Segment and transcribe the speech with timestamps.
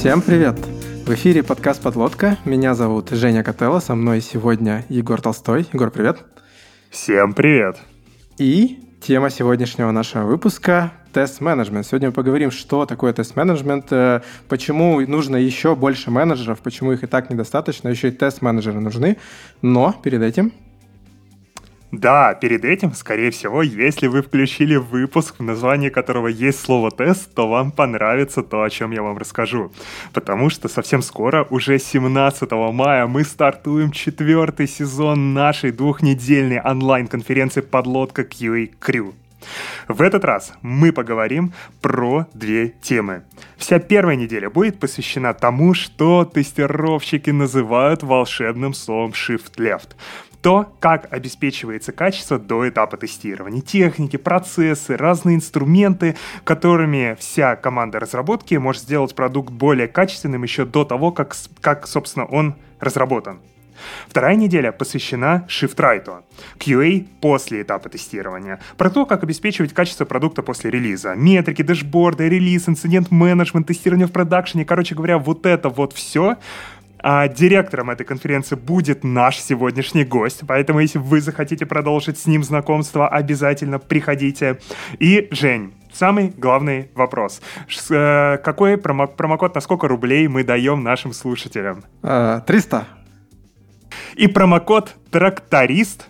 [0.00, 0.58] Всем привет!
[1.04, 2.38] В эфире подкаст «Подлодка».
[2.46, 5.66] Меня зовут Женя Котелло, со мной сегодня Егор Толстой.
[5.74, 6.24] Егор, привет!
[6.88, 7.76] Всем привет!
[8.38, 11.86] И тема сегодняшнего нашего выпуска— тест-менеджмент.
[11.86, 17.06] Сегодня мы поговорим, что такое тест-менеджмент, э, почему нужно еще больше менеджеров, почему их и
[17.06, 19.18] так недостаточно, еще и тест-менеджеры нужны.
[19.60, 20.54] Но перед этим
[21.92, 27.34] да, перед этим, скорее всего, если вы включили выпуск, в названии которого есть слово «тест»,
[27.34, 29.72] то вам понравится то, о чем я вам расскажу.
[30.12, 38.22] Потому что совсем скоро, уже 17 мая, мы стартуем четвертый сезон нашей двухнедельной онлайн-конференции «Подлодка
[38.22, 39.12] QA Crew».
[39.88, 43.22] В этот раз мы поговорим про две темы.
[43.56, 49.96] Вся первая неделя будет посвящена тому, что тестировщики называют волшебным словом Shift Left
[50.42, 53.60] то, как обеспечивается качество до этапа тестирования.
[53.60, 60.84] Техники, процессы, разные инструменты, которыми вся команда разработки может сделать продукт более качественным еще до
[60.84, 63.40] того, как, как собственно, он разработан.
[64.08, 66.22] Вторая неделя посвящена шифтрайту,
[66.58, 72.68] QA после этапа тестирования, про то, как обеспечивать качество продукта после релиза, метрики, дэшборды, релиз,
[72.68, 76.36] инцидент-менеджмент, тестирование в продакшене, короче говоря, вот это вот все
[77.02, 82.44] а директором этой конференции будет наш сегодняшний гость, поэтому если вы захотите продолжить с ним
[82.44, 84.58] знакомство, обязательно приходите.
[84.98, 87.40] И, Жень, самый главный вопрос.
[87.68, 91.84] Ш- э, какой промо- промокод на сколько рублей мы даем нашим слушателям?
[92.46, 92.76] 300.
[92.76, 92.84] Э,
[94.16, 96.06] И промокод «Тракторист»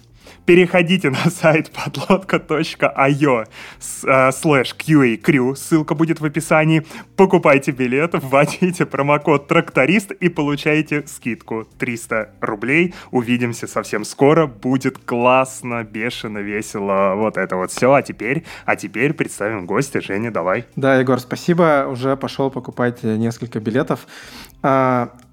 [0.51, 6.85] переходите на сайт подлодка.io э, слэш QA ссылка будет в описании,
[7.15, 12.95] покупайте билет, вводите промокод тракторист и получаете скидку 300 рублей.
[13.13, 17.93] Увидимся совсем скоро, будет классно, бешено, весело, вот это вот все.
[17.93, 20.01] А теперь, а теперь представим гостя.
[20.01, 20.65] Женя, давай.
[20.75, 24.01] Да, Егор, спасибо, уже пошел покупать несколько билетов.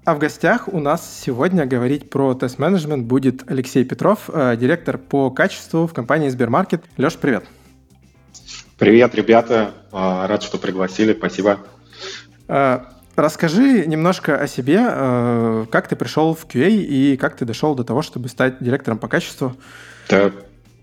[0.08, 5.30] А, в гостях у нас сегодня говорить про тест-менеджмент будет Алексей Петров, э, директор по
[5.30, 6.82] качеству в компании Сбермаркет.
[6.96, 7.44] Леш, привет.
[8.78, 9.74] Привет, ребята.
[9.92, 11.12] А, рад, что пригласили.
[11.12, 11.60] Спасибо.
[12.48, 17.74] А, расскажи немножко о себе, э, как ты пришел в QA и как ты дошел
[17.74, 19.58] до того, чтобы стать директором по качеству.
[20.08, 20.32] Да,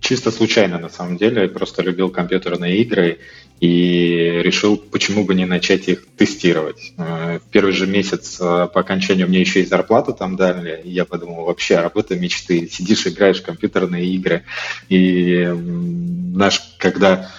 [0.01, 1.41] чисто случайно, на самом деле.
[1.41, 3.17] Я просто любил компьютерные игры
[3.59, 6.93] и решил, почему бы не начать их тестировать.
[6.97, 10.89] Э, в первый же месяц э, по окончанию мне еще и зарплату там дали, и
[10.89, 12.67] я подумал, вообще, работа мечты.
[12.67, 14.43] Сидишь, играешь в компьютерные игры,
[14.89, 15.45] и
[16.33, 17.31] наш, когда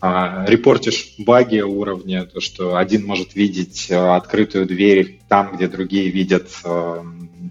[0.00, 6.10] а, репортишь баги уровня, то, что один может видеть а, открытую дверь там, где другие
[6.10, 7.04] видят а,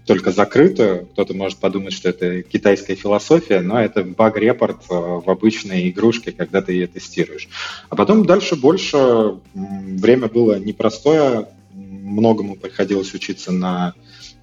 [0.08, 1.06] только закрытую.
[1.12, 6.72] Кто-то может подумать, что это китайская философия, но это баг-репорт в обычной игрушке, когда ты
[6.72, 7.46] ее тестируешь.
[7.90, 13.92] А потом дальше больше время было непростое, многому приходилось учиться на,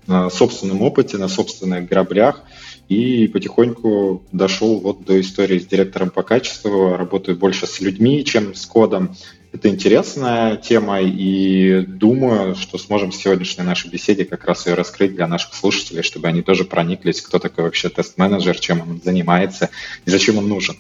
[0.05, 2.43] на собственном опыте, на собственных граблях
[2.87, 8.53] и потихоньку дошел вот до истории с директором по качеству, работаю больше с людьми, чем
[8.53, 9.15] с кодом.
[9.55, 15.15] Это интересная тема, и думаю, что сможем в сегодняшней нашей беседе как раз ее раскрыть
[15.15, 19.69] для наших слушателей, чтобы они тоже прониклись, кто такой вообще тест-менеджер, чем он занимается
[20.05, 20.75] и зачем он нужен.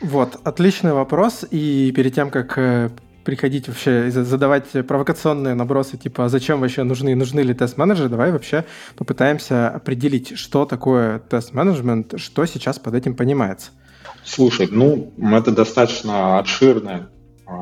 [0.00, 1.44] Вот, отличный вопрос.
[1.50, 2.88] И перед тем, как э,
[3.22, 8.64] приходить вообще, задавать провокационные набросы, типа, а зачем вообще нужны, нужны ли тест-менеджеры, давай вообще
[8.96, 13.72] попытаемся определить, что такое тест-менеджмент, что сейчас под этим понимается.
[14.24, 17.15] Слушай, ну, это достаточно обширное а,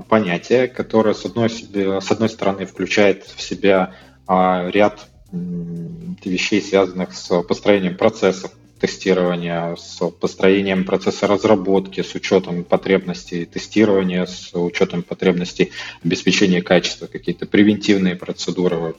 [0.08, 3.94] понятие, которое, с одной, с одной стороны, включает в себя
[4.26, 13.46] а, ряд вещей, связанных с построением процессов, тестирования, с построением процесса разработки, с учетом потребностей
[13.46, 15.72] тестирования, с учетом потребностей
[16.04, 18.94] обеспечения качества, какие-то превентивные процедуры,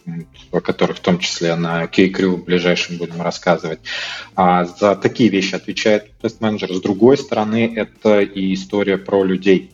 [0.52, 3.80] о которых в том числе на K-Crew в ближайшем будем рассказывать.
[4.36, 6.74] А за такие вещи отвечает тест-менеджер.
[6.74, 9.72] С другой стороны, это и история про людей,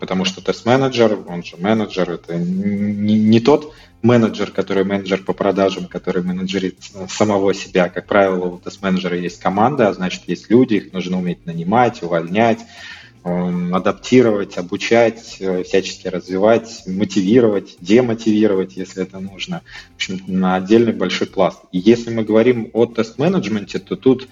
[0.00, 3.72] потому что тест-менеджер, он же менеджер, это не, не тот
[4.02, 6.78] менеджер, который менеджер по продажам, который менеджерит
[7.08, 7.88] самого себя.
[7.88, 12.60] Как правило, у тест-менеджера есть команда, а значит, есть люди, их нужно уметь нанимать, увольнять,
[13.24, 19.62] эм, адаптировать, обучать, э, всячески развивать, мотивировать, демотивировать, если это нужно.
[19.92, 21.60] В общем, на отдельный большой пласт.
[21.70, 24.28] И если мы говорим о тест-менеджменте, то тут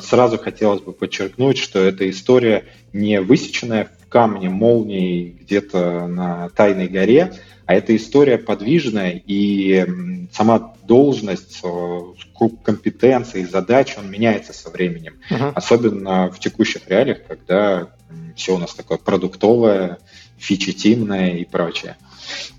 [0.00, 6.88] сразу хотелось бы подчеркнуть, что эта история не высеченная в камне молнией где-то на тайной
[6.88, 7.32] горе,
[7.66, 9.86] а эта история подвижная, и
[10.32, 12.00] сама должность, э,
[12.34, 15.18] круг компетенций, задач, он меняется со временем.
[15.30, 15.52] Uh-huh.
[15.54, 17.88] Особенно в текущих реалиях, когда
[18.36, 19.98] все у нас такое продуктовое,
[20.36, 21.96] фичетимное и прочее.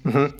[0.04, 0.34] Uh-huh.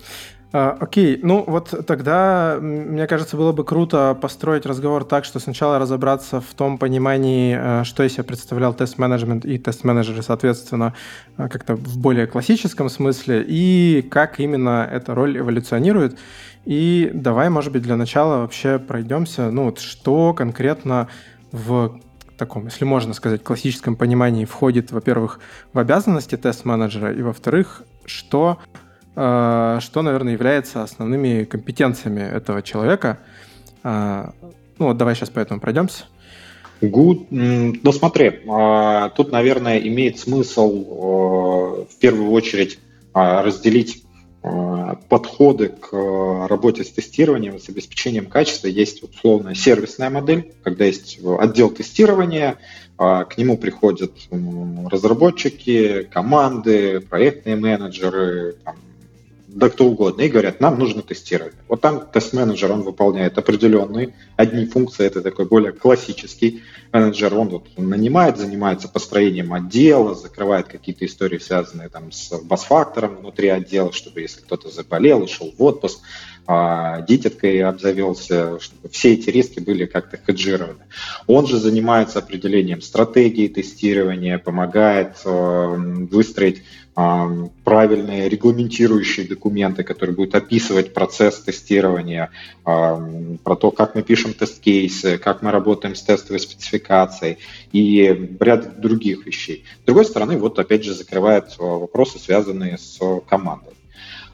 [0.52, 5.78] А, окей, ну вот тогда, мне кажется, было бы круто построить разговор так, что сначала
[5.78, 10.94] разобраться в том понимании, э, что из себя представлял тест-менеджмент и тест-менеджеры, соответственно,
[11.36, 16.16] э, как-то в более классическом смысле, и как именно эта роль эволюционирует.
[16.64, 21.08] И давай, может быть, для начала вообще пройдемся, ну вот что конкретно
[21.50, 22.00] в
[22.38, 25.40] таком, если можно сказать, классическом понимании входит, во-первых,
[25.72, 28.58] в обязанности тест-менеджера, и, во-вторых, что
[29.16, 33.18] что, наверное, является основными компетенциями этого человека.
[33.82, 34.30] Э,
[34.78, 36.04] ну вот давай сейчас по этому пройдемся.
[36.82, 37.26] Good.
[37.30, 42.78] Ну смотри, а, тут, наверное, имеет смысл э, в первую очередь
[43.14, 44.02] а, разделить
[45.08, 45.88] подходы к
[46.46, 48.68] работе с тестированием, с обеспечением качества.
[48.68, 52.56] Есть условная сервисная модель, когда есть отдел тестирования,
[52.96, 58.76] а, к нему приходят разработчики, команды, проектные менеджеры, там,
[59.56, 61.54] да кто угодно, и говорят, нам нужно тестировать.
[61.66, 66.62] Вот там тест-менеджер, он выполняет определенные одни функции, это такой более классический
[66.92, 73.48] менеджер, он вот нанимает, занимается построением отдела, закрывает какие-то истории, связанные там с бас-фактором внутри
[73.48, 76.00] отдела, чтобы если кто-то заболел, ушел в отпуск,
[76.46, 80.84] а, дитяткой обзавелся, чтобы все эти риски были как-то хеджированы.
[81.26, 85.76] Он же занимается определением стратегии тестирования, помогает э,
[86.10, 86.62] выстроить
[86.94, 92.30] правильные регламентирующие документы, которые будут описывать процесс тестирования,
[92.64, 97.36] про то, как мы пишем тест-кейсы, как мы работаем с тестовой спецификацией
[97.72, 99.64] и ряд других вещей.
[99.82, 103.74] С другой стороны, вот опять же закрывает вопросы, связанные с командой.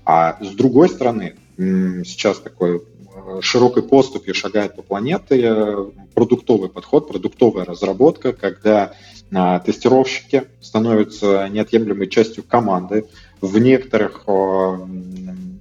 [0.04, 2.82] А с другой стороны, сейчас такой
[3.14, 8.94] э, широкой поступью шагает по планете э, продуктовый подход, продуктовая разработка, когда
[9.34, 13.06] а, тестировщики становятся неотъемлемой частью команды.
[13.40, 14.24] В некоторых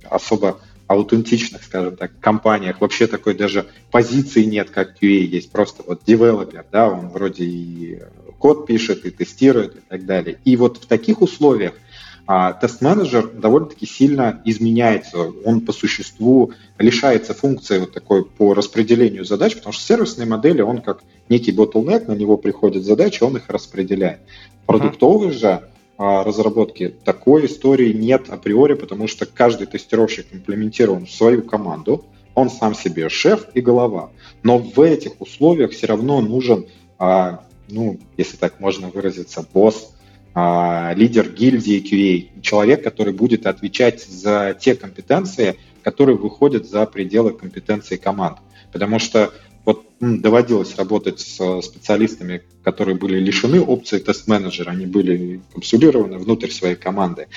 [0.10, 0.60] особо
[0.92, 6.66] аутентичных, скажем так, компаниях вообще такой даже позиции нет, как QA, есть просто вот девелопер,
[6.70, 8.00] да, он вроде и
[8.40, 10.40] код пишет, и тестирует, и так далее.
[10.44, 11.74] И вот в таких условиях
[12.34, 15.34] а тест-менеджер довольно-таки сильно изменяется.
[15.44, 20.82] Он по существу лишается функции вот такой по распределению задач, потому что сервисные модели, он
[20.82, 24.22] как некий bottleneck, на него приходят задачи, он их распределяет.
[24.66, 25.68] Продуктовые же
[25.98, 32.50] а, разработки такой истории нет априори, потому что каждый тестировщик имплементирован в свою команду, он
[32.50, 34.10] сам себе шеф и голова.
[34.42, 36.66] Но в этих условиях все равно нужен,
[36.98, 39.92] а, ну, если так можно выразиться, босс,
[40.34, 47.34] а, лидер гильдии QA, человек, который будет отвечать за те компетенции, которые выходят за пределы
[47.34, 48.38] компетенции команд.
[48.72, 49.34] Потому что
[49.66, 56.76] вот доводилось работать с специалистами, которые были лишены опции тест-менеджера, они были капсулированы внутрь своей
[56.76, 57.28] команды.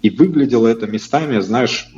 [0.00, 1.88] И выглядело это местами, знаешь,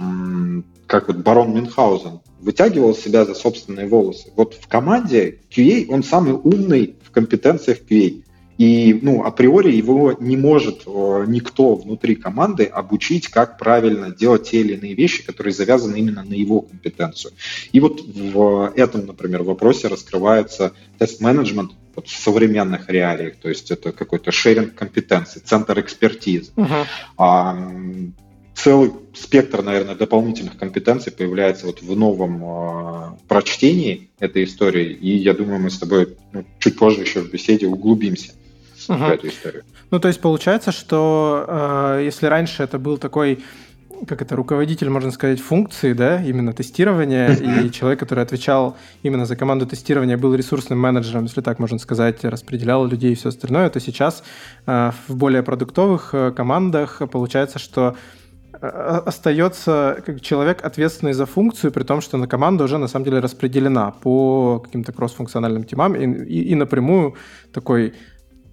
[0.86, 4.30] как вот барон Мюнхгаузен, вытягивал себя за собственные волосы.
[4.36, 8.22] Вот в команде QA он самый умный в компетенциях QA.
[8.58, 14.60] И ну, априори его не может э, никто внутри команды обучить, как правильно делать те
[14.60, 17.34] или иные вещи, которые завязаны именно на его компетенцию.
[17.72, 23.92] И вот в этом, например, вопросе раскрывается тест-менеджмент вот в современных реалиях, то есть это
[23.92, 26.52] какой-то шеринг компетенций, центр экспертизы.
[26.54, 26.84] Uh-huh.
[27.16, 27.72] А,
[28.54, 35.32] целый спектр, наверное, дополнительных компетенций появляется вот в новом э, прочтении этой истории, и я
[35.32, 38.32] думаю, мы с тобой ну, чуть позже еще в беседе углубимся
[38.88, 38.98] угу.
[38.98, 39.62] в эту историю.
[39.90, 43.42] Ну, то есть получается, что э, если раньше это был такой
[44.06, 49.36] как это, руководитель, можно сказать, функции, да, именно тестирования, и человек, который отвечал именно за
[49.36, 53.80] команду тестирования, был ресурсным менеджером, если так можно сказать, распределял людей и все остальное, то
[53.80, 54.22] сейчас
[54.66, 57.96] э, в более продуктовых э, командах получается, что
[58.52, 58.66] э,
[59.06, 63.20] остается как человек, ответственный за функцию, при том, что на команда уже на самом деле
[63.20, 67.14] распределена по каким-то кросс-функциональным темам и, и, и напрямую
[67.52, 67.94] такой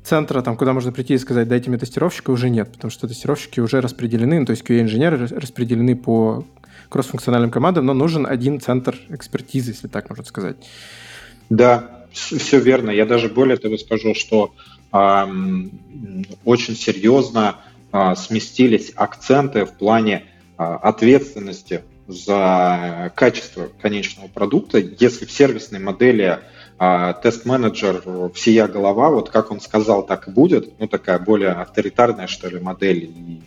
[0.04, 3.60] центра, там, куда можно прийти и сказать, дайте мне тестировщика, уже нет, потому что тестировщики
[3.60, 6.46] уже распределены, ну, то есть QA-инженеры распределены по
[6.90, 10.58] кроссфункциональным командам, но нужен один центр экспертизы, если так можно сказать.
[11.50, 12.92] Да, все верно.
[12.92, 14.54] Я даже более того скажу, что
[14.92, 15.26] э,
[16.46, 17.58] очень серьезно
[17.92, 20.26] э, сместились акценты в плане
[20.58, 24.78] э, ответственности за качество конечного продукта.
[24.78, 26.40] Если в сервисной модели
[26.86, 32.28] а тест-менеджер всея голова, вот как он сказал, так и будет, ну такая более авторитарная,
[32.28, 33.42] что ли, модель, и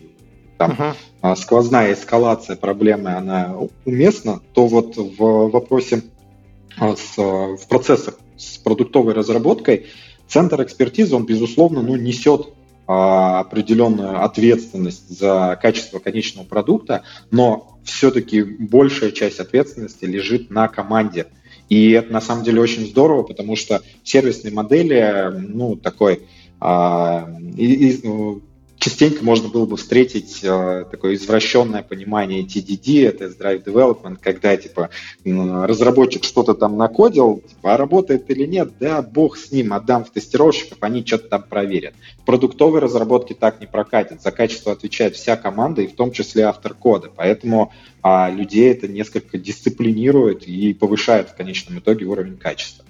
[0.57, 1.37] там uh-huh.
[1.37, 6.05] сквозная эскалация проблемы, она уместна, то вот в вопросе
[6.79, 9.85] а, с, в процессах с продуктовой разработкой
[10.27, 12.55] центр экспертизы, он, безусловно, ну, несет
[12.87, 21.27] определенную ответственность за качество конечного продукта, но все-таки большая часть ответственности лежит на команде.
[21.69, 26.23] И это на самом деле очень здорово, потому что сервисные модели, ну, такой
[26.61, 28.43] а, и, и, ну,
[28.87, 34.91] частенько можно было бы встретить э, такое извращенное понимание TDD, Test Drive Development, когда типа
[35.25, 40.11] разработчик что-то там накодил, типа, а работает или нет, да, бог с ним, отдам в
[40.11, 41.95] тестировщиков, они что-то там проверят.
[42.19, 46.45] В продуктовой разработке так не прокатит, за качество отвечает вся команда, и в том числе
[46.45, 52.86] автор кода, поэтому а, людей это несколько дисциплинирует и повышает в конечном итоге уровень качества.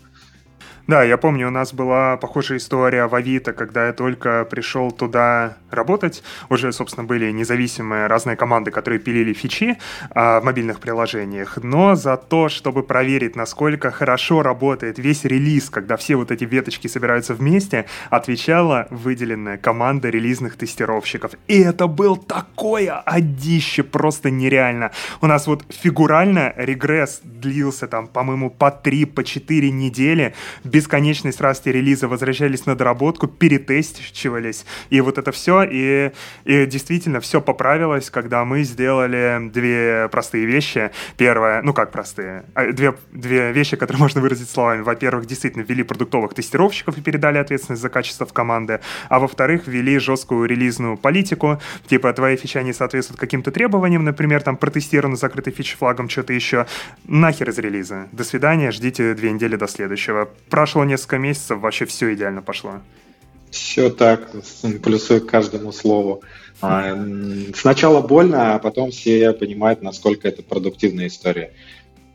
[0.86, 5.56] Да, я помню, у нас была похожая история в Авито, когда я только пришел туда
[5.68, 6.22] работать.
[6.48, 9.78] Уже, собственно, были независимые разные команды, которые пилили фичи
[10.10, 11.58] а, в мобильных приложениях.
[11.60, 16.86] Но за то, чтобы проверить, насколько хорошо работает весь релиз, когда все вот эти веточки
[16.86, 21.32] собираются вместе, отвечала выделенная команда релизных тестировщиков.
[21.48, 24.92] И это был такое одище, просто нереально.
[25.20, 30.32] У нас вот фигурально регресс длился там, по-моему, по 3, по 4 недели
[30.76, 36.12] бесконечность расти релиза возвращались на доработку, перетестивались, и вот это все, и,
[36.44, 40.90] и действительно все поправилось, когда мы сделали две простые вещи.
[41.16, 44.82] Первое, ну как простые, а, две, две вещи, которые можно выразить словами.
[44.82, 49.98] Во-первых, действительно ввели продуктовых тестировщиков и передали ответственность за качество в команды, а во-вторых, ввели
[49.98, 55.74] жесткую релизную политику, типа твои фича не соответствуют каким-то требованиям, например, там протестировано закрытый фич
[55.78, 56.66] флагом, что-то еще,
[57.06, 58.08] нахер из релиза.
[58.12, 60.28] До свидания, ждите две недели до следующего.
[60.50, 62.80] Про прошло несколько месяцев, вообще все идеально пошло.
[63.52, 64.32] Все так,
[64.82, 66.22] плюсую к каждому слову.
[66.60, 66.92] А,
[67.54, 71.52] сначала больно, а потом все понимают, насколько это продуктивная история.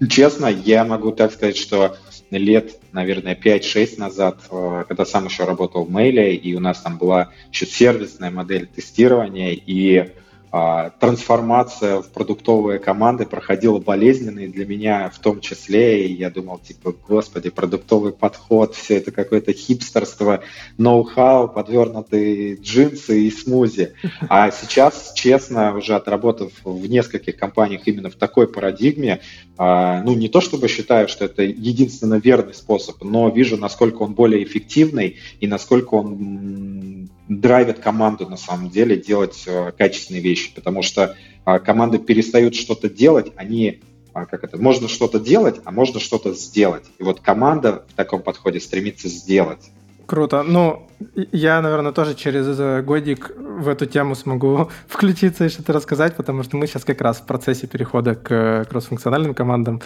[0.10, 1.96] Честно, я могу так сказать, что
[2.30, 6.98] лет, наверное, 5-6 назад, э, когда сам еще работал в Мейле, и у нас там
[6.98, 10.12] была еще сервисная модель тестирования, и
[10.52, 16.60] трансформация в продуктовые команды проходила болезненно, и для меня в том числе, и я думал,
[16.60, 20.42] типа, господи, продуктовый подход, все это какое-то хипстерство,
[20.78, 23.94] ноу-хау, подвернутые джинсы и смузи.
[24.28, 29.22] А сейчас, честно, уже отработав в нескольких компаниях именно в такой парадигме,
[29.58, 34.16] а, ну, не то чтобы считаю, что это единственно верный способ, но вижу, насколько он
[34.16, 37.01] более эффективный и насколько он
[37.40, 42.90] драйвит команду на самом деле делать э, качественные вещи, потому что а, команды перестают что-то
[42.90, 43.82] делать, они
[44.14, 46.84] а, как это, можно что-то делать, а можно что-то сделать.
[47.00, 49.72] И вот команда в таком подходе стремится сделать.
[50.12, 50.44] Круто.
[50.44, 50.90] Ну,
[51.32, 56.58] я, наверное, тоже через годик в эту тему смогу включиться и что-то рассказать, потому что
[56.58, 59.82] мы сейчас как раз в процессе перехода к кроссфункциональным командам.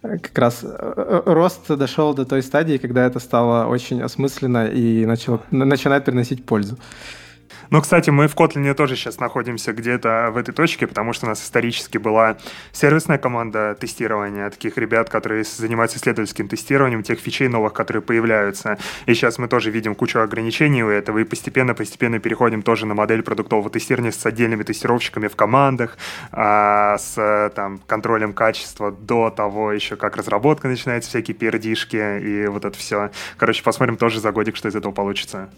[0.00, 5.06] Как раз э, э, рост дошел до той стадии, когда это стало очень осмысленно и
[5.06, 6.78] начало, начинает приносить пользу.
[7.70, 11.28] Ну, кстати, мы в Kotlin тоже сейчас находимся где-то в этой точке, потому что у
[11.28, 12.36] нас исторически была
[12.72, 18.78] сервисная команда тестирования таких ребят, которые занимаются исследовательским тестированием тех фичей новых, которые появляются.
[19.06, 23.22] И сейчас мы тоже видим кучу ограничений у этого, и постепенно-постепенно переходим тоже на модель
[23.22, 25.96] продуктового тестирования с отдельными тестировщиками в командах,
[26.32, 32.64] а, с там, контролем качества до того еще, как разработка начинается, всякие пердишки и вот
[32.64, 33.10] это все.
[33.36, 35.50] Короче, посмотрим тоже за годик, что из этого получится.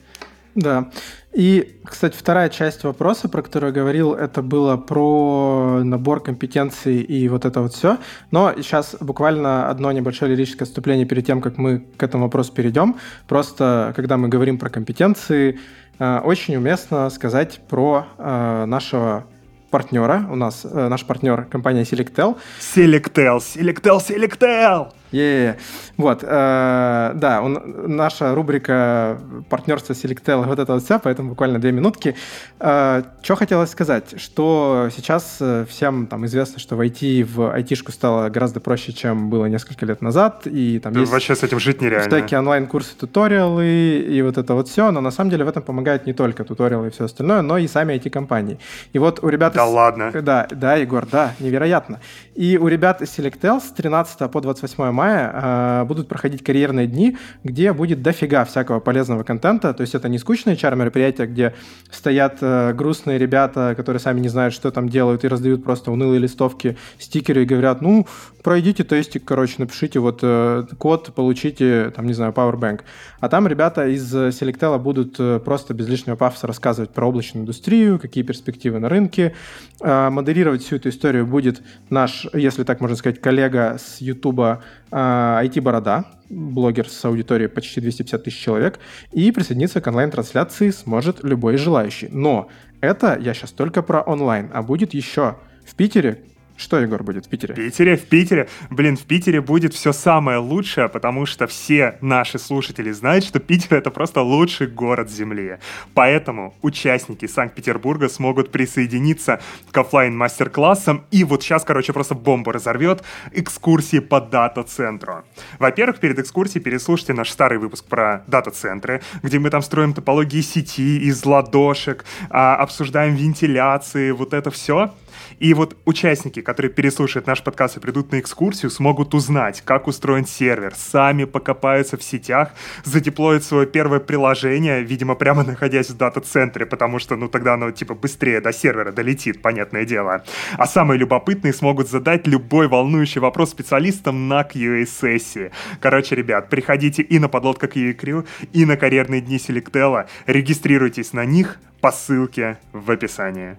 [0.56, 0.90] Да.
[1.34, 7.28] И, кстати, вторая часть вопроса, про которую я говорил, это было про набор компетенций и
[7.28, 7.98] вот это вот все.
[8.30, 12.96] Но сейчас буквально одно небольшое лирическое отступление перед тем, как мы к этому вопросу перейдем.
[13.28, 15.60] Просто, когда мы говорим про компетенции,
[15.98, 19.26] э, очень уместно сказать про э, нашего
[19.70, 20.26] партнера.
[20.30, 22.38] У нас э, наш партнер компания Selectel.
[22.60, 24.88] Selectel, Selectel, Selectel!
[25.12, 25.56] Yeah.
[25.96, 31.72] Вот, э, да, он, наша рубрика партнерство Selectel, вот это вот вся, поэтому буквально две
[31.72, 32.16] минутки.
[32.60, 38.28] Э, что хотелось сказать, что сейчас э, всем там известно, что войти в айтишку стало
[38.28, 41.80] гораздо проще, чем было несколько лет назад, и там да, есть вообще с этим жить
[41.80, 42.08] нереально.
[42.08, 46.06] Всякие онлайн-курсы, туториалы и вот это вот все, но на самом деле в этом помогают
[46.06, 48.58] не только туториалы и все остальное, но и сами IT-компании.
[48.92, 49.54] И вот у ребят...
[49.54, 49.72] Да из...
[49.72, 50.10] ладно?
[50.12, 52.00] Да, да, Егор, да, невероятно.
[52.34, 57.16] И у ребят из Selectel с 13 по 28 мая э, будут проходить карьерные дни,
[57.44, 59.72] где будет дофига всякого полезного контента.
[59.74, 61.54] То есть это не скучные HR-мероприятия, где
[61.90, 66.18] стоят э, грустные ребята, которые сами не знают, что там делают, и раздают просто унылые
[66.18, 68.06] листовки, стикеры и говорят, ну,
[68.42, 72.80] пройдите тестик, короче, напишите вот э, код, получите, там, не знаю, Powerbank.
[73.20, 77.98] А там ребята из Selectel будут э, просто без лишнего пафоса рассказывать про облачную индустрию,
[77.98, 79.34] какие перспективы на рынке.
[79.80, 86.04] Э, модерировать всю эту историю будет наш, если так можно сказать, коллега с YouTube IT-борода,
[86.28, 88.78] блогер с аудиторией почти 250 тысяч человек,
[89.12, 92.08] и присоединиться к онлайн-трансляции сможет любой желающий.
[92.10, 92.48] Но
[92.80, 96.22] это я сейчас только про онлайн, а будет еще в Питере
[96.56, 97.52] Что, Егор, будет в Питере?
[97.52, 98.48] В Питере, в Питере.
[98.70, 103.76] Блин, в Питере будет все самое лучшее, потому что все наши слушатели знают, что Питер—
[103.76, 105.58] это просто лучший город Земли.
[105.92, 112.52] Поэтому участники Санкт-Петербурга смогут присоединиться к офлайн мастер классам и вот сейчас, короче, просто бомбу
[112.52, 115.24] разорвет экскурсии по дата-центру.
[115.58, 120.98] Во-первых, перед экскурсией переслушайте наш старый выпуск про дата-центры, где мы там строим топологии сети
[121.00, 124.94] из ладошек, а, обсуждаем вентиляции, вот это все—
[125.38, 130.26] и вот участники, которые переслушают наш подкаст и придут на экскурсию, смогут узнать, как устроен
[130.26, 132.52] сервер, сами покопаются в сетях,
[132.84, 137.94] задеплоят свое первое приложение, видимо, прямо находясь в дата-центре, потому что, ну, тогда оно, типа,
[137.94, 140.24] быстрее до сервера долетит, понятное дело.
[140.56, 145.50] А самые любопытные смогут задать любой волнующий вопрос специалистам на QA-сессии.
[145.80, 151.24] Короче, ребят, приходите и на подлодка QA Crew, и на карьерные дни Селектела, регистрируйтесь на
[151.24, 153.56] них по ссылке в описании.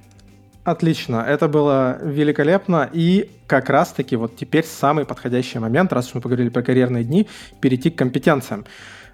[0.68, 2.90] Отлично, это было великолепно.
[2.92, 7.30] И как раз-таки вот теперь самый подходящий момент, раз мы поговорили про карьерные дни,
[7.62, 8.66] перейти к компетенциям.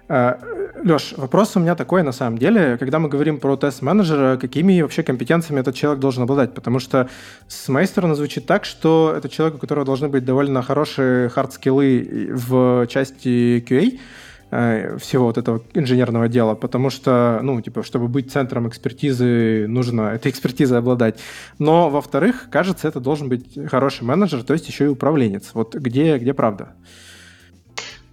[0.08, 0.34] Э,
[0.82, 5.04] Леш, вопрос у меня такой на самом деле, когда мы говорим про тест-менеджера, какими вообще
[5.04, 6.54] компетенциями этот человек должен обладать?
[6.54, 7.08] Потому что
[7.46, 12.30] с моей стороны звучит так, что это человек, у которого должны быть довольно хорошие хард-скиллы
[12.32, 14.00] в части QA,
[14.98, 20.30] всего вот этого инженерного дела, потому что, ну, типа, чтобы быть центром экспертизы, нужно этой
[20.30, 21.18] экспертизой обладать.
[21.58, 25.50] Но, во-вторых, кажется, это должен быть хороший менеджер, то есть еще и управленец.
[25.54, 26.74] Вот где, где правда?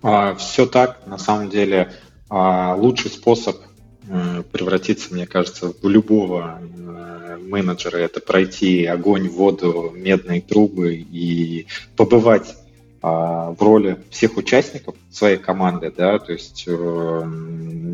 [0.02, 1.06] А, все так.
[1.06, 1.92] На самом деле,
[2.30, 3.58] а, лучший способ
[4.08, 11.68] э, превратиться, мне кажется, в любого э, менеджера, это пройти огонь, воду, медные трубы и
[11.96, 12.56] побывать
[13.02, 17.24] в роли всех участников своей команды, да, то есть э,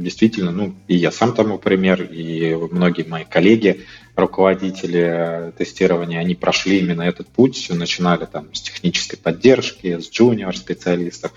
[0.02, 6.80] действительно, ну, и я сам тому пример, и многие мои коллеги, руководители тестирования, они прошли
[6.80, 11.32] именно этот путь, начинали там с технической поддержки, с джуниор-специалистов,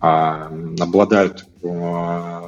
[0.00, 2.42] а, обладают э,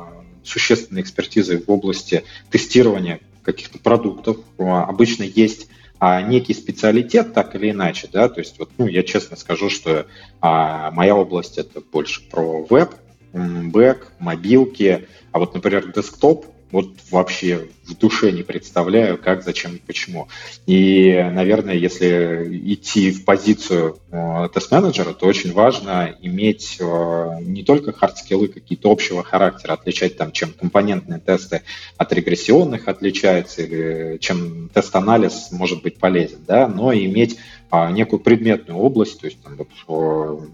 [0.44, 4.38] существенной экспертизой в области тестирования каких-то продуктов.
[4.59, 9.37] Обычно есть а, некий специалитет, так или иначе, да, то есть вот, ну, я честно
[9.37, 10.06] скажу, что
[10.40, 12.94] а, моя область это больше про веб,
[13.32, 16.46] бэк, мобилки, а вот, например, десктоп,
[16.77, 20.29] вот вообще в душе не представляю, как, зачем и почему.
[20.67, 27.93] И, наверное, если идти в позицию э, тест-менеджера, то очень важно иметь э, не только
[27.93, 31.62] хард-скиллы какие-то общего характера, отличать там, чем компонентные тесты
[31.97, 37.39] от регрессионных отличаются, или чем тест-анализ может быть полезен, да, но иметь
[37.73, 40.47] э, некую предметную область, то есть там, вот, э,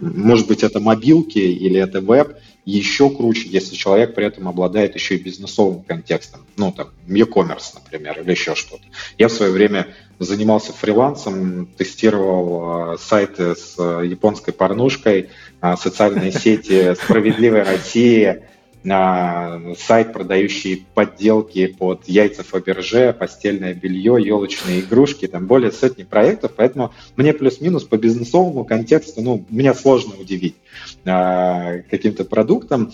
[0.00, 5.16] может быть, это мобилки или это веб, еще круче, если человек при этом обладает еще
[5.16, 8.84] и бизнесовым контекстом, ну, там, e-commerce, например, или еще что-то.
[9.18, 16.32] Я в свое время занимался фрилансом, тестировал э, сайты с э, японской порнушкой, э, социальные
[16.32, 18.48] сети «Справедливая Россия»,
[18.86, 26.92] сайт, продающий подделки под яйца Фаберже, постельное белье, елочные игрушки, там более сотни проектов, поэтому
[27.16, 30.56] мне плюс-минус по бизнесовому контексту, ну, меня сложно удивить
[31.04, 32.92] каким-то продуктом.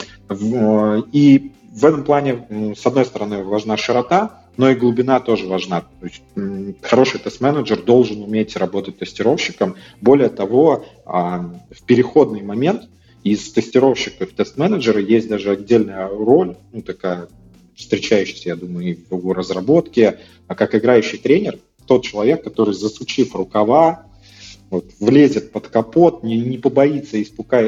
[1.12, 5.82] И в этом плане, с одной стороны, важна широта, но и глубина тоже важна.
[6.00, 6.22] То есть,
[6.82, 9.76] хороший тест-менеджер должен уметь работать тестировщиком.
[10.00, 12.88] Более того, а, в переходный момент–
[13.22, 17.28] из тестировщиков тест-менеджера есть даже отдельная роль, ну, такая
[17.76, 24.06] встречающаяся, я думаю, и в разработке, а как играющий тренер, тот человек, который, засучив рукава,
[24.70, 27.60] вот, влезет под капот, не, не побоится испука...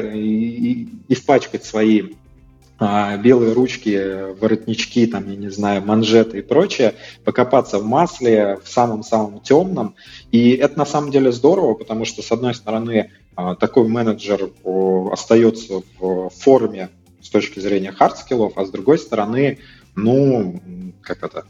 [1.09, 2.13] испачкать свои
[2.79, 8.67] а, белые ручки, воротнички, там, я не знаю, манжеты и прочее, покопаться в масле, в
[8.67, 9.95] самом-самом темном.
[10.31, 14.49] И это на самом деле здорово, потому что, с одной стороны, а, такой менеджер
[15.11, 16.89] остается в форме
[17.21, 19.59] с точки зрения хардскиллов, а с другой стороны,
[19.95, 20.59] ну,
[21.01, 21.45] как это,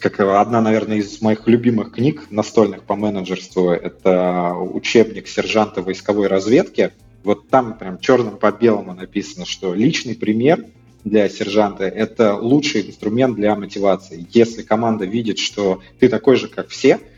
[0.00, 6.92] как одна, наверное, из моих любимых книг настольных по менеджерству, это учебник сержанта войсковой разведки.
[7.24, 10.64] Вот там прям черным по белому написано, что личный пример
[11.04, 14.26] для сержанта– это лучший инструмент для мотивации.
[14.32, 17.00] Если команда видит, что ты такой же, как все–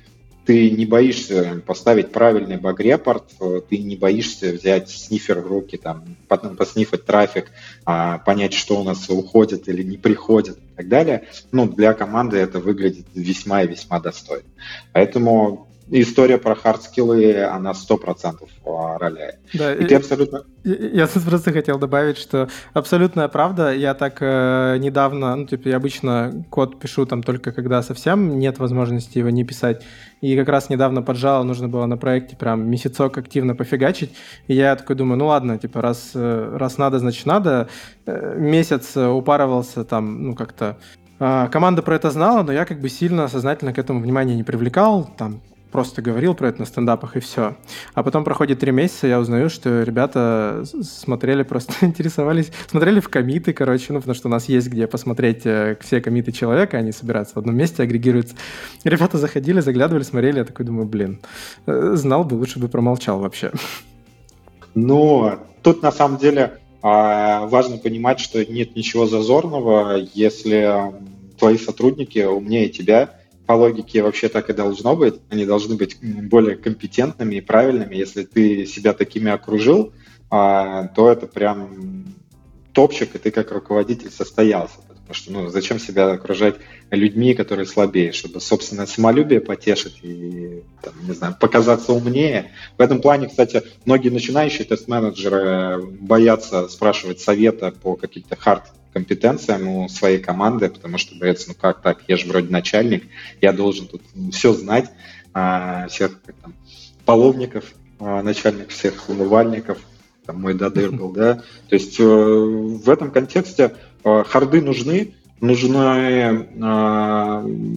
[0.49, 3.25] ты не боишься поставить правильный баг-репорт,
[3.69, 7.51] ты не боишься взять снифер в руки, там, потом поснифать трафик,
[7.85, 11.29] а, понять, что у нас уходит или не приходит и так далее.
[11.53, 14.49] Ну, для команды это выглядит весьма и весьма достойно.
[14.95, 18.48] Поэтому история про хардскиллы, она 100%
[18.98, 19.37] роляет.
[19.55, 20.44] Да, и, и ты абсолютно...
[20.64, 23.74] Я, я просто хотел добавить, что абсолютная правда.
[23.74, 28.59] Я так э, недавно, ну, типа, я обычно код пишу там только когда совсем нет
[28.59, 29.83] возможности его не писать.
[30.20, 34.12] И как раз недавно поджало, нужно было на проекте прям месяцок активно пофигачить.
[34.46, 37.68] И я такой думаю, ну ладно, типа, раз, э, раз надо, значит надо.
[38.07, 40.77] Э, месяц упарывался там, ну, как-то
[41.20, 44.44] а, Команда про это знала, но я как бы сильно сознательно к этому внимания не
[44.44, 45.11] привлекал.
[45.16, 45.40] Там
[45.71, 47.57] просто говорил про это на стендапах и все.
[47.95, 53.53] А потом проходит три месяца, я узнаю, что ребята смотрели, просто интересовались, смотрели в комиты,
[53.53, 57.35] короче, ну, потому что у нас есть где посмотреть э, все комиты человека, они собираются
[57.35, 58.35] в одном месте, агрегируются.
[58.85, 61.21] Ребята заходили, заглядывали, смотрели, я такой думаю, блин,
[61.67, 63.53] э, знал бы, лучше бы промолчал вообще.
[64.75, 70.93] Ну, тут на самом деле а, важно понимать, что нет ничего зазорного, если
[71.39, 73.18] твои сотрудники умнее тебя,
[73.49, 75.15] по логике вообще так и должно быть.
[75.31, 77.97] Они должны быть более компетентными и правильными.
[77.97, 79.95] Если ты себя такими окружил,
[80.31, 82.05] а, то это прям
[82.75, 84.77] топчик, и ты как руководитель состоялся.
[84.87, 86.57] Потому что ну, зачем себя окружать
[86.91, 92.53] людьми, которые слабее, чтобы собственное самолюбие потешить и, там, не знаю, показаться умнее.
[92.77, 98.65] В этом плане, кстати, многие начинающие тест-менеджеры боятся спрашивать совета по каким-то хард
[98.99, 103.05] компетенциям у своей команды, потому что боятся, ну как так, я же вроде начальник,
[103.41, 104.91] я должен тут все знать,
[105.33, 106.55] а, всех как там,
[107.05, 107.65] половников,
[108.01, 109.79] а, начальник всех умывальников,
[110.27, 111.37] там мой дадыр был, да.
[111.69, 116.47] То есть э, в этом контексте э, харды нужны, нужны э,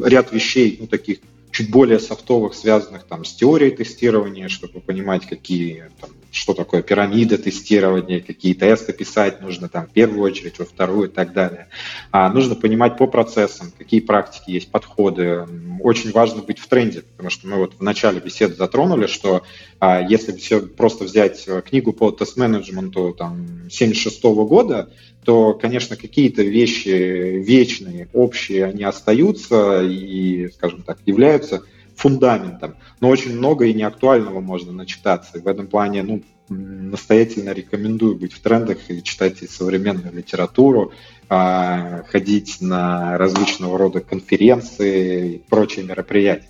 [0.05, 1.19] ряд вещей, ну, таких
[1.51, 7.37] чуть более софтовых, связанных там с теорией тестирования, чтобы понимать, какие там, что такое пирамида
[7.37, 11.67] тестирования, какие тесты писать нужно там в первую очередь, во вторую и так далее.
[12.11, 15.45] А, нужно понимать по процессам, какие практики есть, подходы.
[15.81, 19.43] Очень важно быть в тренде, потому что мы вот в начале беседы затронули, что
[19.79, 24.89] а, если все просто взять э, книгу по тест-менеджменту там 76 -го года,
[25.25, 31.63] то, конечно, какие-то вещи вечные, общие, они остаются и, скажем так, являются
[32.01, 32.75] фундаментом.
[32.99, 35.37] Но очень много и неактуального можно начитаться.
[35.37, 40.91] И в этом плане, ну, настоятельно рекомендую быть в трендах и читать и современную литературу,
[41.29, 46.49] а, ходить на различного рода конференции и прочие мероприятия.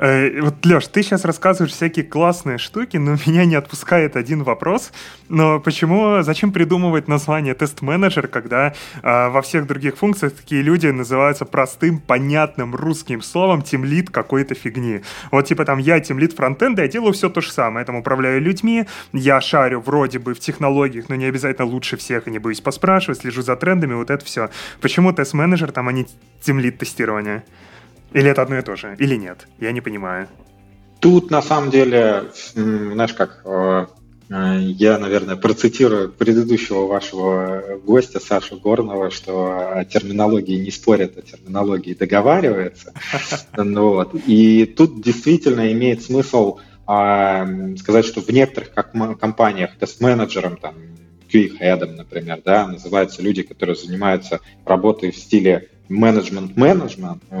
[0.00, 4.92] Э, вот, Леш, ты сейчас рассказываешь всякие классные штуки, но меня не отпускает один вопрос.
[5.28, 11.44] Но почему, зачем придумывать название тест-менеджер, когда э, во всех других функциях такие люди называются
[11.44, 15.02] простым, понятным русским словом тимлит какой-то фигни?
[15.30, 17.82] Вот типа там я тимлит фронтенда, я делаю все то же самое.
[17.82, 22.26] Я там управляю людьми, я шарю вроде бы в технологиях, но не обязательно лучше всех,
[22.26, 24.48] и не боюсь поспрашивать, слежу за трендами, вот это все.
[24.80, 26.06] Почему тест-менеджер там, а не
[26.40, 27.44] тимлит тестирования?
[28.12, 28.96] Или это одно и то же?
[28.98, 29.46] Или нет?
[29.58, 30.28] Я не понимаю.
[31.00, 33.86] Тут на самом деле, знаешь как, э,
[34.28, 41.22] э, я, наверное, процитирую предыдущего вашего гостя Сашу Горного, что о терминологии не спорят, о
[41.22, 42.92] терминологии договариваются.
[43.56, 44.14] Ну вот.
[44.26, 47.46] И тут действительно имеет смысл а,
[47.78, 48.72] сказать, что в некоторых
[49.18, 50.74] компаниях тест-менеджером, там,
[51.32, 57.38] QA-хедом, например, да, называются люди, которые занимаются работой в стиле менеджмент-менеджмент, э,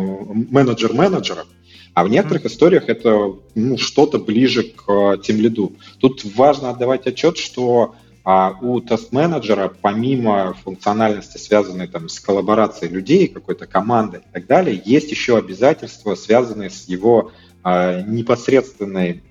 [0.50, 1.46] менеджер менеджера,
[1.94, 5.72] а в некоторых историях это ну, что-то ближе к тем лиду.
[5.98, 13.28] Тут важно отдавать отчет, что а, у тест-менеджера, помимо функциональности, связанной там, с коллаборацией людей,
[13.28, 17.32] какой-то команды и так далее, есть еще обязательства, связанные с его
[17.62, 19.22] а, непосредственной,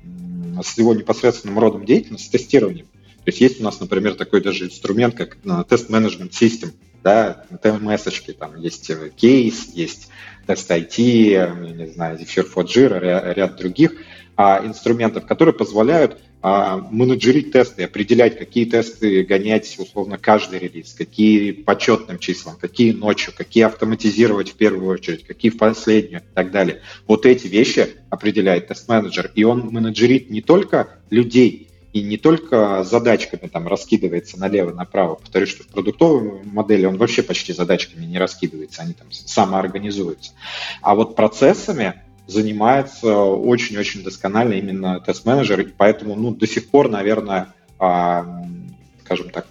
[0.64, 2.88] с его непосредственным родом деятельности, тестированием.
[2.88, 6.72] То есть есть у нас, например, такой даже инструмент, как тест-менеджмент систем,
[7.04, 10.10] да, TMS, там есть кейс, есть
[10.46, 13.94] тест IT, не знаю, Zephyr Jira, ряд других
[14.36, 21.52] а, инструментов, которые позволяют а, менеджерить тесты, определять, какие тесты гонять, условно, каждый релиз, какие
[21.52, 26.52] по четным числам, какие ночью, какие автоматизировать в первую очередь, какие в последнюю и так
[26.52, 26.82] далее.
[27.08, 31.69] Вот эти вещи определяет тест-менеджер, и он менеджерит не только людей,
[32.00, 35.16] и не только задачками там раскидывается налево-направо.
[35.16, 40.32] Повторюсь, что в продуктовой модели он вообще почти задачками не раскидывается, они там самоорганизуются.
[40.82, 47.54] А вот процессами занимается очень-очень досконально именно тест-менеджер, и поэтому ну, до сих пор, наверное,
[47.80, 48.46] а,
[49.04, 49.48] скажем так,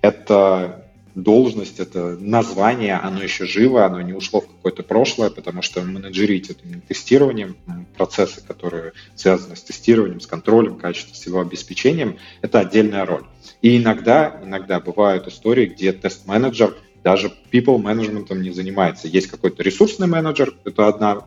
[0.00, 5.82] это должность, это название, оно еще живо, оно не ушло в какое-то прошлое, потому что
[5.82, 7.56] менеджерить этим тестированием,
[7.96, 13.24] процессы, которые связаны с тестированием, с контролем качества, с его обеспечением, это отдельная роль.
[13.62, 19.08] И иногда, иногда бывают истории, где тест-менеджер даже people менеджментом не занимается.
[19.08, 21.24] Есть какой-то ресурсный менеджер, это одна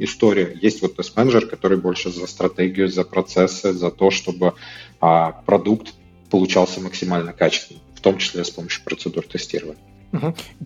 [0.00, 4.54] историю, есть вот тест-менеджер, который больше за стратегию, за процессы, за то, чтобы
[5.00, 5.94] а, продукт
[6.30, 9.82] получался максимально качественным, том числе с помощью процедур тестирования.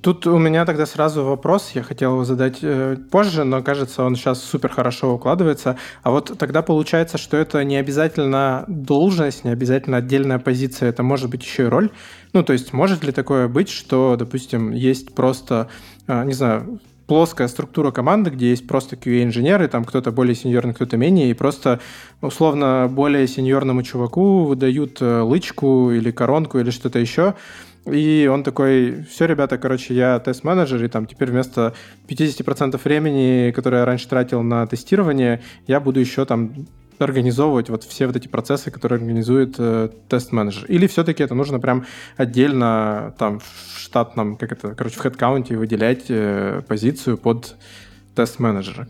[0.02, 4.14] Тут у меня тогда сразу вопрос, я хотел его задать э, позже, но кажется, он
[4.14, 5.78] сейчас супер хорошо укладывается.
[6.02, 11.30] А вот тогда получается, что это не обязательно должность, не обязательно отдельная позиция, это может
[11.30, 11.90] быть еще и роль.
[12.34, 15.68] Ну, то есть может ли такое быть, что, допустим, есть просто,
[16.06, 16.78] э, не знаю,
[17.10, 21.80] плоская структура команды, где есть просто QA-инженеры, там кто-то более сеньорный, кто-то менее, и просто
[22.20, 27.34] условно более сеньорному чуваку выдают э, лычку или коронку или что-то еще,
[27.84, 31.74] и он такой, все, ребята, короче, я тест-менеджер, и там теперь вместо
[32.08, 36.52] 50% времени, которое я раньше тратил на тестирование, я буду еще там
[37.04, 40.66] организовывать вот все вот эти процессы, которые организует э, тест-менеджер?
[40.66, 41.86] Или все-таки это нужно прям
[42.16, 47.56] отдельно там в штатном, как это, короче, в хедкаунте выделять э, позицию под
[48.14, 48.88] тест-менеджера?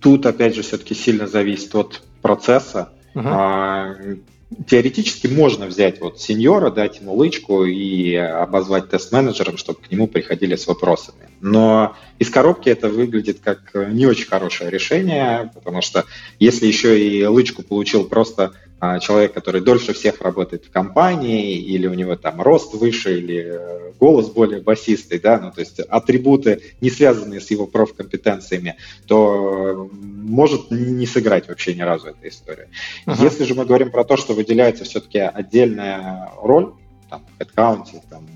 [0.00, 2.90] Тут, опять же, все-таки сильно зависит от процесса.
[3.14, 4.20] Uh-huh
[4.66, 10.54] теоретически можно взять вот сеньора, дать ему лычку и обозвать тест-менеджером, чтобы к нему приходили
[10.54, 11.28] с вопросами.
[11.40, 16.04] Но из коробки это выглядит как не очень хорошее решение, потому что
[16.38, 18.52] если еще и лычку получил просто
[19.00, 23.92] человек, который дольше всех работает в компании, или у него там рост выше, или э,
[23.98, 30.70] голос более басистый, да, ну, то есть атрибуты, не связанные с его профкомпетенциями, то может
[30.70, 32.68] не сыграть вообще ни разу эта история.
[33.06, 33.22] Uh-huh.
[33.22, 36.72] Если же мы говорим про то, что выделяется все-таки отдельная роль,
[37.08, 38.26] там, в headcount, там,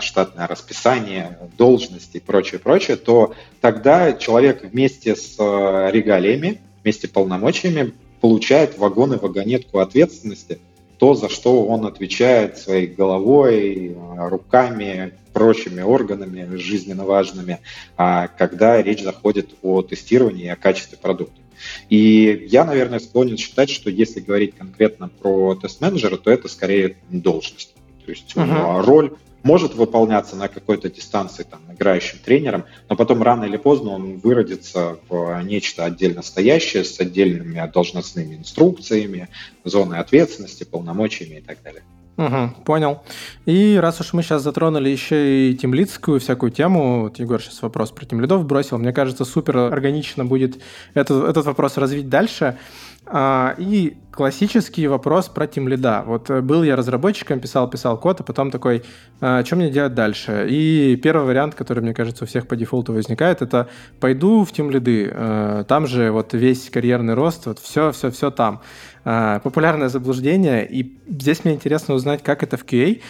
[0.00, 7.10] штатное расписание, должности и прочее, прочее, то тогда человек вместе с э, регалиями, вместе с
[7.10, 10.58] полномочиями получает вагон и вагонетку ответственности,
[10.98, 17.60] то, за что он отвечает своей головой, руками, прочими органами жизненно важными,
[17.96, 21.40] а, когда речь заходит о тестировании и о качестве продукта.
[21.88, 27.74] И я, наверное, склонен считать, что если говорить конкретно про тест-менеджера, то это скорее должность.
[28.04, 28.82] То есть uh-huh.
[28.82, 34.18] роль может выполняться на какой-то дистанции там, играющим тренером, но потом рано или поздно он
[34.18, 39.28] выродится в нечто отдельно стоящее с отдельными должностными инструкциями,
[39.64, 41.82] зоной ответственности, полномочиями и так далее.
[42.20, 43.02] Угу, понял.
[43.46, 47.92] И раз уж мы сейчас затронули еще и темлицкую всякую тему, вот Егор сейчас вопрос
[47.92, 50.60] про темлидов бросил, мне кажется, супер органично будет
[50.92, 52.58] этот, этот вопрос развить дальше.
[53.06, 56.04] А, и классический вопрос про тимлида.
[56.06, 58.84] Вот э, был я разработчиком, писал, писал код, а потом такой,
[59.20, 60.46] а, что мне делать дальше?
[60.48, 65.10] И первый вариант, который, мне кажется, у всех по дефолту возникает, это пойду в тимлиды.
[65.12, 68.60] А, там же вот весь карьерный рост, вот все, все, все там.
[69.02, 73.00] Популярное заблуждение, и здесь мне интересно узнать, как это в QA.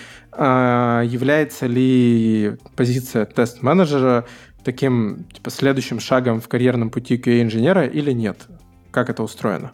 [1.05, 4.25] Является ли позиция тест-менеджера
[4.63, 8.47] таким типа, следующим шагом в карьерном пути QA-инженера или нет?
[8.91, 9.73] Как это устроено?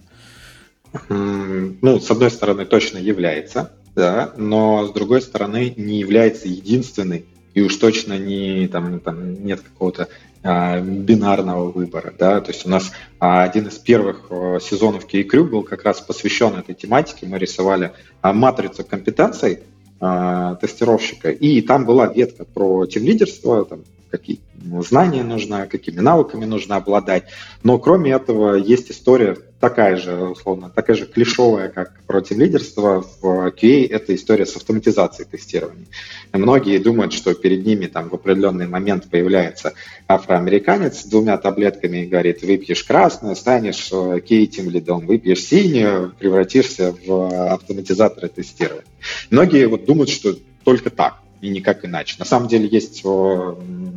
[1.09, 7.63] ну, с одной стороны, точно является, да, но с другой стороны, не является единственной, и
[7.63, 10.09] уж точно не, там, там нет какого-то
[10.43, 15.45] а, бинарного выбора, да, то есть у нас а, один из первых а, сезонов Кейкрю
[15.45, 19.61] был как раз посвящен этой тематике, мы рисовали а, матрицу компетенций
[19.99, 23.85] а, тестировщика, и там была ветка про тимлидерство, там,
[24.17, 24.41] какие
[24.83, 27.25] знания нужно, какими навыками нужно обладать.
[27.63, 33.49] Но кроме этого есть история такая же, условно, такая же клишовая, как против лидерства в
[33.49, 35.87] QA, это история с автоматизацией тестирования.
[36.33, 39.73] Многие думают, что перед ними там в определенный момент появляется
[40.09, 47.53] афроамериканец с двумя таблетками и говорит, выпьешь красную, станешь QA-тим лидом, выпьешь синюю, превратишься в
[47.53, 48.85] автоматизатора тестирования.
[49.31, 52.17] Многие вот думают, что только так и никак иначе.
[52.19, 53.05] На самом деле есть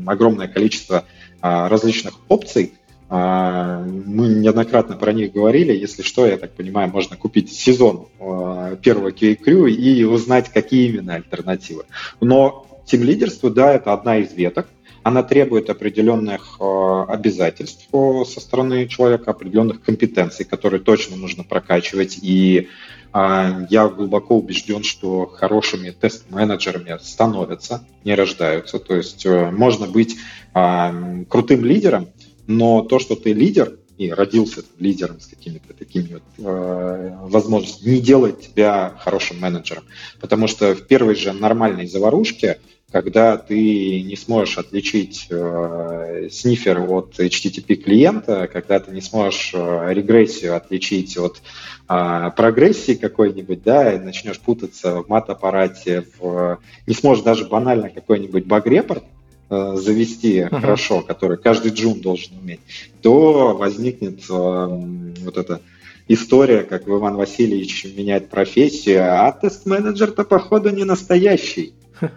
[0.06, 1.06] огромное количество
[1.42, 2.74] а, различных опций.
[3.10, 5.74] А, мы неоднократно про них говорили.
[5.74, 11.86] Если что, я так понимаю, можно купить сезон первого QA и узнать, какие именно альтернативы.
[12.22, 14.68] Но тем лидерство, да, это одна из веток.
[15.02, 22.20] Она требует определенных обязательств со стороны человека, определенных компетенций, которые точно нужно прокачивать.
[22.22, 22.68] И
[23.14, 28.80] я глубоко убежден, что хорошими тест-менеджерами становятся, не рождаются.
[28.80, 30.18] То есть э, можно быть
[30.54, 30.94] а,
[31.28, 32.10] крутым лидером,
[32.46, 38.02] но то, что ты лидер, и родился лидером с какими-то такими вот, э, возможностями, не
[38.02, 39.84] делает тебя хорошим менеджером.
[40.22, 42.60] Потому что в первой же нормальной заварушке
[42.92, 49.94] когда ты не сможешь отличить э, снифер от HTTP клиента, когда ты не сможешь э,
[49.94, 51.42] регрессию отличить от
[51.90, 58.46] э, прогрессии какой-нибудь, да, и начнешь путаться в мат-аппарате, в, не сможешь даже банально какой-нибудь
[58.46, 59.04] баг-репорт
[59.50, 60.62] э, завести uh-huh.
[60.62, 62.62] хорошо, который каждый джун должен уметь,
[63.02, 65.62] то возникнет э, вот эта
[66.08, 71.74] история, как Иван Васильевич меняет профессию, а тест-менеджер-то, походу, не настоящий.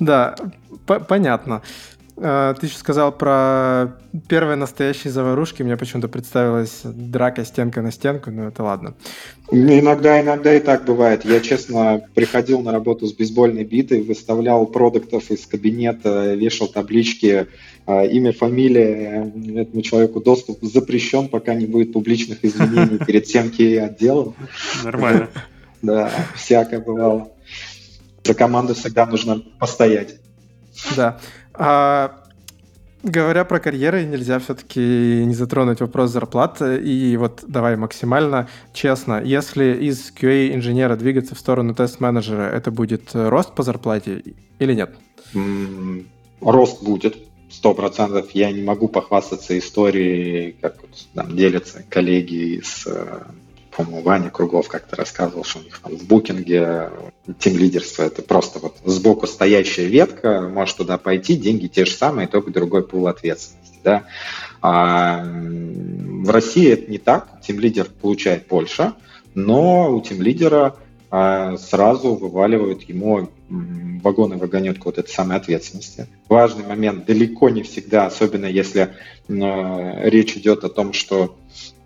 [0.00, 0.34] Да,
[0.86, 1.62] понятно.
[2.24, 3.96] А, ты еще сказал про
[4.28, 5.64] первые настоящие заварушки.
[5.64, 8.94] Мне почему-то представилась драка стенка на стенку, но это ладно.
[9.50, 11.24] Иногда, иногда и так бывает.
[11.24, 17.48] Я, честно, приходил на работу с бейсбольной битой, выставлял продуктов из кабинета, вешал таблички,
[17.86, 24.34] а, имя, фамилия этому человеку доступ запрещен, пока не будет публичных извинений перед всем отделом.
[24.84, 25.28] Нормально.
[25.82, 27.32] Да, всякое бывало.
[28.22, 30.20] За команду всегда нужно постоять.
[30.96, 31.18] Да.
[31.54, 32.22] А,
[33.02, 36.78] говоря про карьеры, нельзя все-таки не затронуть вопрос зарплаты.
[36.82, 43.54] И вот давай максимально честно, если из QA-инженера двигаться в сторону тест-менеджера, это будет рост
[43.54, 44.22] по зарплате
[44.58, 44.94] или нет?
[46.40, 47.16] Рост будет,
[47.50, 48.30] сто процентов.
[48.32, 53.22] Я не могу похвастаться историей, как вот, там делятся коллеги из э,
[53.76, 56.90] по-моему, Ваня Кругов как-то рассказывал, что у них там в букинге
[57.38, 62.28] тем лидерство это просто вот сбоку стоящая ветка, можешь туда пойти, деньги те же самые,
[62.28, 63.78] только другой пул ответственности.
[63.82, 64.04] Да?
[64.60, 68.92] А в России это не так, тем лидер получает больше,
[69.34, 70.76] но у тем лидера
[71.10, 76.06] а, сразу вываливают ему вагон и вагонетку вот этой самой ответственности.
[76.28, 78.94] Важный момент, далеко не всегда, особенно если
[79.28, 81.36] э, речь идет о том, что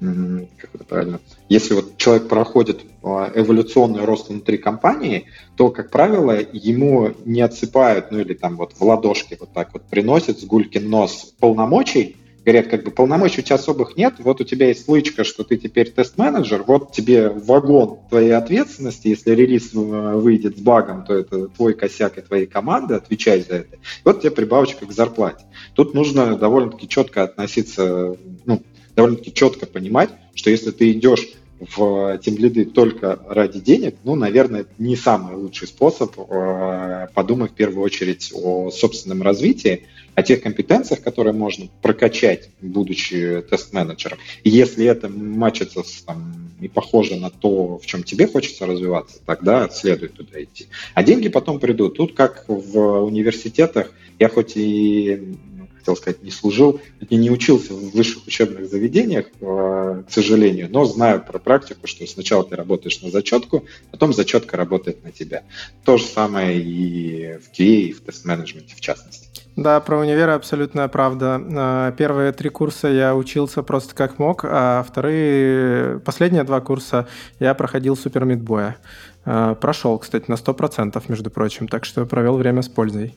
[0.00, 6.38] как это правильно, если вот человек проходит а, эволюционный рост внутри компании, то, как правило,
[6.52, 10.88] ему не отсыпают, ну или там вот в ладошке вот так вот приносят с гулькин
[10.88, 15.24] нос полномочий, говорят, как бы полномочий у тебя особых нет, вот у тебя есть слычка,
[15.24, 21.04] что ты теперь тест-менеджер, вот тебе вагон твоей ответственности, если релиз э, выйдет с багом,
[21.04, 23.78] то это твой косяк и твоей команды, отвечай за это.
[24.04, 25.44] Вот тебе прибавочка к зарплате.
[25.74, 28.62] Тут нужно довольно-таки четко относиться, ну,
[28.96, 31.28] довольно-таки четко понимать, что если ты идешь
[31.58, 36.18] в тимлиды только ради денег, ну, наверное, это не самый лучший способ.
[36.18, 43.42] Э, подумай в первую очередь о собственном развитии, о тех компетенциях, которые можно прокачать, будучи
[43.48, 44.18] тест-менеджером.
[44.44, 49.18] И если это мачится с, там, и похоже на то, в чем тебе хочется развиваться,
[49.24, 50.66] тогда следует туда идти.
[50.94, 51.96] А деньги потом придут.
[51.96, 55.36] Тут, как в университетах, я хоть и
[55.86, 60.84] хотел сказать, не служил, и не учился в высших учебных заведениях, э, к сожалению, но
[60.84, 65.42] знаю про практику, что сначала ты работаешь на зачетку, потом зачетка работает на тебя.
[65.84, 69.28] То же самое и в QA, и в тест-менеджменте в частности.
[69.54, 71.40] Да, про универ абсолютная правда.
[71.40, 77.06] Э, первые три курса я учился просто как мог, а вторые, последние два курса
[77.38, 78.76] я проходил Super Meat Boy я.
[79.24, 83.14] Э, прошел, кстати, на 100%, между прочим, так что провел время с пользой.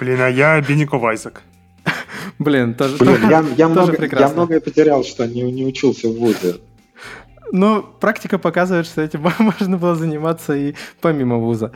[0.00, 1.42] Блин, а я Binding of Isaac.
[2.38, 4.26] Блин, тоже, Блин, я, я, тоже много, прекрасно.
[4.26, 6.56] я многое потерял, что не, не учился в ВУЗе.
[7.52, 11.72] Ну, практика показывает, что этим можно было заниматься и помимо вуза.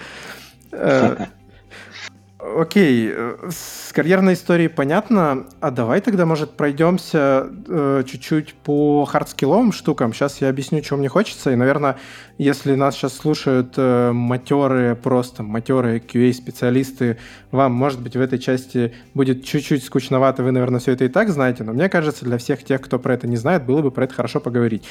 [2.43, 5.47] Окей, э, с карьерной историей понятно.
[5.61, 10.15] А давай тогда, может, пройдемся э, чуть-чуть по хардскилловым штукам.
[10.15, 11.51] Сейчас я объясню, чего мне хочется.
[11.51, 11.99] И, наверное,
[12.39, 17.19] если нас сейчас слушают э, матерые, просто матерые QA-специалисты,
[17.51, 21.29] вам, может быть, в этой части будет чуть-чуть скучновато, вы, наверное, все это и так
[21.29, 24.05] знаете, но мне кажется, для всех тех, кто про это не знает, было бы про
[24.05, 24.85] это хорошо поговорить.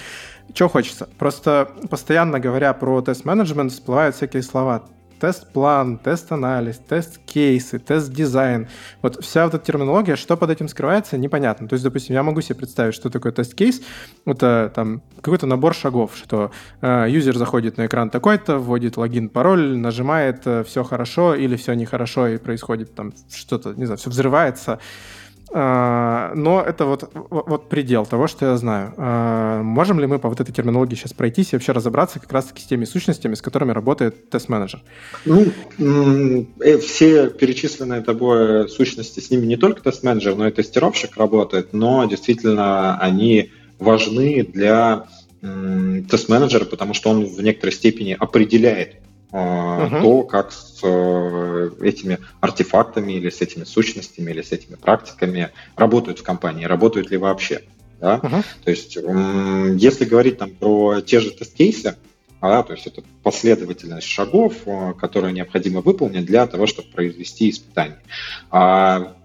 [0.54, 1.10] Чего хочется?
[1.18, 4.84] Просто постоянно говоря про тест-менеджмент, всплывают всякие слова
[5.20, 8.68] тест-план, тест-анализ, тест-кейсы, тест-дизайн.
[9.02, 11.68] Вот вся вот эта терминология, что под этим скрывается, непонятно.
[11.68, 13.82] То есть, допустим, я могу себе представить, что такое тест-кейс.
[14.26, 16.52] Это там какой-то набор шагов, что
[16.82, 21.74] э, юзер заходит на экран такой-то, вводит логин, пароль, нажимает э, все хорошо или все
[21.74, 24.80] нехорошо, и происходит там что-то, не знаю, все взрывается.
[25.52, 28.94] А, но это вот, вот предел того, что я знаю.
[28.98, 32.62] А, можем ли мы по вот этой терминологии сейчас пройтись и вообще разобраться как раз-таки
[32.62, 34.82] с теми сущностями, с которыми работает тест-менеджер?
[35.26, 35.48] Ну,
[36.60, 42.06] э, все перечисленные тобой сущности, с ними не только тест-менеджер, но и тестировщик работает, но
[42.06, 45.06] действительно они важны для
[45.42, 48.96] тест-менеджера, потому что он в некоторой степени определяет
[49.32, 50.02] uh-huh.
[50.02, 56.20] то, как с э, этими артефактами или с этими сущностями или с этими практиками работают
[56.20, 57.62] в компании, работают ли вообще.
[58.00, 58.20] Да?
[58.24, 58.44] Uh-huh.
[58.64, 58.98] То есть,
[59.82, 61.96] если говорить там про те же тест-кейсы,
[62.42, 68.00] а, то есть это последовательность шагов, э, которые необходимо выполнить для того, чтобы произвести испытание.
[68.50, 69.16] А,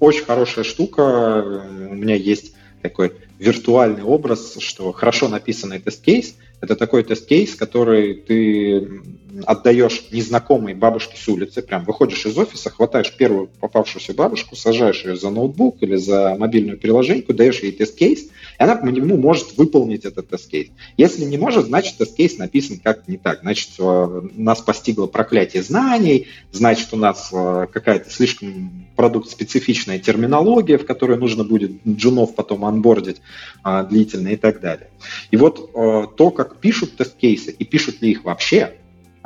[0.00, 7.04] очень хорошая штука, у меня есть такой виртуальный образ, что хорошо написанный тест-кейс Это такой
[7.04, 9.02] тест-кейс, который ты
[9.46, 15.16] отдаешь незнакомой бабушке с улицы, прям выходишь из офиса, хватаешь первую попавшуюся бабушку, сажаешь ее
[15.16, 18.28] за ноутбук или за мобильную приложеньку, даешь ей тест-кейс,
[18.58, 20.68] и она по нему может выполнить этот тест-кейс.
[20.96, 23.40] Если не может, значит тест-кейс написан как не так.
[23.40, 30.86] Значит, э, нас постигло проклятие знаний, значит, у нас э, какая-то слишком продукт-специфичная терминология, в
[30.86, 33.20] которой нужно будет джунов потом анбордить
[33.62, 34.88] а, длительно и так далее.
[35.30, 38.74] И вот то, как пишут тест-кейсы и пишут ли их вообще,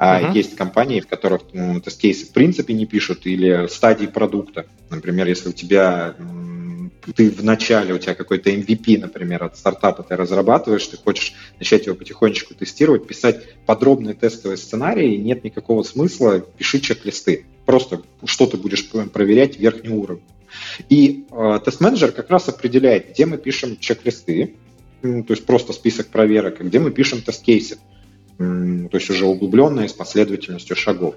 [0.01, 0.33] а uh-huh.
[0.33, 4.67] есть компании, в которых ну, тест-кейсы в принципе не пишут, или стадии продукта.
[4.91, 6.15] Например, если у тебя
[7.17, 11.87] ты в начале, у тебя какой-то MVP, например, от стартапа ты разрабатываешь, ты хочешь начать
[11.87, 17.47] его потихонечку тестировать, писать подробные тестовые сценарии, нет никакого смысла, пиши чек-листы.
[17.67, 20.23] Просто что ты будешь проверять верхний уровень.
[20.89, 24.55] И э, тест-менеджер как раз определяет, где мы пишем чек-листы,
[25.03, 27.79] то есть просто список проверок, где мы пишем тест-кейсы
[28.39, 31.17] то есть уже углубленные с последовательностью шагов.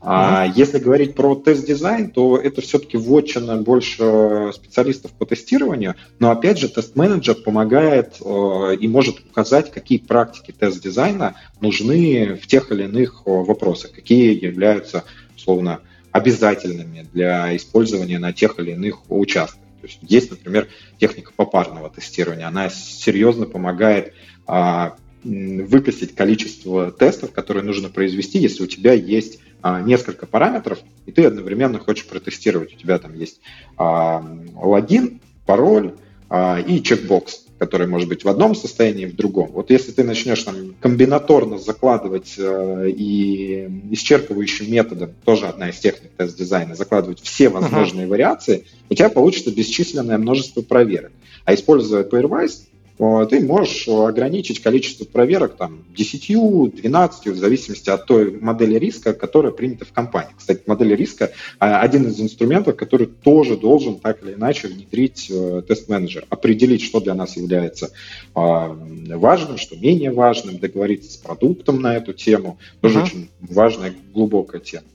[0.00, 6.58] А если говорить про тест-дизайн, то это все-таки вотчина больше специалистов по тестированию, но опять
[6.58, 13.22] же тест-менеджер помогает э, и может указать, какие практики тест-дизайна нужны в тех или иных
[13.26, 15.04] э, вопросах, какие являются,
[15.36, 15.80] условно,
[16.12, 19.60] обязательными для использования на тех или иных участках.
[19.82, 22.48] То есть есть, например, техника попарного тестирования.
[22.48, 24.14] Она серьезно помогает
[24.46, 31.12] а, выкосить количество тестов, которые нужно произвести, если у тебя есть а, несколько параметров, и
[31.12, 32.74] ты одновременно хочешь протестировать.
[32.74, 33.40] У тебя там есть
[33.76, 34.22] а,
[34.54, 35.94] логин, пароль
[36.28, 39.52] а, и чекбокс, который может быть в одном состоянии и в другом.
[39.52, 46.10] Вот если ты начнешь там комбинаторно закладывать а, и исчерпывающим методом, тоже одна из техник
[46.16, 48.10] тест-дизайна, закладывать все возможные uh-huh.
[48.10, 51.12] вариации, у тебя получится бесчисленное множество проверок.
[51.44, 52.64] А используя Pairwise,
[52.96, 59.52] ты можешь ограничить количество проверок там, 10, 12, в зависимости от той модели риска, которая
[59.52, 60.32] принята в компании.
[60.36, 65.62] Кстати, модель риска а, один из инструментов, который тоже должен так или иначе внедрить э,
[65.66, 67.90] тест-менеджер, определить, что для нас является
[68.34, 72.58] а, важным, что менее важным, договориться с продуктом на эту тему.
[72.80, 73.04] Тоже uh-huh.
[73.04, 74.86] очень важная, глубокая тема.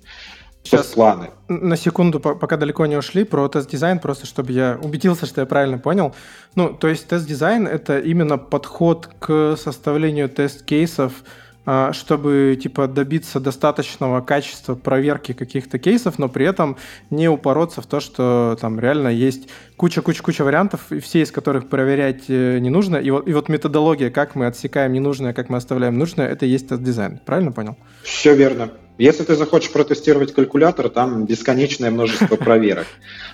[0.63, 1.29] Сейчас планы.
[1.47, 5.77] На секунду, пока далеко не ушли, про тест-дизайн, просто чтобы я убедился, что я правильно
[5.77, 6.13] понял.
[6.55, 11.13] Ну, то есть тест-дизайн— это именно подход к составлению тест-кейсов,
[11.65, 16.77] а, чтобы типа добиться достаточного качества проверки каких-то кейсов, но при этом
[17.09, 22.23] не упороться в то, что там реально есть куча-куча-куча вариантов, и все из которых проверять
[22.27, 22.97] э, не нужно.
[22.97, 26.49] И вот, и вот методология, как мы отсекаем ненужное, как мы оставляем нужное, это и
[26.49, 27.19] есть тест-дизайн.
[27.25, 27.77] Правильно понял?
[28.03, 28.71] Все верно.
[28.99, 32.85] Если ты захочешь протестировать калькулятор, там бесконечное множество проверок.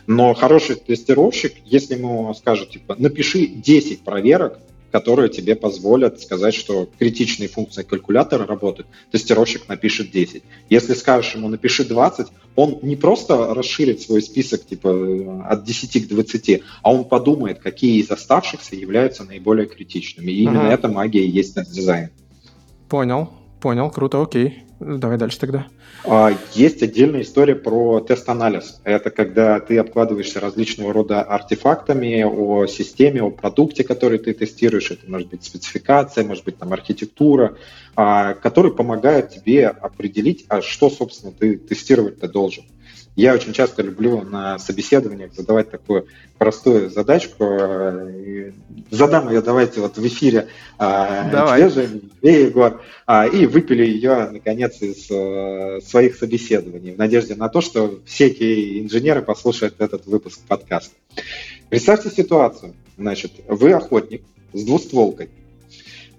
[0.06, 4.60] Но хороший тестировщик, если ему скажет, типа, напиши 10 проверок,
[4.92, 10.44] которые тебе позволят сказать, что критичные функции калькулятора работают, тестировщик напишет 10.
[10.70, 16.10] Если скажешь ему напиши 20, он не просто расширит свой список типа от 10 к
[16.10, 20.32] 20, а он подумает, какие из оставшихся являются наиболее критичными.
[20.32, 20.74] И именно ага.
[20.74, 22.12] эта магия и есть дизайн.
[22.88, 24.66] Понял, понял, круто, окей.
[24.86, 25.66] Давай дальше тогда.
[26.04, 28.82] А, есть отдельная история про тест-анализ.
[28.84, 34.92] Это когда ты обкладываешься различного рода артефактами о системе, о продукте, который ты тестируешь.
[34.92, 37.58] Это может быть спецификация, может быть там архитектура,
[37.96, 42.66] а, которые помогают тебе определить, а что, собственно, ты тестировать-то должен.
[43.16, 46.08] Я очень часто люблю на собеседованиях задавать такую
[46.38, 47.46] простую задачку.
[47.46, 48.52] Э,
[48.92, 51.62] задам ее давайте вот в эфире э, Давай.
[51.62, 57.36] тебе же, и Егор, а, и выпили ее, наконец, из э, своих собеседований в надежде
[57.36, 60.94] на то, что все инженеры послушают этот выпуск подкаста.
[61.70, 62.74] Представьте ситуацию.
[62.98, 65.30] Значит, вы охотник с двустволкой.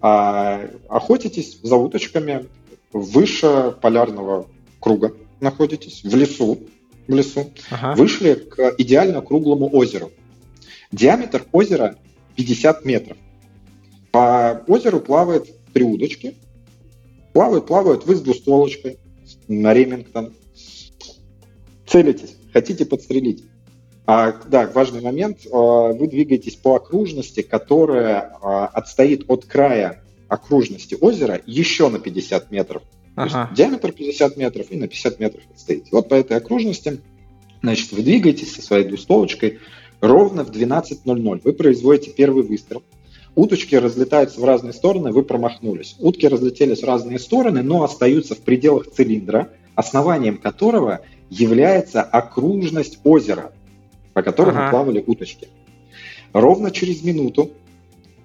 [0.01, 2.47] А, охотитесь за уточками
[2.91, 4.49] выше полярного
[4.81, 6.61] круга находитесь, в лесу,
[7.07, 7.95] в лесу, ага.
[7.95, 10.13] вышли к идеально круглому озеру.
[10.93, 11.97] Диаметр озера
[12.37, 13.17] 50 метров.
[14.13, 16.35] По озеру плавает три удочки.
[17.33, 18.99] Плавают, плавают, вы с двустволочкой
[19.49, 20.35] на Ремингтон.
[21.87, 23.45] Целитесь, хотите подстрелить.
[24.07, 25.41] А, да, важный момент.
[25.53, 32.51] А, вы двигаетесь по окружности, которая а, отстоит от края окружности озера еще на 50
[32.51, 32.83] метров.
[33.17, 33.31] Ага.
[33.31, 35.89] То есть диаметр 50 метров и на 50 метров отстоите.
[35.91, 37.01] Вот по этой окружности,
[37.63, 39.59] значит, вы двигаетесь со своей двустволочкой
[40.01, 41.41] ровно в 12.00.
[41.43, 42.83] Вы производите первый выстрел.
[43.35, 45.97] Уточки разлетаются в разные стороны, вы промахнулись.
[45.99, 53.53] Утки разлетелись в разные стороны, но остаются в пределах цилиндра, основанием которого является окружность озера,
[54.13, 54.71] по которому ага.
[54.71, 55.49] плавали уточки.
[56.33, 57.51] Ровно через минуту,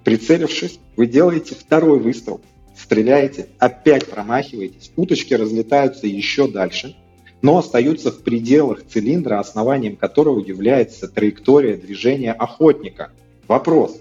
[0.04, 2.42] прицелившись, вы делаете второй выстрел–
[2.82, 6.96] стреляете, опять промахиваетесь, уточки разлетаются еще дальше,
[7.40, 13.10] но остаются в пределах цилиндра, основанием которого является траектория движения охотника.
[13.48, 14.00] Вопрос.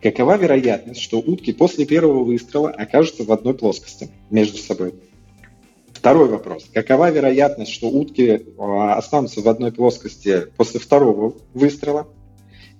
[0.00, 4.94] Какова вероятность, что утки после первого выстрела окажутся в одной плоскости между собой?
[5.92, 6.66] Второй вопрос.
[6.74, 12.08] Какова вероятность, что утки а, останутся в одной плоскости после второго выстрела?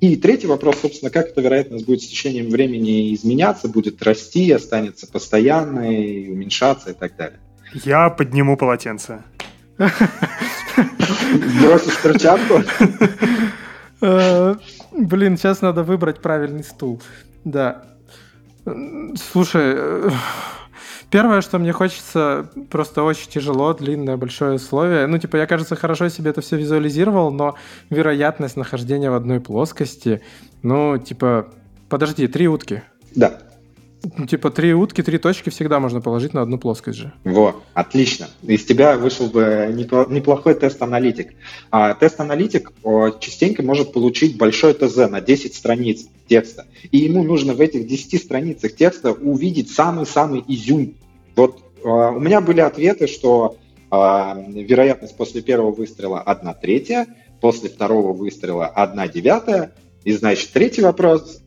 [0.03, 5.07] И третий вопрос, собственно, как эта вероятность будет с течением времени изменяться, будет расти, останется
[5.07, 7.38] постоянной, уменьшаться и так далее.
[7.72, 9.22] Я подниму полотенце.
[9.78, 9.92] Бросишь
[12.03, 12.64] перчатку?
[14.00, 14.57] Э,
[14.90, 17.00] блин, сейчас надо выбрать правильный стул.
[17.44, 17.84] Да.
[19.14, 20.11] Слушай, э,
[21.12, 25.06] Первое, что мне хочется, просто очень тяжело, длинное, большое условие.
[25.06, 27.54] Ну, типа, я, кажется, хорошо себе это все визуализировал, но
[27.90, 30.22] вероятность нахождения в одной плоскости,
[30.62, 31.48] ну, типа,
[31.90, 32.82] подожди, три утки.
[33.14, 33.38] Да.
[34.16, 37.12] Ну, типа, три утки, три точки всегда можно положить на одну плоскость же.
[37.24, 38.28] Во, отлично.
[38.42, 41.34] Из тебя вышел бы неплохой тест-аналитик.
[41.70, 42.72] А тест-аналитик
[43.20, 46.64] частенько может получить большой ТЗ на 10 страниц текста.
[46.90, 50.94] И ему нужно в этих 10 страницах текста увидеть самый-самый изюм
[51.37, 53.57] вот э, у меня были ответы, что
[53.91, 57.07] э, вероятность после первого выстрела 1 третья,
[57.41, 59.72] после второго выстрела 1 девятая,
[60.05, 61.43] и значит третий вопрос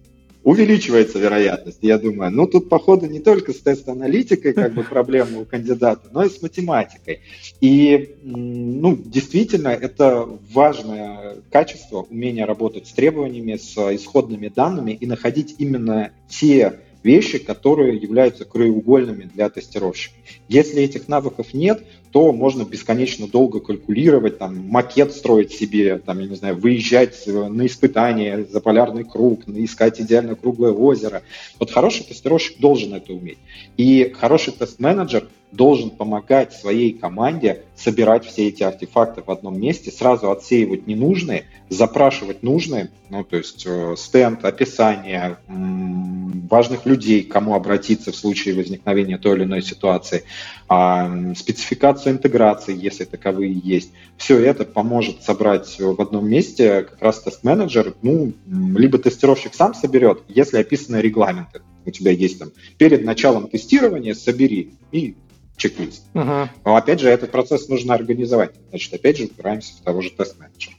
[0.45, 1.79] увеличивается вероятность.
[1.81, 6.23] Я думаю, ну тут, походу, не только с тест-аналитикой как бы проблема у кандидата, но
[6.23, 7.21] и с математикой.
[7.61, 15.55] И, ну, действительно, это важное качество, умение работать с требованиями, с исходными данными и находить
[15.57, 20.15] именно те вещи, которые являются краеугольными для тестировщика.
[20.49, 21.85] Если этих навыков нет,
[22.15, 27.65] то можно бесконечно долго калькулировать, там, макет строить себе, там, я не знаю, выезжать на
[27.65, 31.23] испытания за полярный круг, искать идеально круглое озеро.
[31.59, 33.39] Вот хороший тестировщик должен это уметь.
[33.75, 40.31] И хороший тест-менеджер должен помогать своей команде собирать все эти артефакты в одном месте, сразу
[40.31, 48.11] отсеивать ненужные, запрашивать нужные, ну, то есть э, стенд, описание, важных людей, к кому обратиться
[48.11, 50.23] в случае возникновения той или иной ситуации,
[50.69, 53.91] э, спецификацию интеграции, если таковые есть.
[54.17, 60.23] Все это поможет собрать в одном месте как раз тест-менеджер, ну, либо тестировщик сам соберет,
[60.27, 61.61] если описаны регламенты.
[61.85, 65.15] У тебя есть там перед началом тестирования собери и
[65.57, 66.03] чек-лист.
[66.13, 66.49] Uh-huh.
[66.65, 68.51] Но опять же, этот процесс нужно организовать.
[68.69, 70.75] Значит, опять же, упираемся в того же тест-менеджера.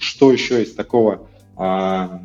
[0.00, 1.29] Что еще из такого
[1.62, 2.22] а,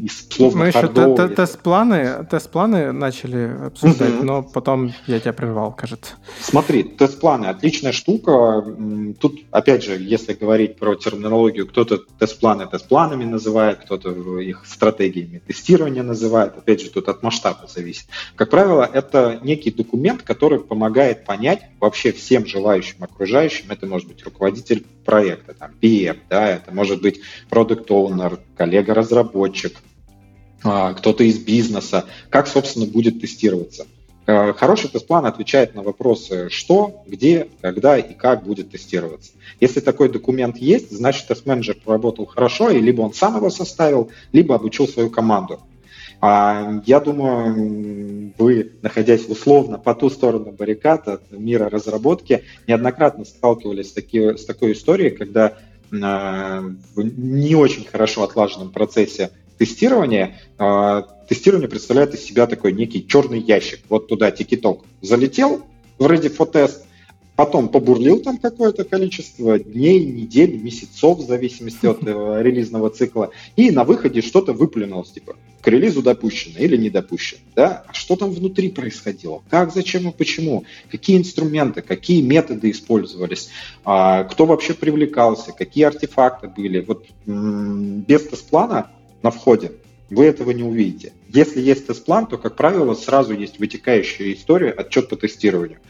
[0.00, 4.24] из словно Мы еще те- тест-планы, тест-планы начали обсуждать, угу.
[4.24, 6.14] но потом я тебя прервал, кажется.
[6.40, 8.64] Смотри, тест-планы отличная штука.
[9.18, 16.04] Тут, опять же, если говорить про терминологию, кто-то тест-планы тест-планами называет, кто-то их стратегиями тестирования
[16.04, 16.56] называет.
[16.56, 18.06] Опять же, тут от масштаба зависит.
[18.36, 23.66] Как правило, это некий документ, который помогает понять вообще всем желающим окружающим.
[23.70, 28.38] Это может быть руководитель проекта, там, PM, да, это может быть продукт owner
[28.76, 29.76] коллега-разработчик,
[30.62, 33.86] а, кто-то из бизнеса, как, собственно, будет тестироваться.
[34.26, 39.32] А, хороший тест-план отвечает на вопросы, что, где, когда и как будет тестироваться.
[39.60, 44.54] Если такой документ есть, значит, тест-менеджер поработал хорошо, и либо он сам его составил, либо
[44.54, 45.60] обучил свою команду.
[46.20, 53.92] А, я думаю, вы, находясь условно по ту сторону баррикад от мира разработки, неоднократно сталкивались
[53.92, 55.58] с, такой историей, когда
[55.90, 63.40] в не очень хорошо отлаженном процессе тестирования а, тестирование представляет из себя такой некий черный
[63.40, 63.80] ящик.
[63.88, 65.66] Вот туда тикеток залетел
[65.98, 66.82] в Ready for Test,
[67.36, 72.06] Потом побурлил там какое-то количество дней, недель, месяцев, в зависимости от э,
[72.42, 77.40] релизного цикла, и на выходе что-то выплюнулось, типа, к релизу допущено или не допущено.
[77.54, 77.84] Да?
[77.86, 79.42] А что там внутри происходило?
[79.50, 80.64] Как, зачем и почему?
[80.90, 83.50] Какие инструменты, какие методы использовались?
[83.84, 85.52] А, кто вообще привлекался?
[85.52, 86.80] Какие артефакты были?
[86.80, 88.90] Вот без тест-плана
[89.22, 89.72] на входе
[90.08, 91.12] вы этого не увидите.
[91.28, 95.80] Если есть тест-план, то, как правило, сразу есть вытекающая история, отчет по тестированию.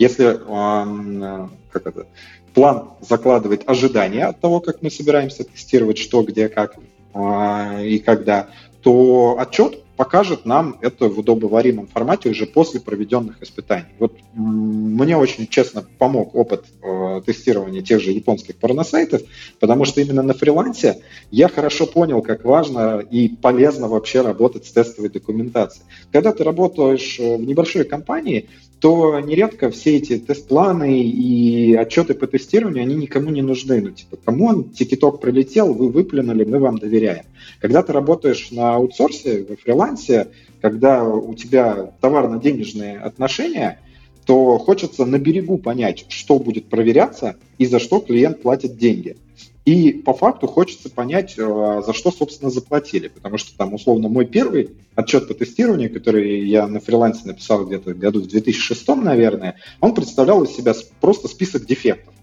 [0.00, 2.06] Если э, как это,
[2.54, 6.76] план закладывает ожидания от того, как мы собираемся тестировать что, где, как
[7.12, 8.48] э, и когда,
[8.82, 13.90] то отчет покажет нам это в удобоваримом формате уже после проведенных испытаний.
[13.98, 19.20] Вот мне очень честно помог опыт э, тестирования тех же японских порносайтов,
[19.58, 24.72] потому что именно на фрилансе я хорошо понял, как важно и полезно вообще работать с
[24.72, 25.84] тестовой документацией.
[26.10, 28.48] Когда ты работаешь в небольшой компании,
[28.80, 33.82] то нередко все эти тест-планы и отчеты по тестированию, они никому не нужны.
[33.82, 37.26] Ну, типа, кому он тикеток прилетел, вы выплюнули, мы вам доверяем.
[37.60, 40.28] Когда ты работаешь на аутсорсе, во фрилансе,
[40.62, 43.80] когда у тебя товарно-денежные отношения,
[44.24, 49.16] то хочется на берегу понять, что будет проверяться и за что клиент платит деньги.
[49.64, 53.08] И по факту хочется понять, э, за что, собственно, заплатили.
[53.08, 57.94] Потому что там, условно, мой первый отчет по тестированию, который я на фрилансе написал где-то
[57.94, 62.14] году в 2006, наверное, он представлял из себя просто список дефектов.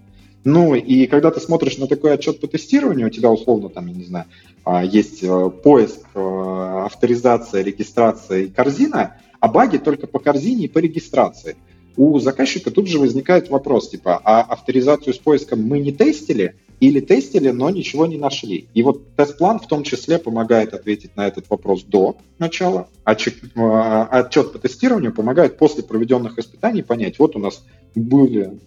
[0.44, 3.94] Ну и когда ты смотришь на такой отчет по тестированию, у тебя условно там, я
[3.94, 4.26] не знаю,
[4.64, 10.68] а, есть э, поиск, э, авторизация, регистрация и корзина, а баги только по корзине и
[10.68, 11.56] по регистрации.
[11.96, 17.00] У заказчика тут же возникает вопрос, типа, а авторизацию с поиском мы не тестили, или
[17.00, 18.68] тестили, но ничего не нашли.
[18.74, 24.52] И вот тест-план в том числе помогает ответить на этот вопрос до начала, а отчет
[24.52, 27.64] по тестированию помогает после проведенных испытаний понять, вот у нас
[27.94, 28.58] были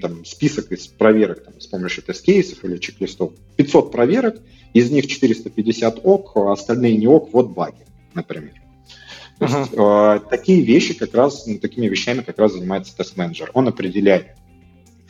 [0.00, 4.40] там, список из проверок там, с помощью тест-кейсов или чек-листов, 500 проверок,
[4.72, 8.52] из них 450 ок, а остальные не ок, вот баги, например.
[9.38, 9.60] То uh-huh.
[9.60, 9.72] есть,
[10.26, 13.50] э, такие вещи как раз, ну, такими вещами как раз занимается тест-менеджер.
[13.54, 14.26] Он определяет,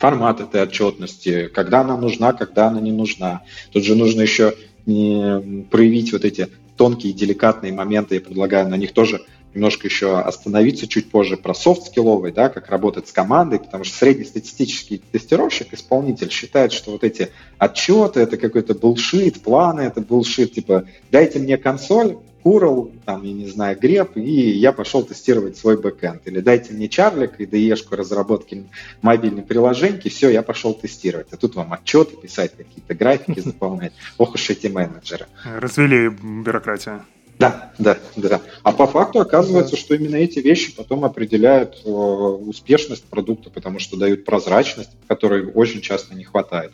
[0.01, 3.43] формат этой отчетности, когда она нужна, когда она не нужна.
[3.71, 8.15] Тут же нужно еще проявить вот эти тонкие, деликатные моменты.
[8.15, 9.21] Я предлагаю на них тоже
[9.53, 15.01] немножко еще остановиться чуть позже про софт-скилловый, да, как работать с командой, потому что среднестатистический
[15.11, 21.39] тестировщик, исполнитель считает, что вот эти отчеты, это какой-то булшит, планы, это булшит, типа, дайте
[21.39, 26.27] мне консоль, Curl, там, я не знаю, греб, и я пошел тестировать свой бэкэнд.
[26.27, 28.65] Или дайте мне чарлик и ДЕшку разработки
[29.01, 31.27] мобильной приложеньки, все, я пошел тестировать.
[31.31, 33.93] А тут вам отчеты писать, какие-то графики заполнять.
[34.17, 35.27] Ох уж эти менеджеры.
[35.43, 37.05] Развели бюрократию.
[37.39, 38.41] Да, да, да.
[38.63, 43.97] А по факту оказывается, что именно эти вещи потом определяют э, успешность продукта, потому что
[43.97, 46.71] дают прозрачность, которой очень часто не хватает.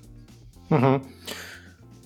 [0.70, 1.01] Угу.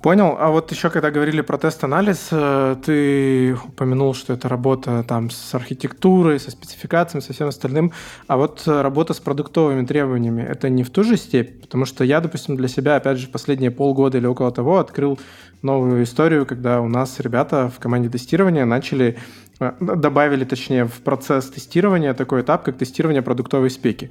[0.02, 0.36] Понял.
[0.40, 5.54] А вот еще, когда говорили про тест-анализ, э, ты упомянул, что это работа там с
[5.54, 7.92] архитектурой, со спецификациями, со всем остальным.
[8.26, 11.62] А вот работа с продуктовыми требованиями, это не в ту же степь?
[11.62, 15.20] Потому что я, допустим, для себя, опять же, последние полгода или около того открыл
[15.62, 19.20] новую историю, когда у нас ребята в команде тестирования начали
[19.60, 24.10] э, добавили, точнее, в процесс тестирования такой этап, как тестирование продуктовой спеки.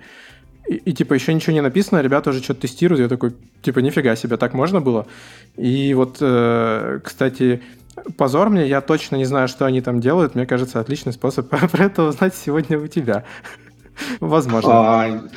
[0.68, 3.00] И, и типа еще ничего не написано, ребята уже что-то тестируют.
[3.00, 5.06] Я такой, типа, нифига себе, так можно было?
[5.56, 7.62] И вот, э, кстати,
[8.16, 10.34] позор мне, я точно не знаю, что они там делают.
[10.34, 13.24] Мне кажется, отличный способ про это узнать сегодня у тебя.
[14.20, 14.70] Возможно.
[14.72, 15.28] А,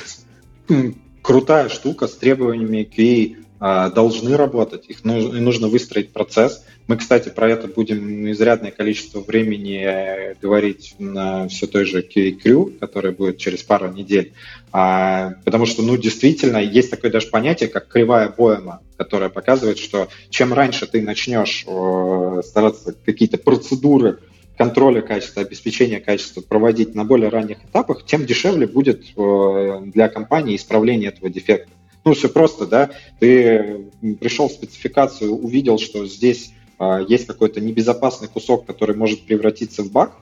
[1.21, 6.66] крутая штука с требованиями QA должны работать, их нужно, нужно выстроить процесс.
[6.88, 12.78] Мы, кстати, про это будем изрядное количество времени э, говорить на все той же QA
[12.78, 14.34] которая будет через пару недель.
[14.74, 20.09] А, потому что, ну, действительно, есть такое даже понятие, как кривая Боэма, которая показывает, что
[20.30, 24.20] чем раньше ты начнешь э, стараться какие-то процедуры
[24.57, 30.57] контроля качества, обеспечения качества проводить на более ранних этапах, тем дешевле будет э, для компании
[30.57, 31.72] исправление этого дефекта.
[32.06, 33.86] Ну, все просто, да, ты
[34.20, 39.91] пришел в спецификацию, увидел, что здесь а, есть какой-то небезопасный кусок, который может превратиться в
[39.91, 40.14] баг,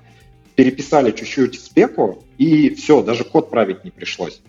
[0.56, 4.42] переписали чуть-чуть спеку, и все, даже код править не пришлось.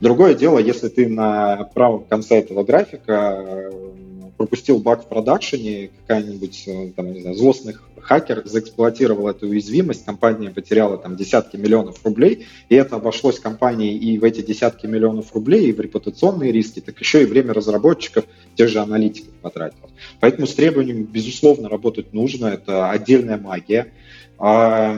[0.00, 3.70] Другое дело, если ты на правом конце этого графика
[4.36, 10.50] пропустил баг в продакшене, какая-нибудь, э, там, не знаю, злостный хакер заэксплуатировал эту уязвимость, компания
[10.50, 15.68] потеряла там десятки миллионов рублей, и это обошлось компании и в эти десятки миллионов рублей,
[15.68, 18.24] и в репутационные риски, так еще и время разработчиков,
[18.56, 19.92] тех же аналитиков потратилось.
[20.20, 23.92] Поэтому с требованиями, безусловно, работать нужно, это отдельная магия.
[24.44, 24.92] А,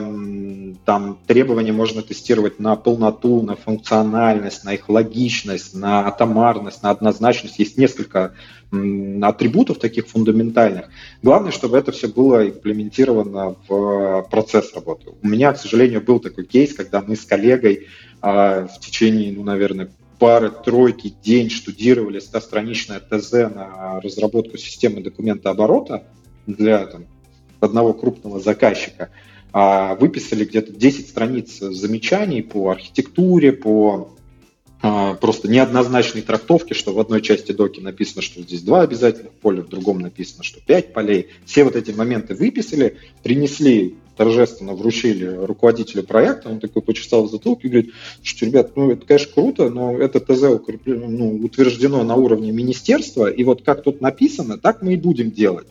[0.85, 7.59] там требования можно тестировать на полноту, на функциональность, на их логичность, на атомарность, на однозначность.
[7.59, 8.33] Есть несколько
[9.21, 10.87] атрибутов таких фундаментальных.
[11.21, 15.11] Главное, чтобы это все было имплементировано в процесс работы.
[15.21, 17.85] У меня, к сожалению, был такой кейс, когда мы с коллегой
[18.23, 25.51] а, в течение, ну, наверное, пары, тройки, день штудировали 100-страничное ТЗ на разработку системы документа
[25.51, 26.03] оборота
[26.47, 27.05] для там,
[27.59, 29.11] одного крупного заказчика.
[29.57, 34.09] А, выписали где-то 10 страниц замечаний по архитектуре, по
[34.81, 39.61] а, просто неоднозначной трактовки, что в одной части доки написано, что здесь два обязательных поля,
[39.61, 41.27] в другом написано, что пять полей.
[41.45, 47.69] Все вот эти моменты выписали, принесли торжественно вручили руководителю проекта, он такой почесал в затылке
[47.69, 47.93] и говорит,
[48.23, 53.41] что, ребят, ну, это, конечно, круто, но это ТЗ ну, утверждено на уровне министерства, и
[53.45, 55.67] вот как тут написано, так мы и будем делать.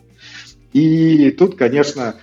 [0.73, 2.15] И тут, конечно,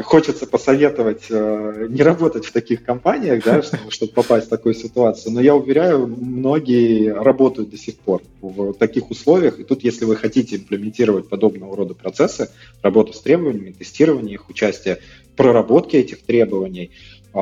[0.00, 5.32] хочется посоветовать э, не работать в таких компаниях, да, чтобы, чтобы попасть в такую ситуацию.
[5.32, 9.60] Но я уверяю, многие работают до сих пор в таких условиях.
[9.60, 14.98] И тут, если вы хотите имплементировать подобного рода процессы, работу с требованиями, тестирование их, участие
[15.32, 16.92] в проработке этих требований,
[17.34, 17.38] э,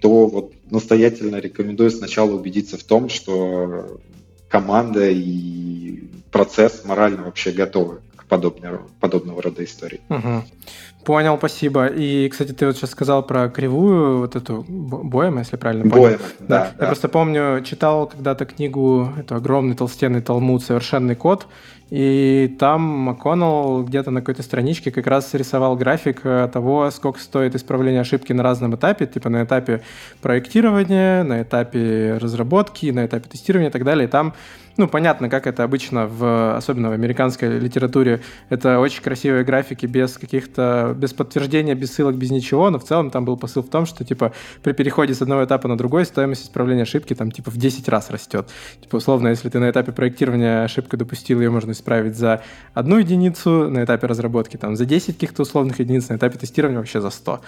[0.00, 3.98] то вот настоятельно рекомендую сначала убедиться в том, что
[4.48, 6.00] команда и
[6.30, 10.00] процесс морально вообще готовы к подобного, подобного рода истории.
[10.10, 10.44] Угу.
[11.06, 11.86] Понял, спасибо.
[11.86, 16.02] И, кстати, ты вот сейчас сказал про кривую, вот эту Боема, если правильно понял.
[16.02, 16.72] Боема, да, да.
[16.80, 21.46] Я просто помню, читал когда-то книгу, это огромный толстенный талмуд «Совершенный код»,
[21.90, 27.54] и там МакКоннелл где-то на какой-то страничке как раз рисовал график э, того, сколько стоит
[27.54, 29.82] исправление ошибки на разном этапе, типа на этапе
[30.20, 34.08] проектирования, на этапе разработки, на этапе тестирования и так далее.
[34.08, 34.34] И там
[34.76, 40.18] ну, понятно, как это обычно, в, особенно в американской литературе, это очень красивые графики без
[40.18, 43.86] каких-то, без подтверждения, без ссылок, без ничего, но в целом там был посыл в том,
[43.86, 44.32] что, типа,
[44.62, 48.10] при переходе с одного этапа на другой стоимость исправления ошибки там, типа, в 10 раз
[48.10, 48.48] растет.
[48.80, 52.42] Типа, условно, если ты на этапе проектирования ошибку допустил, ее можно исправить за
[52.74, 57.00] одну единицу, на этапе разработки там за 10 каких-то условных единиц, на этапе тестирования вообще
[57.00, 57.40] за 100.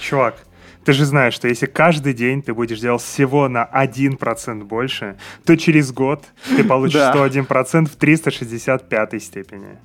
[0.00, 0.36] Чувак,
[0.84, 5.56] ты же знаешь, что если каждый день ты будешь делать всего на 1% больше, то
[5.56, 6.24] через год
[6.56, 9.78] ты получишь 101% в 365 степени.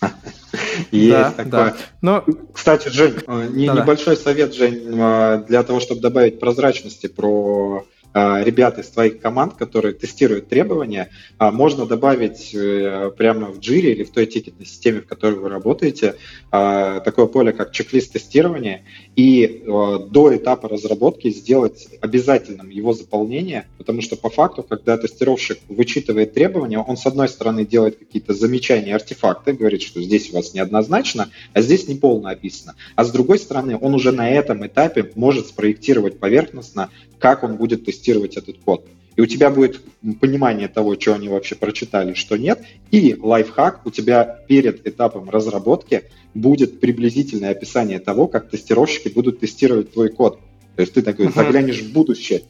[0.90, 1.50] Есть да, такое.
[1.50, 1.76] Да.
[2.00, 2.24] Но...
[2.52, 7.84] Кстати, Жень, э, не, небольшой совет, Жень, э, для того, чтобы добавить прозрачности про
[8.14, 14.04] ребят из твоих команд, которые тестируют требования, а, можно добавить э, прямо в Jira или
[14.04, 16.16] в той тикетной системе, в которой вы работаете,
[16.50, 18.84] а, такое поле, как чек-лист тестирования,
[19.16, 26.34] и до этапа разработки сделать обязательным его заполнение, потому что по факту, когда тестировщик вычитывает
[26.34, 31.30] требования, он с одной стороны делает какие-то замечания, артефакты, говорит, что здесь у вас неоднозначно,
[31.52, 36.18] а здесь неполно описано, а с другой стороны, он уже на этом этапе может спроектировать
[36.18, 36.90] поверхностно
[37.22, 38.86] как он будет тестировать этот код.
[39.16, 39.80] И у тебя будет
[40.20, 42.62] понимание того, что они вообще прочитали, что нет.
[42.90, 49.92] И лайфхак, у тебя перед этапом разработки будет приблизительное описание того, как тестировщики будут тестировать
[49.92, 50.38] твой код.
[50.76, 52.42] То есть ты такой заглянешь в будущее.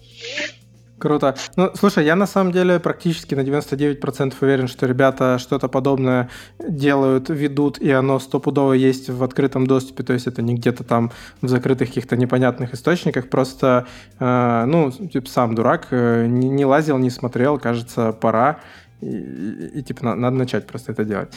[1.03, 1.35] Круто.
[1.57, 6.31] Ну, слушай, я на самом деле практически на 99% уверен, что ребята что-то подобное
[6.61, 11.11] делают, ведут, и оно стопудово есть в открытом доступе, то есть это не где-то там
[11.41, 13.89] в закрытых каких-то непонятных источниках, просто,
[14.21, 18.61] э, ну, типа сам дурак, э, не, не лазил, не смотрел, кажется, пора,
[19.01, 21.35] и, и, и типа надо начать просто это делать.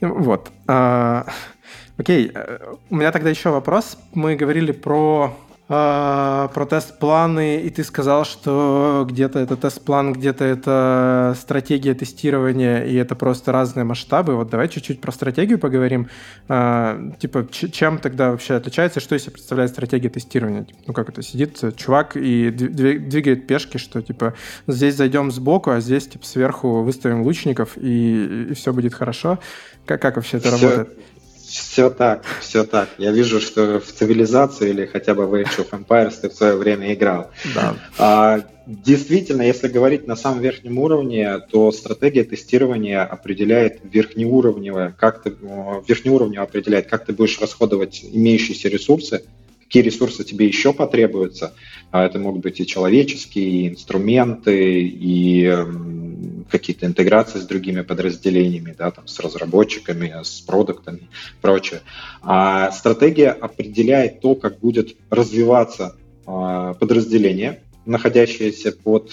[0.00, 0.50] Вот.
[0.66, 1.24] А,
[1.96, 2.58] окей, э,
[2.90, 3.96] у меня тогда еще вопрос.
[4.12, 5.36] Мы говорили про
[5.66, 13.14] про тест-планы, и ты сказал, что где-то это тест-план, где-то это стратегия тестирования, и это
[13.14, 14.36] просто разные масштабы.
[14.36, 16.08] Вот давай чуть-чуть про стратегию поговорим.
[16.48, 20.66] Э, типа, чем тогда вообще отличается, что себя представляет стратегия тестирования?
[20.86, 24.34] Ну, как это, сидит чувак и двигает пешки, что, типа,
[24.66, 29.38] здесь зайдем сбоку, а здесь, типа, сверху выставим лучников, и, и все будет хорошо.
[29.86, 30.98] Как, как вообще это все, работает?
[31.54, 32.88] Все так, все так.
[32.98, 36.56] Я вижу, что в цивилизацию или хотя бы в Age of Empires ты в свое
[36.56, 37.30] время играл.
[37.54, 37.76] Да.
[37.96, 45.32] А, действительно, если говорить на самом верхнем уровне, то стратегия тестирования определяет верхнеуровневое, как ты,
[45.86, 49.22] верхнеуровневое определяет, как ты будешь расходовать имеющиеся ресурсы,
[49.60, 51.54] какие ресурсы тебе еще потребуются.
[51.92, 55.56] А это могут быть и человеческие, и инструменты, и
[56.48, 61.08] какие-то интеграции с другими подразделениями, да, там, с разработчиками, с продуктами и
[61.40, 61.82] прочее.
[62.22, 69.10] А стратегия определяет то, как будет развиваться а, подразделение, находящееся под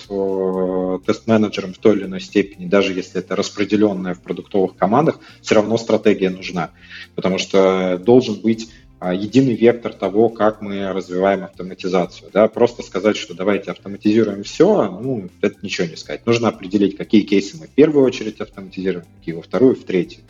[1.06, 5.78] тест-менеджером в той или иной степени, даже если это распределенное в продуктовых командах, все равно
[5.78, 6.72] стратегия нужна,
[7.16, 8.70] потому что должен быть
[9.10, 12.30] единый вектор того, как мы развиваем автоматизацию.
[12.32, 12.48] Да?
[12.48, 16.26] Просто сказать, что давайте автоматизируем все, ну, это ничего не сказать.
[16.26, 20.22] Нужно определить, какие кейсы мы в первую очередь автоматизируем, какие во вторую, в третью.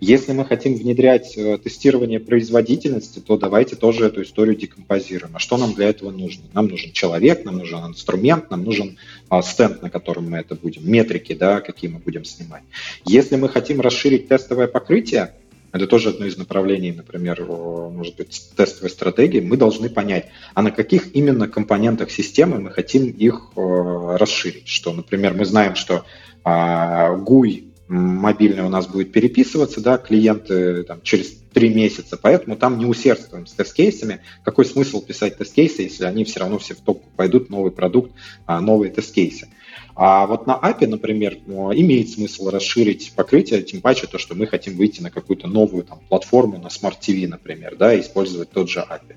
[0.00, 5.36] Если мы хотим внедрять э, тестирование производительности, то давайте тоже эту историю декомпозируем.
[5.36, 6.44] А что нам для этого нужно?
[6.52, 8.98] Нам нужен человек, нам нужен инструмент, нам нужен
[9.28, 12.62] а, стенд, на котором мы это будем, метрики, да, какие мы будем снимать.
[13.04, 15.32] Если мы хотим расширить тестовое покрытие,
[15.74, 19.40] это тоже одно из направлений, например, может быть, тестовой стратегии.
[19.40, 24.68] Мы должны понять, а на каких именно компонентах системы мы хотим их расширить.
[24.68, 26.04] Что, например, мы знаем, что
[26.44, 32.78] GUI а, мобильный у нас будет переписываться, да, клиенты там, через три месяца, поэтому там
[32.78, 34.20] не усердствуем с тест-кейсами.
[34.44, 38.12] Какой смысл писать тест-кейсы, если они все равно все в топку пойдут, новый продукт,
[38.46, 39.48] а, новые тест-кейсы.
[39.96, 44.76] А вот на API, например, имеет смысл расширить покрытие, тем паче то, что мы хотим
[44.76, 48.80] выйти на какую-то новую там, платформу, на Smart TV, например, да, и использовать тот же
[48.80, 49.16] API.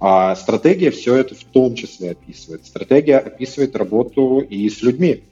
[0.00, 2.66] А стратегия все это в том числе описывает.
[2.66, 5.22] Стратегия описывает работу и с людьми.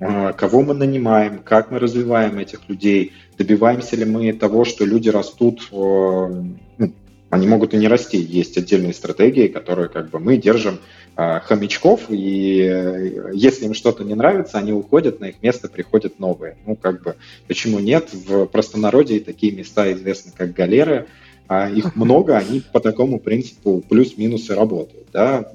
[0.00, 5.10] А, кого мы нанимаем, как мы развиваем этих людей, добиваемся ли мы того, что люди
[5.10, 6.92] растут, ну,
[7.30, 8.18] они могут и не расти.
[8.18, 10.99] Есть отдельные стратегии, которые как бы мы держим Э,
[11.40, 16.56] хомячков, и э, если им что-то не нравится, они уходят, на их место приходят новые.
[16.66, 17.16] Ну, как бы,
[17.46, 18.08] почему нет?
[18.12, 21.08] В простонародье такие места известны как галеры,
[21.48, 25.08] а их много, они по такому принципу плюс-минус и работают.
[25.12, 25.50] Да?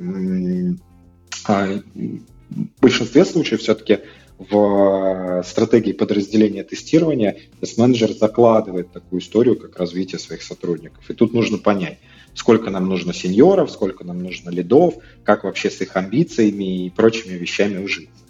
[1.47, 3.99] А в большинстве случаев все-таки
[4.37, 11.09] в стратегии подразделения тестирования тест-менеджер закладывает такую историю, как развитие своих сотрудников.
[11.09, 11.97] И тут нужно понять,
[12.35, 17.33] сколько нам нужно сеньоров, сколько нам нужно лидов, как вообще с их амбициями и прочими
[17.33, 18.25] вещами ужиться.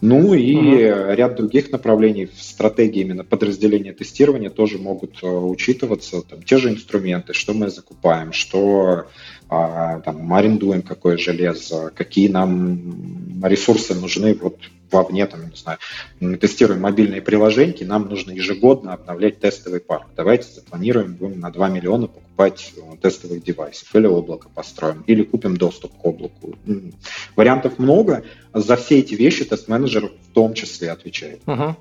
[0.00, 1.12] Ну и угу.
[1.12, 6.22] ряд других направлений в стратегии именно подразделения тестирования тоже могут э, учитываться.
[6.22, 9.06] Там, те же инструменты, что мы закупаем, что
[9.48, 14.58] а, там, арендуем какое железо, какие нам ресурсы нужны вот
[14.90, 15.78] вовне, там, не знаю,
[16.20, 20.06] мы тестируем мобильные приложения, нам нужно ежегодно обновлять тестовый парк.
[20.16, 25.56] Давайте запланируем, будем на 2 миллиона покупать э, тестовых девайсов, или облако построим, или купим
[25.56, 26.54] доступ к облаку.
[27.34, 31.40] Вариантов много, за все эти вещи тест-менеджер в том числе отвечает.
[31.46, 31.76] Угу.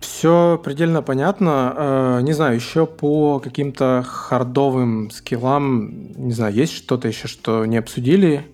[0.00, 1.74] Все предельно понятно.
[1.76, 7.76] Э, не знаю, еще по каким-то хардовым скиллам, не знаю, есть что-то еще, что не
[7.76, 8.44] обсудили?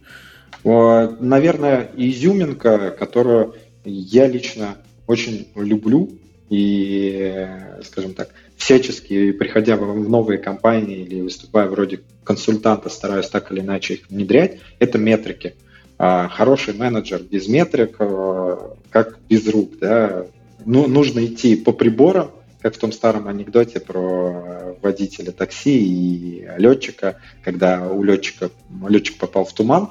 [0.64, 3.55] Наверное, изюминка, которую
[3.85, 4.76] я лично
[5.07, 6.11] очень люблю
[6.51, 7.49] и,
[7.82, 13.95] скажем так, всячески, приходя в новые компании или выступая вроде консультанта, стараюсь так или иначе
[13.95, 15.55] их внедрять, это метрики.
[15.99, 20.26] А, хороший менеджер без метрик, а, как без рук, да,
[20.64, 22.30] ну, нужно идти по приборам,
[22.61, 28.51] как в том старом анекдоте про водителя такси и летчика, когда у летчика
[28.89, 29.91] летчик попал в туман,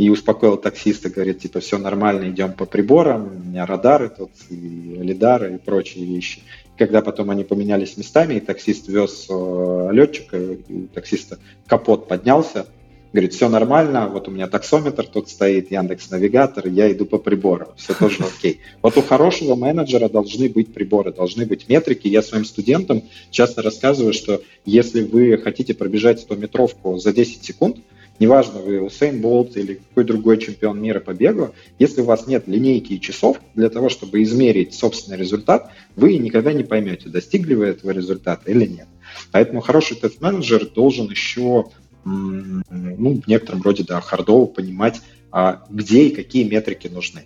[0.00, 4.54] и успокоил таксиста, говорит, типа, все нормально, идем по приборам, у меня радары тут, и
[4.54, 6.40] лидары, и прочие вещи.
[6.78, 12.66] Когда потом они поменялись местами, и таксист вез э, летчика, и у таксиста капот поднялся,
[13.12, 17.68] говорит, все нормально, вот у меня таксометр тут стоит, Яндекс Навигатор, я иду по приборам,
[17.76, 18.60] все тоже окей.
[18.80, 22.08] Вот у хорошего менеджера должны быть приборы, должны быть метрики.
[22.08, 27.76] Я своим студентам часто рассказываю, что если вы хотите пробежать 100-метровку за 10 секунд,
[28.20, 32.46] неважно, вы Усейн Болт или какой другой чемпион мира по бегу, если у вас нет
[32.46, 37.66] линейки и часов для того, чтобы измерить собственный результат, вы никогда не поймете, достигли вы
[37.66, 38.86] этого результата или нет.
[39.32, 41.66] Поэтому хороший тест-менеджер должен еще
[42.04, 45.00] ну, в некотором роде, да, хардово понимать,
[45.32, 47.24] а где и какие метрики нужны.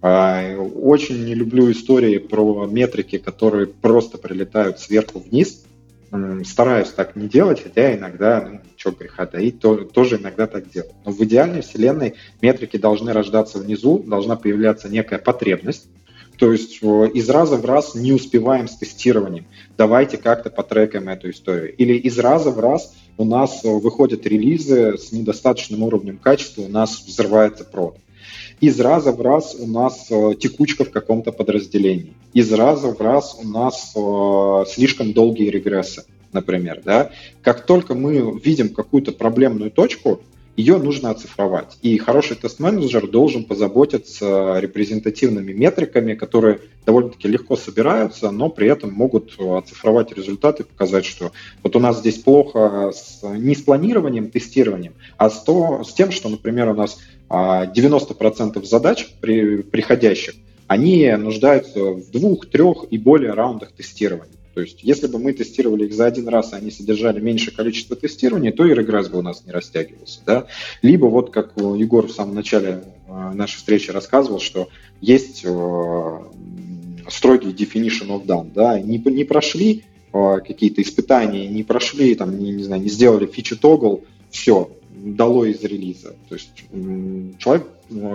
[0.00, 5.64] А, очень не люблю истории про метрики, которые просто прилетают сверху вниз,
[6.44, 10.92] стараюсь так не делать, хотя иногда, ну, что греха таить, то, тоже иногда так делаю.
[11.04, 15.88] Но в идеальной вселенной метрики должны рождаться внизу, должна появляться некая потребность,
[16.38, 19.46] то есть из раза в раз не успеваем с тестированием.
[19.78, 21.74] Давайте как-то потрекаем эту историю.
[21.76, 27.04] Или из раза в раз у нас выходят релизы с недостаточным уровнем качества, у нас
[27.06, 27.98] взрывается прод
[28.60, 33.36] из раза в раз у нас э, текучка в каком-то подразделении, из раза в раз
[33.40, 36.80] у нас э, слишком долгие регрессы, например.
[36.84, 37.10] Да?
[37.42, 40.20] Как только мы видим какую-то проблемную точку,
[40.56, 41.76] ее нужно оцифровать.
[41.82, 49.38] И хороший тест-менеджер должен позаботиться репрезентативными метриками, которые довольно-таки легко собираются, но при этом могут
[49.38, 51.32] оцифровать результаты, показать, что
[51.62, 56.12] вот у нас здесь плохо с, не с планированием, тестированием, а с, то, с тем,
[56.12, 56.98] что, например, у нас
[57.28, 60.34] 90% а, задач при, приходящих,
[60.66, 64.34] они нуждаются в двух, трех и более раундах тестирования.
[64.54, 67.96] То есть, если бы мы тестировали их за один раз, и они содержали меньшее количество
[67.96, 70.20] тестирования, то и регресс бы у нас не растягивался.
[70.24, 70.46] Да?
[70.80, 74.68] Либо вот как Егор в самом начале а, нашей встречи рассказывал, что
[75.00, 76.22] есть а,
[77.08, 78.52] строгий definition of done.
[78.54, 78.78] Да?
[78.78, 84.04] Не, не прошли какие-то испытания, не прошли, там, не, не знаю, не сделали фичи тогл,
[84.30, 86.14] все, дало из релиза.
[86.28, 86.64] То есть
[87.38, 87.66] человек,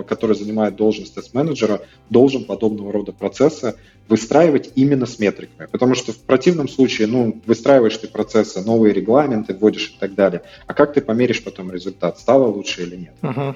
[0.08, 3.76] который занимает должность тест-менеджера, должен подобного рода процессы
[4.08, 5.68] выстраивать именно с метриками.
[5.70, 10.42] Потому что в противном случае, ну, выстраиваешь ты процессы, новые регламенты вводишь и так далее.
[10.66, 13.14] А как ты померишь потом результат, стало лучше или нет?
[13.22, 13.54] Угу.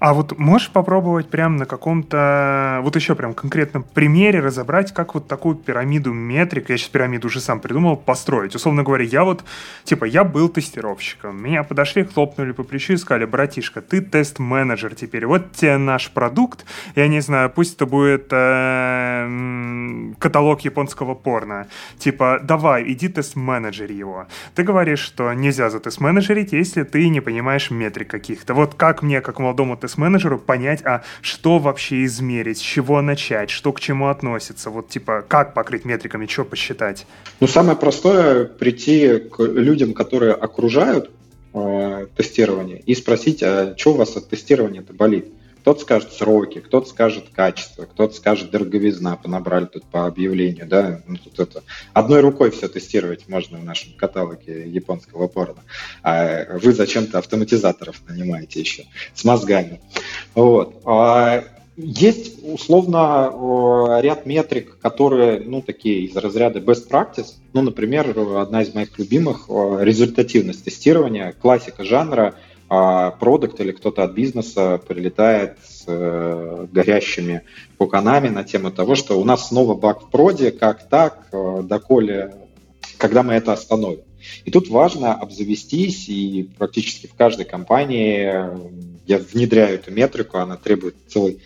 [0.00, 5.28] А вот можешь попробовать прям на каком-то, вот еще прям конкретном примере разобрать, как вот
[5.28, 8.54] такую пирамиду метрик, я сейчас пирамиду уже сам придумал, построить.
[8.54, 9.44] Условно говоря, я вот,
[9.84, 15.26] типа, я был тестировщиком, меня подошли, хлопнули по плечу и сказали, братишка, ты тест-менеджер теперь,
[15.26, 16.64] вот тебе наш продукт,
[16.96, 21.66] я не знаю, пусть это будет э, каталог японского порно,
[21.98, 24.28] типа, давай, иди тест-менеджер его.
[24.54, 28.54] Ты говоришь, что нельзя за тест-менеджерить, если ты не понимаешь метрик каких-то.
[28.54, 33.50] Вот как мне, как молодому тест менеджеру понять, а что вообще измерить, с чего начать,
[33.50, 37.06] что к чему относится, вот типа как покрыть метриками, что посчитать?
[37.40, 41.10] Ну, самое простое прийти к людям, которые окружают
[41.54, 45.26] э, тестирование, и спросить, а что у вас от тестирования-то болит?
[45.60, 51.16] Кто-то скажет сроки, кто-то скажет качество, кто-то скажет дороговизна, понабрали тут по объявлению, да, ну,
[51.16, 55.62] тут это одной рукой все тестировать можно в нашем каталоге японского порно,
[56.02, 59.80] а вы зачем-то автоматизаторов нанимаете еще с мозгами.
[60.34, 60.80] Вот.
[60.86, 61.44] А
[61.76, 67.34] есть условно ряд метрик, которые, ну, такие из разряда best practice.
[67.52, 72.34] Ну, например, одна из моих любимых результативность тестирования, классика жанра–
[72.72, 77.42] а продукт или кто-то от бизнеса прилетает с э, горящими
[77.78, 82.32] пуканами на тему того, что у нас снова баг в проде, как так, э, доколе,
[82.96, 84.04] когда мы это остановим.
[84.44, 88.70] И тут важно обзавестись, и практически в каждой компании э,
[89.04, 91.42] я внедряю эту метрику, она требует целый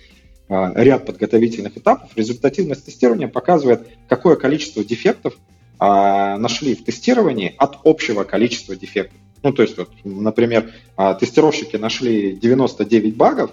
[0.50, 2.10] э, ряд подготовительных этапов.
[2.16, 5.32] Результативность тестирования показывает, какое количество дефектов
[5.80, 5.86] э,
[6.36, 9.18] нашли в тестировании от общего количества дефектов.
[9.44, 13.52] Ну, то есть, вот, например, а, тестировщики нашли 99 багов,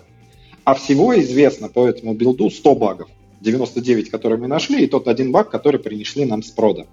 [0.64, 3.10] а всего известно по этому билду 100 багов.
[3.42, 6.86] 99, которые мы нашли, и тот один баг, который принесли нам с прода.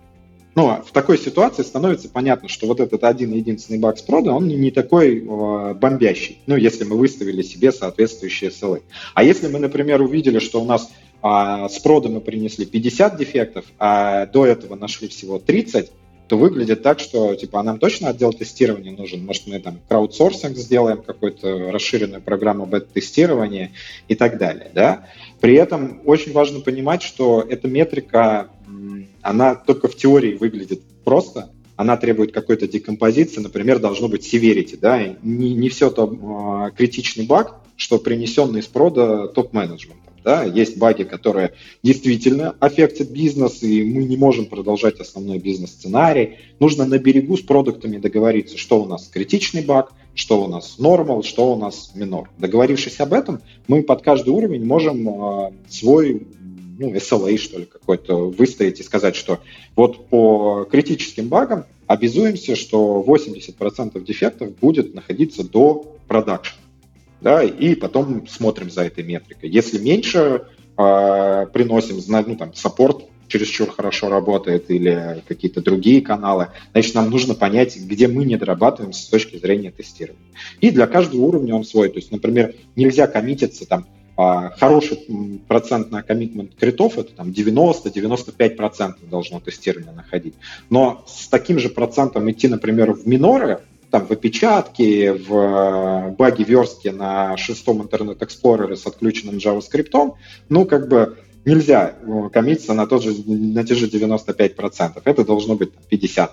[0.54, 4.32] Ну, а в такой ситуации становится понятно, что вот этот один единственный баг с прода,
[4.32, 8.82] он не такой э, бомбящий, ну, если мы выставили себе соответствующие SLA.
[9.14, 10.90] А если мы, например, увидели, что у нас
[11.22, 15.92] э, с прода мы принесли 50 дефектов, а до этого нашли всего 30,
[16.28, 19.24] то выглядит так, что типа, а нам точно отдел тестирования нужен?
[19.24, 23.72] Может, мы там краудсорсинг сделаем, какую-то расширенную программу бета-тестирования
[24.08, 24.70] и так далее.
[24.74, 25.06] Да?
[25.40, 28.50] При этом очень важно понимать, что эта метрика,
[29.22, 35.16] она только в теории выглядит просто, она требует какой-то декомпозиции, например, должно быть severity, да,
[35.22, 40.00] не, не все то э, критичный баг, что принесенный из прода топ-менеджмент.
[40.28, 40.44] Да?
[40.44, 46.36] Есть баги, которые действительно аффектят бизнес, и мы не можем продолжать основной бизнес-сценарий.
[46.60, 51.22] Нужно на берегу с продуктами договориться, что у нас критичный баг, что у нас нормал,
[51.22, 52.28] что у нас минор.
[52.36, 56.26] Договорившись об этом, мы под каждый уровень можем э, свой
[56.78, 59.38] ну, SLA, что ли, какой-то выставить и сказать, что
[59.76, 66.67] вот по критическим багам обязуемся, что 80% дефектов будет находиться до продакшена
[67.20, 69.50] да, и потом смотрим за этой метрикой.
[69.50, 70.46] Если меньше
[70.76, 77.34] э, приносим, ну, там, саппорт чересчур хорошо работает или какие-то другие каналы, значит, нам нужно
[77.34, 80.32] понять, где мы не дорабатываем с точки зрения тестирования.
[80.60, 81.90] И для каждого уровня он свой.
[81.90, 84.98] То есть, например, нельзя коммититься там а, хороший
[85.46, 90.34] процент на коммитмент критов, это там 90-95% должно тестирование находить.
[90.70, 93.60] Но с таким же процентом идти, например, в миноры,
[93.90, 100.14] там в опечатке, в э, баге верстки на шестом Explorer с отключенным JavaScript,
[100.48, 105.02] ну, как бы нельзя э, коммититься на, тот же, на те же 95%.
[105.04, 106.28] Это должно быть 50%,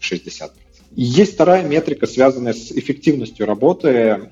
[0.00, 0.50] 60%.
[0.96, 4.28] Есть вторая метрика, связанная с эффективностью работы.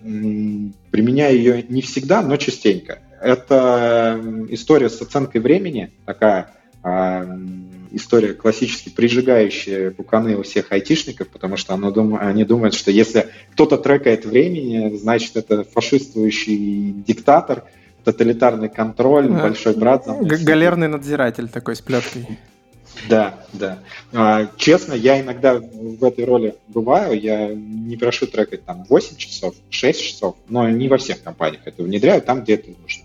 [0.90, 2.98] Применяю ее не всегда, но частенько.
[3.20, 4.20] Это
[4.50, 6.52] история с оценкой времени, такая
[7.92, 13.28] история классически прижигающая пуканы у всех айтишников, потому что они думают, они думают, что если
[13.52, 17.64] кто-то трекает времени, значит, это фашистующий диктатор,
[18.04, 20.04] тоталитарный контроль, а, большой брат.
[20.04, 22.26] Там, галерный надзиратель такой с плеткой.
[23.08, 23.78] Да, да.
[24.12, 29.54] А, честно, я иногда в этой роли бываю, я не прошу трекать там 8 часов,
[29.70, 33.04] 6 часов, но не во всех компаниях это внедряю, там, где это нужно.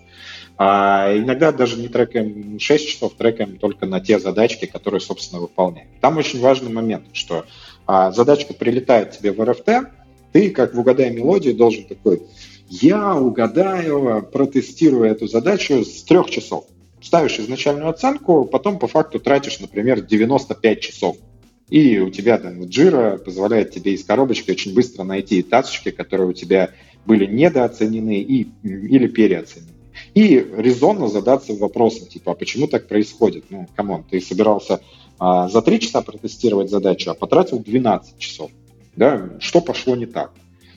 [0.57, 5.87] А иногда даже не трекаем 6 часов, трекаем только на те задачки, которые, собственно, выполняем.
[5.99, 7.45] Там очень важный момент, что
[7.87, 9.89] а, задачка прилетает тебе в РФТ,
[10.31, 12.23] ты, как в «Угадай мелодию», должен такой,
[12.69, 16.65] я угадаю, протестирую эту задачу с трех часов.
[17.01, 21.17] Ставишь изначальную оценку, потом по факту тратишь, например, 95 часов.
[21.69, 26.33] И у тебя там Jira позволяет тебе из коробочки очень быстро найти тасочки, которые у
[26.33, 26.71] тебя
[27.05, 29.72] были недооценены и, или переоценены.
[30.13, 33.45] И резонно задаться вопросом, типа, а почему так происходит?
[33.49, 34.81] Ну, come on, ты собирался
[35.17, 38.51] а, за 3 часа протестировать задачу, а потратил 12 часов.
[38.95, 39.31] Да?
[39.39, 40.31] Что пошло не так?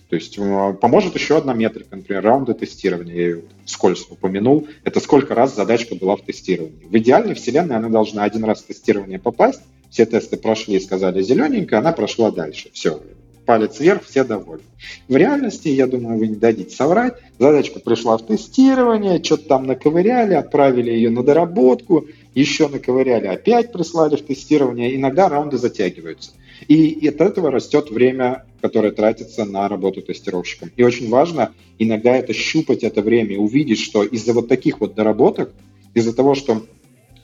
[0.08, 3.14] То есть э, поможет еще одна метрика, например, раунды тестирования.
[3.14, 4.68] Я ее вскользь упомянул.
[4.84, 6.86] Это сколько раз задачка была в тестировании.
[6.86, 11.78] В идеальной вселенной она должна один раз в тестирование попасть, все тесты прошли, сказали зелененько,
[11.78, 12.70] она прошла дальше.
[12.72, 13.00] Все,
[13.46, 14.64] палец вверх, все довольны.
[15.08, 20.34] В реальности, я думаю, вы не дадите соврать, задачка пришла в тестирование, что-то там наковыряли,
[20.34, 26.32] отправили ее на доработку, еще наковыряли, опять прислали в тестирование, иногда раунды затягиваются.
[26.68, 30.70] И от этого растет время, которое тратится на работу тестировщиком.
[30.76, 35.52] И очень важно иногда это щупать это время увидеть, что из-за вот таких вот доработок,
[35.94, 36.66] из-за того, что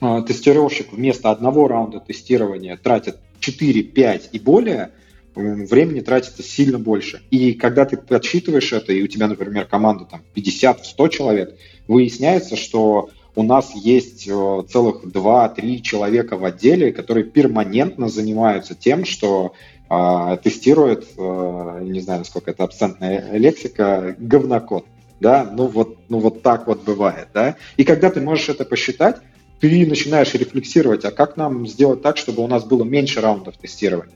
[0.01, 4.93] э, тестировщик вместо одного раунда тестирования тратит 4, 5 и более,
[5.35, 7.23] времени тратится сильно больше.
[7.31, 11.57] И когда ты подсчитываешь это, и у тебя, например, команда там 50-100 человек,
[11.89, 19.05] выясняется, что у нас есть э, целых 2-3 человека в отделе, которые перманентно занимаются тем,
[19.05, 19.55] что
[19.89, 24.85] э, тестируют, э, не знаю, насколько это абсентная лексика, говнокод.
[25.21, 27.57] Да, ну вот, ну вот так вот бывает, да.
[27.77, 29.17] И когда ты можешь это посчитать,
[29.61, 34.13] ты начинаешь рефлексировать, а как нам сделать так, чтобы у нас было меньше раундов тестирования?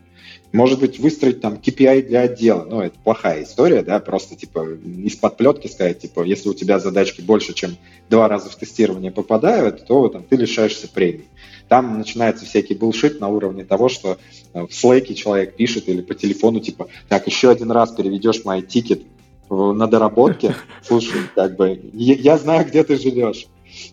[0.53, 2.65] Может быть, выстроить там KPI для отдела.
[2.65, 4.67] Ну, это плохая история, да, просто типа
[5.05, 7.77] из-под плетки сказать, типа, если у тебя задачки больше, чем
[8.09, 11.27] два раза в тестирование попадают, то там ты лишаешься премии.
[11.69, 14.19] Там начинается всякий булшит на уровне того, что
[14.55, 18.63] э, в Slack человек пишет или по телефону, типа, так, еще один раз переведешь мой
[18.63, 19.03] тикет
[19.51, 23.47] на доработке, слушай, как бы, я знаю, где ты живешь,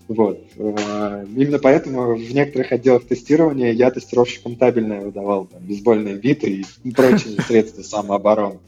[0.07, 0.39] вот.
[0.57, 6.91] Э, именно поэтому в некоторых отделах тестирования я тестировщикам табельное выдавал, там, бейсбольные биты и
[6.91, 8.59] прочие средства самообороны.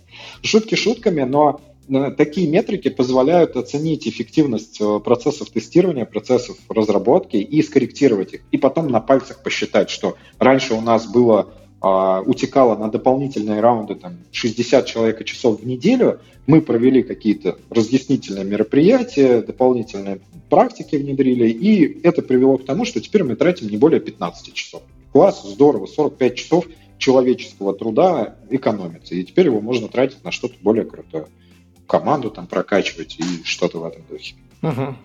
[0.41, 7.61] Шутки шутками, но э, такие метрики позволяют оценить эффективность э, процессов тестирования, процессов разработки и
[7.61, 8.41] скорректировать их.
[8.51, 13.95] И потом на пальцах посчитать, что раньше у нас было а, утекало на дополнительные раунды
[13.95, 20.19] там, 60 человека часов в неделю, мы провели какие-то разъяснительные мероприятия, дополнительные
[20.49, 24.83] практики внедрили, и это привело к тому, что теперь мы тратим не более 15 часов.
[25.11, 26.65] Класс, здорово, 45 часов
[26.97, 31.27] человеческого труда экономится, и теперь его можно тратить на что-то более крутое.
[31.87, 34.35] Команду там прокачивать и что-то в этом духе.
[34.61, 34.95] Угу.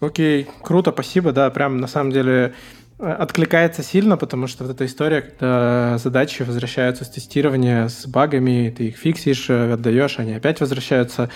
[0.00, 2.54] Окей, круто, спасибо, да, прям на самом деле
[3.02, 8.88] откликается сильно, потому что вот эта история, когда задачи возвращаются с тестирования с багами, ты
[8.88, 11.28] их фиксишь, э, отдаешь, они опять возвращаются.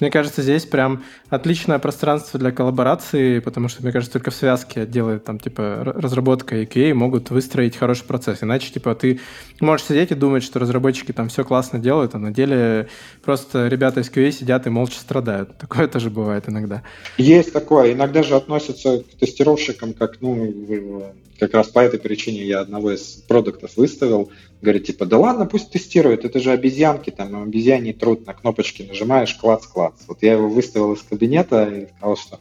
[0.00, 4.82] Мне кажется, здесь прям отличное пространство для коллаборации, потому что, мне кажется, только в связке
[4.82, 8.42] отделы там, типа, разработка и QA могут выстроить хороший процесс.
[8.42, 9.20] Иначе, типа, ты
[9.60, 12.88] можешь сидеть и думать, что разработчики там все классно делают, а на деле
[13.22, 15.56] просто ребята из QA сидят и молча страдают.
[15.58, 16.82] Такое тоже бывает иногда.
[17.16, 17.92] Есть такое.
[17.92, 23.02] Иногда же относятся к тестировщикам как, ну, как раз по этой причине я одного из
[23.28, 24.30] продуктов выставил.
[24.62, 29.34] Говорит, типа, да ладно, пусть тестирует, это же обезьянки, там обезьяний труд, на кнопочки нажимаешь,
[29.34, 29.94] клац-клац.
[30.06, 32.38] Вот я его выставил из кабинета и сказал, что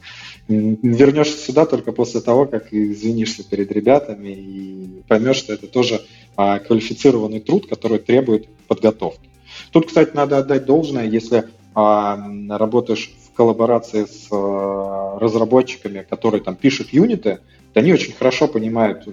[0.48, 6.02] вернешься сюда только после того, как извинишься перед ребятами и поймешь, что это тоже
[6.36, 9.30] а, квалифицированный труд, который требует подготовки.
[9.72, 11.46] Тут, кстати, надо отдать должное, если
[11.76, 12.20] а,
[12.50, 17.40] работаешь в коллаборации с а, разработчиками, которые там пишут юниты,
[17.74, 19.06] они очень хорошо понимают,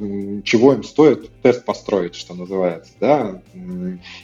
[0.44, 2.92] чего им стоит тест построить, что называется.
[3.00, 3.42] Да?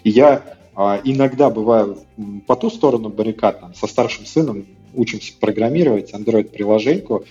[0.05, 0.43] И я
[0.75, 1.99] а, иногда бываю
[2.47, 7.25] по ту сторону баррикад, там, со старшим сыном учимся программировать Android-приложеньку,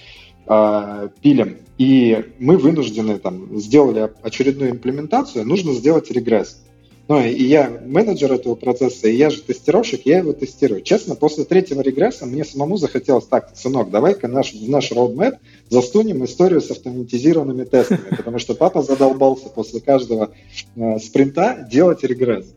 [0.48, 6.62] а, пилим, и мы вынуждены, там, сделали очередную имплементацию, нужно сделать регресс.
[7.08, 10.82] Ну, и я менеджер этого процесса, и я же тестировщик, я его тестирую.
[10.82, 15.38] Честно, после третьего регресса мне самому захотелось, так, сынок, давай-ка наш, в наш roadmap
[15.70, 20.32] застунем историю с автоматизированными тестами, потому что папа задолбался после каждого
[20.76, 22.48] э, спринта делать регресс.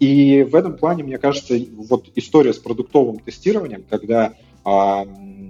[0.00, 4.34] И в этом плане, мне кажется, вот история с продуктовым тестированием, когда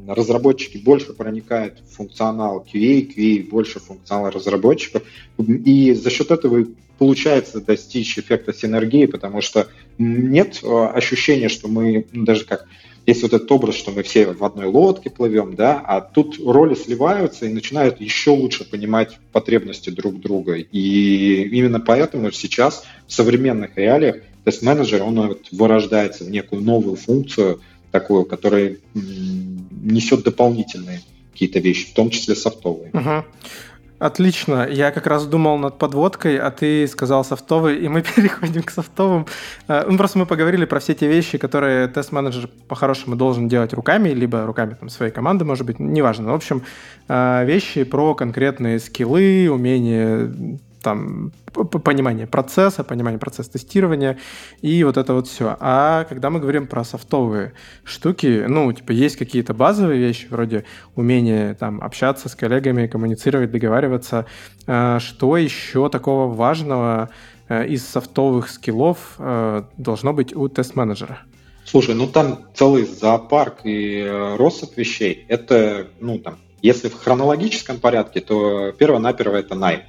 [0.06, 5.02] разработчики больше проникают в функционал QA, QA больше функционал разработчиков,
[5.38, 6.66] и за счет этого
[6.98, 12.66] получается достичь эффекта синергии, потому что нет а, ощущения, что мы, ну, даже как
[13.06, 16.74] есть вот этот образ, что мы все в одной лодке плывем, да, а тут роли
[16.74, 20.54] сливаются и начинают еще лучше понимать потребности друг друга.
[20.54, 27.60] И именно поэтому сейчас в современных реалиях тест-менеджер, он вот вырождается в некую новую функцию,
[27.94, 31.00] такую, которая несет дополнительные
[31.32, 32.90] какие-то вещи, в том числе софтовые.
[32.92, 33.24] Угу.
[34.00, 34.66] Отлично.
[34.68, 39.26] Я как раз думал над подводкой, а ты сказал софтовый, и мы переходим к софтовым.
[39.68, 44.08] Э, ну, просто мы поговорили про все те вещи, которые тест-менеджер по-хорошему должен делать руками,
[44.08, 46.32] либо руками там, своей команды, может быть, неважно.
[46.32, 46.62] В общем,
[47.08, 50.34] э, вещи про конкретные скиллы, умения
[50.82, 54.18] там понимание процесса, понимание процесса тестирования
[54.60, 55.56] и вот это вот все.
[55.60, 57.52] А когда мы говорим про софтовые
[57.84, 60.64] штуки, ну, типа, есть какие-то базовые вещи, вроде
[60.94, 64.26] умения там общаться с коллегами, коммуницировать, договариваться.
[64.66, 67.10] А, что еще такого важного
[67.48, 71.20] э, из софтовых скиллов э, должно быть у тест-менеджера?
[71.64, 75.24] Слушай, ну там целый зоопарк и э, россыпь вещей.
[75.28, 79.82] Это, ну там, если в хронологическом порядке, то перво-наперво это найм.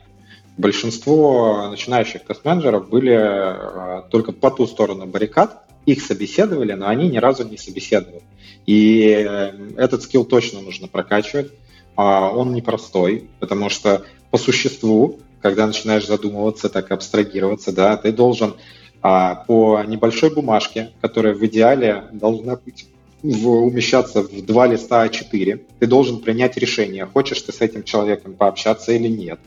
[0.57, 7.18] Большинство начинающих тест-менеджеров были э, только по ту сторону баррикад, их собеседовали, но они ни
[7.18, 8.23] разу не собеседовали.
[8.65, 11.52] И э, этот скилл точно нужно прокачивать.
[11.95, 18.56] А он непростой, потому что по существу, когда начинаешь задумываться, так абстрагироваться, да, ты должен
[19.02, 22.88] а, по небольшой бумажке, которая в идеале должна быть
[23.23, 28.34] в, умещаться в два листа А4, ты должен принять решение, хочешь ты с этим человеком
[28.34, 29.40] пообщаться или нет.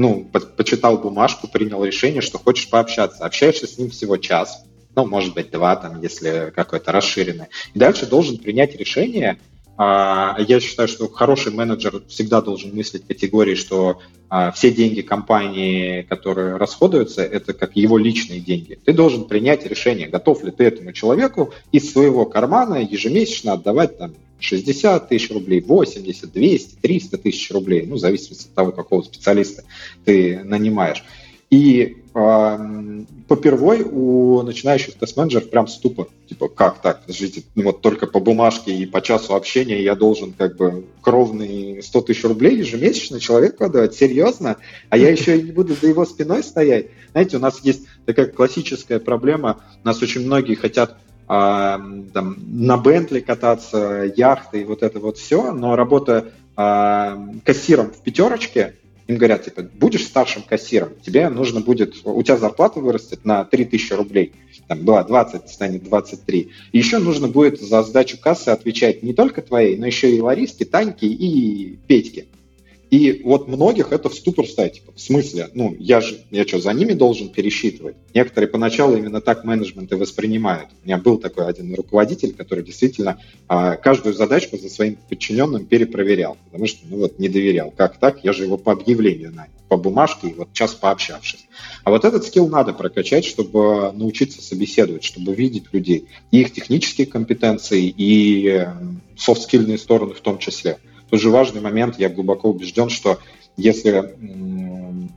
[0.00, 3.22] Ну, по почитал бумажку, принял решение, что хочешь пообщаться.
[3.22, 4.64] Общаешься с ним всего час,
[4.96, 7.50] ну, может быть, два, там, если какое-то расширенное.
[7.74, 9.38] И дальше должен принять решение,
[9.76, 14.00] а, я считаю, что хороший менеджер всегда должен мыслить категории, что
[14.30, 18.78] а, все деньги компании, которые расходуются, это как его личные деньги.
[18.82, 24.14] Ты должен принять решение, готов ли ты этому человеку из своего кармана ежемесячно отдавать там
[24.40, 29.64] 60 тысяч рублей, 80, 200, 300 тысяч рублей, ну, в зависимости от того, какого специалиста
[30.04, 31.04] ты нанимаешь.
[31.50, 36.06] И э, попервой у начинающих тест-менеджеров прям ступор.
[36.28, 37.02] Типа, как так?
[37.02, 41.82] Подождите, ну вот только по бумажке и по часу общения я должен как бы кровные
[41.82, 43.94] 100 тысяч рублей ежемесячно человеку отдавать?
[43.94, 44.58] Серьезно?
[44.90, 46.86] А я еще и не буду за его спиной стоять?
[47.10, 49.60] Знаете, у нас есть такая классическая проблема.
[49.82, 50.98] У нас очень многие хотят
[51.30, 58.74] там, на Бентли кататься, яхты и вот это вот все, но работа кассиром в пятерочке–
[59.10, 63.92] им говорят, типа, будешь старшим кассиром, тебе нужно будет, у тебя зарплата вырастет на 3000
[63.94, 64.32] рублей,
[64.68, 66.50] там была 20, станет 23.
[66.70, 70.64] И еще нужно будет за сдачу кассы отвечать не только твоей, но еще и Лариске,
[70.64, 72.26] Таньке и Петьке.
[72.90, 74.74] И вот многих это в ступор ставит.
[74.74, 75.48] Типа, в смысле?
[75.54, 77.94] Ну, я же, я что, за ними должен пересчитывать?
[78.14, 80.70] Некоторые поначалу именно так менеджменты воспринимают.
[80.82, 86.36] У меня был такой один руководитель, который действительно а, каждую задачку за своим подчиненным перепроверял.
[86.46, 87.70] Потому что, ну вот, не доверял.
[87.70, 88.24] Как так?
[88.24, 91.46] Я же его по объявлению нанял, по бумажке, и вот час пообщавшись.
[91.84, 96.08] А вот этот скилл надо прокачать, чтобы научиться собеседовать, чтобы видеть людей.
[96.32, 98.66] И их технические компетенции, и
[99.16, 100.78] софт-скильные стороны в том числе.
[101.10, 103.18] Тоже важный момент, я глубоко убежден, что
[103.56, 104.14] если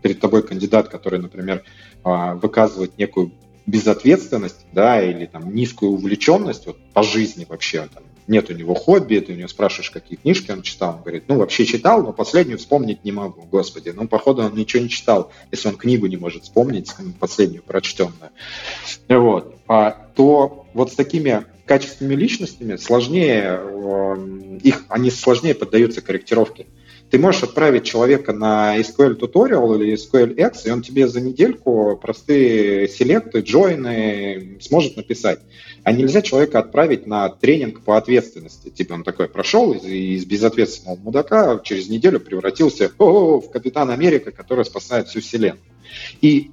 [0.01, 1.63] перед тобой кандидат, который, например,
[2.03, 3.31] а, выказывает некую
[3.65, 9.19] безответственность, да, или там низкую увлеченность вот, по жизни вообще, там, нет у него хобби,
[9.19, 12.57] ты у него спрашиваешь, какие книжки он читал, он говорит, ну, вообще читал, но последнюю
[12.57, 16.43] вспомнить не могу, господи, ну, походу, он ничего не читал, если он книгу не может
[16.43, 18.31] вспомнить, последнюю прочтенную,
[19.07, 26.67] вот, а, то вот с такими качественными личностями сложнее, э, их, они сложнее поддаются корректировке.
[27.09, 31.97] Ты можешь отправить человека на SQL tutorial или SQL X, и он тебе за недельку
[32.01, 35.39] простые селекты, джойны сможет написать.
[35.83, 38.69] А нельзя человека отправить на тренинг по ответственности.
[38.69, 44.65] Типа он такой прошел из, из безответственного мудака, через неделю превратился в Капитан Америка, который
[44.65, 45.61] спасает всю вселенную.
[46.19, 46.49] И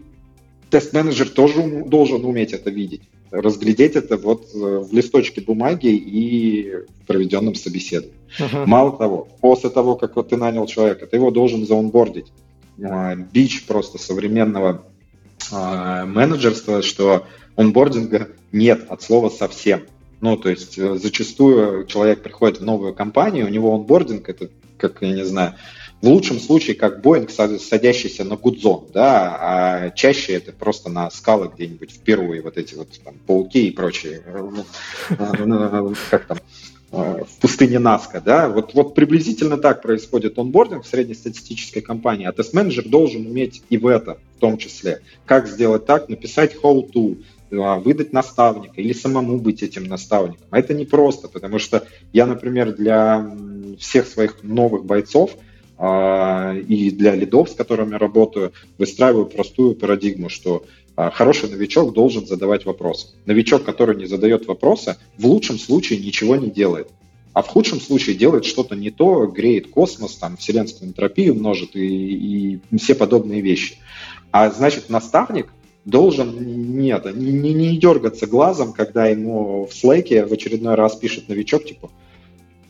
[0.68, 7.06] тест-менеджер тоже должен уметь это видеть разглядеть это вот э, в листочке бумаги и в
[7.06, 8.14] проведенном собеседовании.
[8.38, 8.66] Uh-huh.
[8.66, 12.32] Мало того, после того, как вот ты нанял человека, ты его должен заонбордить.
[12.82, 14.84] А, бич просто современного
[15.52, 17.26] а, менеджерства, что
[17.56, 19.82] онбординга нет от слова совсем.
[20.20, 25.02] Ну, то есть э, зачастую человек приходит в новую компанию, у него онбординг, это, как,
[25.02, 25.54] я не знаю,
[26.02, 31.50] в лучшем случае как Боинг, садящийся на гудзон, да, а чаще это просто на скалы
[31.54, 34.64] где-нибудь в и вот эти вот там пауки и прочие, ну,
[35.44, 36.38] ну, как там,
[36.90, 42.88] в пустыне Наска, да, вот, вот приблизительно так происходит онбординг в среднестатистической компании, а тест-менеджер
[42.88, 45.00] должен уметь и в это в том числе.
[45.26, 50.46] Как сделать так, написать how-to, выдать наставника или самому быть этим наставником.
[50.50, 53.36] А это непросто, потому что я, например, для
[53.78, 55.32] всех своих новых бойцов–
[55.82, 60.64] и для лидов, с которыми работаю, выстраиваю простую парадигму, что
[60.96, 63.08] а, хороший новичок должен задавать вопросы.
[63.24, 66.88] Новичок, который не задает вопросы, в лучшем случае ничего не делает.
[67.32, 72.58] А в худшем случае делает что-то не то, греет космос, там, вселенскую энтропию множит и,
[72.70, 73.78] и все подобные вещи.
[74.32, 75.50] А значит, наставник
[75.86, 81.28] должен нет, не, не, не дергаться глазом, когда ему в слэке в очередной раз пишет
[81.28, 81.90] новичок, типа,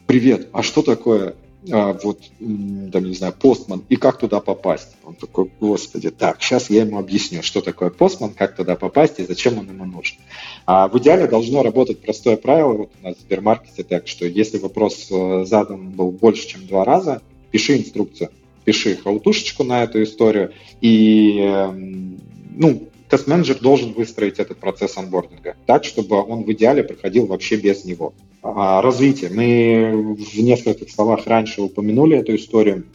[0.07, 1.35] привет, а что такое
[1.71, 4.97] а, вот, там, не знаю, постман, и как туда попасть?
[5.05, 9.27] Он такой, господи, так, сейчас я ему объясню, что такое постман, как туда попасть и
[9.27, 10.17] зачем он ему нужен.
[10.65, 14.59] А в идеале должно работать простое правило, вот у нас в Сбермаркете так, что если
[14.59, 17.21] вопрос э, задан был больше, чем два раза,
[17.51, 18.31] пиши инструкцию,
[18.65, 22.21] пиши хаутушечку на эту историю, и, эм,
[22.57, 27.85] ну, тест-менеджер должен выстроить этот процесс анбординга так, чтобы он в идеале проходил вообще без
[27.85, 28.15] него.
[28.43, 29.31] А, развитие.
[29.31, 32.87] Мы в нескольких словах раньше упомянули эту историю.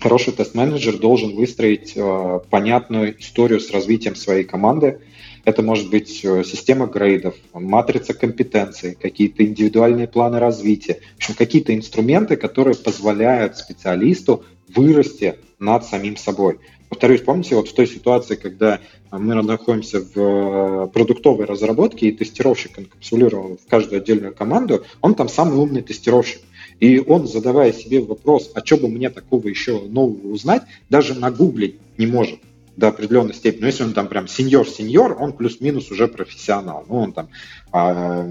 [0.00, 5.00] Хороший тест-менеджер должен выстроить э, понятную историю с развитием своей команды.
[5.44, 11.00] Это может быть э, система грейдов, матрица компетенций, какие-то индивидуальные планы развития.
[11.14, 14.42] В общем, какие-то инструменты, которые позволяют специалисту
[14.74, 16.58] вырасти над самим собой.
[16.90, 18.80] Повторюсь, помните, вот в той ситуации, когда
[19.12, 25.28] мы находимся в э, продуктовой разработке, и тестировщик инкапсулирован в каждую отдельную команду, он там
[25.28, 26.40] самый умный тестировщик.
[26.80, 31.76] И он, задавая себе вопрос, а что бы мне такого еще нового узнать, даже нагуглить
[31.96, 32.40] не может
[32.80, 33.60] до определенной степени.
[33.60, 36.84] Но если он там прям senior-senior, он плюс-минус уже профессионал.
[36.88, 37.28] Ну, он там
[37.70, 38.28] а,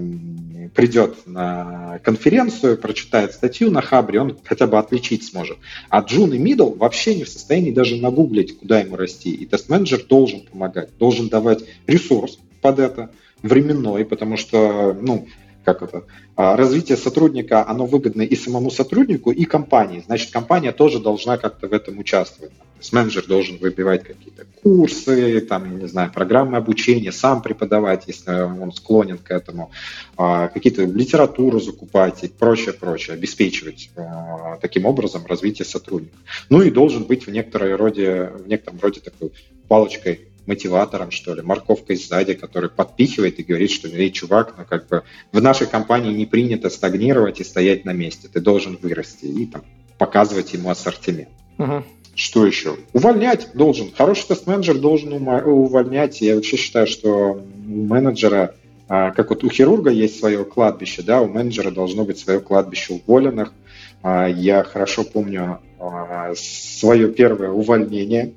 [0.74, 5.56] придет на конференцию, прочитает статью на Хабре, он хотя бы отличить сможет.
[5.88, 9.30] А Джун и middle вообще не в состоянии даже нагуглить, куда ему расти.
[9.30, 13.10] И тест-менеджер должен помогать, должен давать ресурс под это,
[13.42, 15.26] временной, потому что, ну,
[15.64, 16.04] как это,
[16.36, 20.02] а, развитие сотрудника, оно выгодно и самому сотруднику, и компании.
[20.04, 22.52] Значит, компания тоже должна как-то в этом участвовать.
[22.80, 28.04] То есть менеджер должен выбивать какие-то курсы, там, я не знаю, программы обучения, сам преподавать,
[28.06, 29.70] если он склонен к этому,
[30.16, 36.16] а, какие-то литературу закупать и прочее, прочее, обеспечивать а, таким образом развитие сотрудника.
[36.48, 39.30] Ну и должен быть в некоторой роде, в некотором роде такой
[39.68, 44.88] палочкой мотиватором, что ли, морковкой сзади, который подпихивает и говорит, что, эй, чувак, ну как
[44.88, 45.02] бы
[45.32, 49.64] в нашей компании не принято стагнировать и стоять на месте, ты должен вырасти и там
[49.98, 51.28] показывать ему ассортимент.
[51.58, 51.84] Угу.
[52.20, 52.76] Что еще?
[52.92, 53.90] Увольнять должен.
[53.96, 56.20] Хороший тест-менеджер должен увольнять.
[56.20, 58.56] Я вообще считаю, что у менеджера,
[58.88, 63.00] а, как вот у хирурга есть свое кладбище, да, у менеджера должно быть свое кладбище
[63.06, 63.54] уволенных.
[64.02, 68.34] А, я хорошо помню а, свое первое увольнение.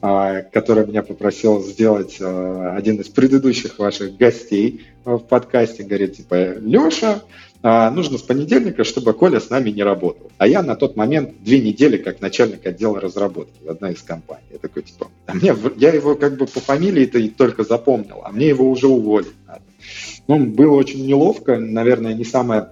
[0.00, 5.82] Который меня попросил сделать один из предыдущих ваших гостей в подкасте.
[5.82, 7.22] Говорит, типа, Леша,
[7.62, 10.30] а, нужно с понедельника, чтобы Коля с нами не работал.
[10.38, 14.46] А я на тот момент две недели как начальник отдела разработки в одной из компаний.
[14.52, 18.32] Я такой, типа, а мне, я его как бы по фамилии-то и только запомнил, а
[18.32, 19.62] мне его уже уволить надо.
[20.28, 22.68] Ну, было очень неловко, наверное, не самое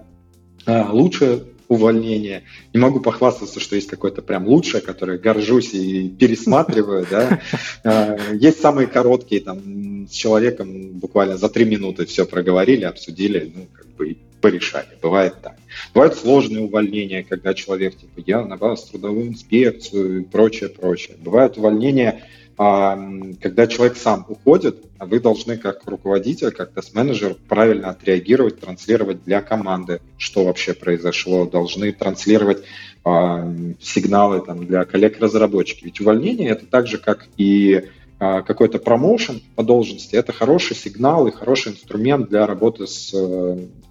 [0.67, 2.43] лучшее увольнения.
[2.73, 7.39] Не могу похвастаться, что есть какое-то прям лучшее, которое горжусь и пересматриваю, да.
[7.83, 13.67] А, есть самые короткие, там, с человеком буквально за три минуты все проговорили, обсудили, ну,
[13.71, 14.89] как бы порешали.
[15.01, 15.55] Бывает так.
[15.95, 21.17] Бывают сложные увольнения, когда человек, типа, я на вас трудовую инспекцию и прочее, прочее.
[21.19, 22.21] Бывают увольнения,
[22.55, 22.95] а,
[23.41, 29.41] когда человек сам уходит, а вы должны как руководитель, как тест-менеджер правильно отреагировать, транслировать для
[29.41, 32.63] команды, что вообще произошло, должны транслировать
[33.03, 33.51] а,
[33.81, 35.85] сигналы там, для коллег-разработчиков.
[35.85, 37.85] Ведь увольнение это так же, как и
[38.17, 43.11] какой-то промоушен по должности, это хороший сигнал и хороший инструмент для работы с,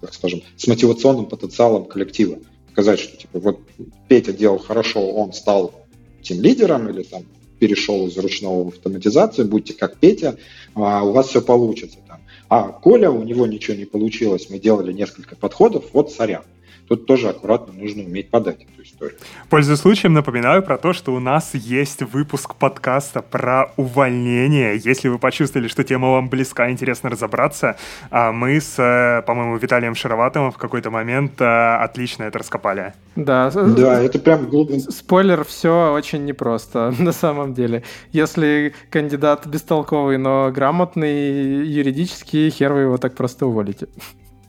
[0.01, 2.39] так скажем, с мотивационным потенциалом коллектива.
[2.71, 3.59] Сказать, что типа вот
[4.07, 5.73] Петя делал хорошо, он стал
[6.21, 7.23] тем лидером или там
[7.59, 10.37] перешел из ручного в автоматизацию, будьте как Петя,
[10.73, 11.99] а у вас все получится.
[12.07, 12.19] Там.
[12.49, 16.43] А Коля, у него ничего не получилось, мы делали несколько подходов, вот сорян.
[16.87, 19.17] Тут тоже аккуратно нужно уметь подать эту историю.
[19.49, 24.79] Пользуясь случаем, напоминаю про то, что у нас есть выпуск подкаста про увольнение.
[24.83, 27.77] Если вы почувствовали, что тема вам близка, интересно разобраться,
[28.11, 32.93] а мы с, э, по-моему, Виталием Шароватовым в какой-то момент э, отлично это раскопали.
[33.15, 34.79] Да, да это прям глубин.
[34.79, 37.83] Спойлер, все очень непросто на самом деле.
[38.11, 43.87] Если кандидат бестолковый, но грамотный юридически, хер вы его так просто уволите.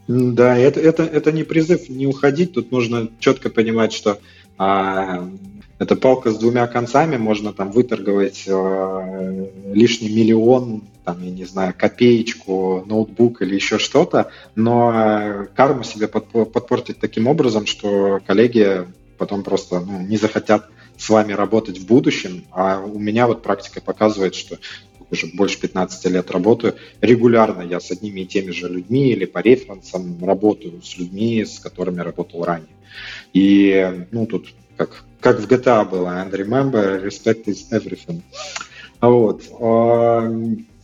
[0.08, 4.18] Да, это, это, это не призыв не уходить, тут нужно четко понимать, что
[4.56, 5.28] а,
[5.78, 11.74] это палка с двумя концами, можно там выторговать а, лишний миллион, там, я не знаю,
[11.76, 18.86] копеечку, ноутбук или еще что-то, но карму себе подпортить таким образом, что коллеги
[19.18, 23.80] потом просто ну, не захотят с вами работать в будущем, а у меня вот практика
[23.80, 24.58] показывает, что
[25.10, 29.38] уже больше 15 лет работаю, регулярно я с одними и теми же людьми или по
[29.38, 32.68] референсам работаю с людьми, с которыми работал ранее.
[33.32, 38.22] И, ну, тут как, как в GTA было, and remember, respect is everything.
[39.00, 39.42] Вот.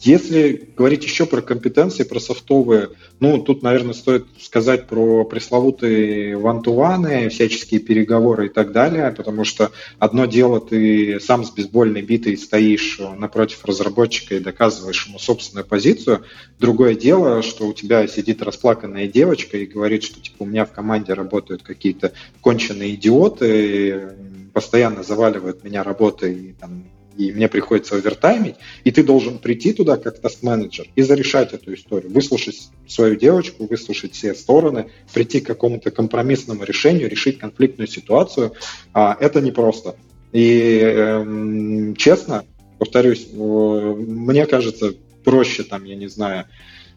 [0.04, 2.88] Если говорить еще про компетенции, про софтовые,
[3.20, 9.70] ну, тут, наверное, стоит сказать про пресловутые вантуваны, всяческие переговоры и так далее, потому что
[10.00, 16.24] одно дело, ты сам с бейсбольной битой стоишь напротив разработчика и доказываешь ему собственную позицию,
[16.58, 20.72] другое дело, что у тебя сидит расплаканная девочка и говорит, что, типа, у меня в
[20.72, 24.16] команде работают какие-то конченые идиоты,
[24.52, 30.18] постоянно заваливают меня работой там и мне приходится овертаймить, и ты должен прийти туда как
[30.20, 36.64] тест-менеджер и зарешать эту историю, выслушать свою девочку, выслушать все стороны, прийти к какому-то компромиссному
[36.64, 38.52] решению, решить конфликтную ситуацию.
[38.92, 39.96] А, это непросто.
[40.32, 42.44] И э, честно,
[42.78, 44.94] повторюсь, мне кажется,
[45.24, 46.46] проще там, я не знаю,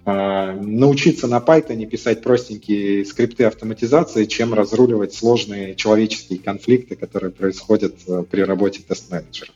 [0.06, 7.96] э, научиться на Python писать простенькие скрипты автоматизации, чем разруливать сложные человеческие конфликты, которые происходят
[8.08, 9.52] э, при работе тест-менеджера.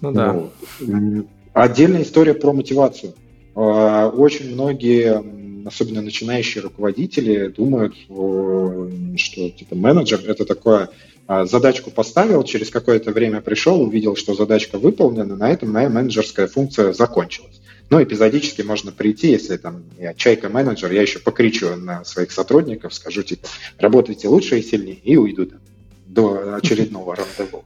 [0.00, 0.50] Ну да.
[0.80, 3.14] Ну, отдельная история про мотивацию.
[3.54, 5.22] А, очень многие,
[5.66, 10.90] особенно начинающие руководители, думают, что типа, менеджер это такое
[11.26, 16.46] а, задачку поставил, через какое-то время пришел, увидел, что задачка выполнена, на этом моя менеджерская
[16.46, 17.60] функция закончилась.
[17.90, 23.22] Но эпизодически можно прийти, если там я чайка-менеджер, я еще покричу на своих сотрудников, скажу
[23.22, 23.48] типа,
[23.78, 25.60] работайте лучше и сильнее, и уйду там
[26.18, 27.64] до очередного рандеву.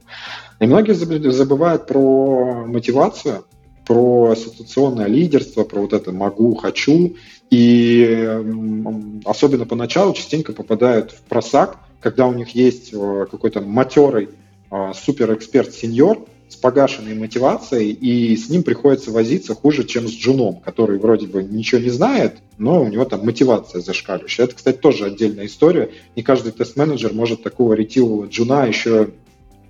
[0.59, 3.45] И многие забывают про мотивацию,
[3.85, 7.15] про ассоциационное лидерство, про вот это «могу», «хочу».
[7.49, 14.29] И особенно поначалу частенько попадают в просак, когда у них есть э, какой-то матерый
[14.71, 20.99] э, суперэксперт-сеньор, с погашенной мотивацией, и с ним приходится возиться хуже, чем с джуном, который
[20.99, 24.45] вроде бы ничего не знает, но у него там мотивация зашкаливающая.
[24.45, 25.89] Это, кстати, тоже отдельная история.
[26.15, 29.09] Не каждый тест-менеджер может такого ретивого джуна еще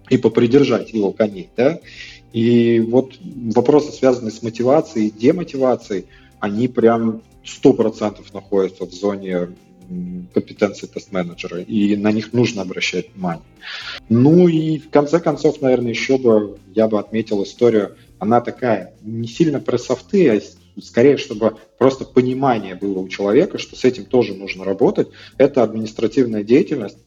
[0.10, 1.50] и попридержать его коней.
[1.56, 1.80] Да?
[2.34, 6.06] И вот вопросы, связанные с мотивацией и демотивацией,
[6.40, 9.50] они прям 100% находятся в зоне
[10.34, 13.44] компетенции тест-менеджера, и на них нужно обращать внимание.
[14.10, 19.28] Ну и в конце концов, наверное, еще бы я бы отметил историю, она такая не
[19.28, 24.34] сильно про софты, а скорее, чтобы просто понимание было у человека, что с этим тоже
[24.34, 25.10] нужно работать.
[25.38, 26.98] Это административная деятельность.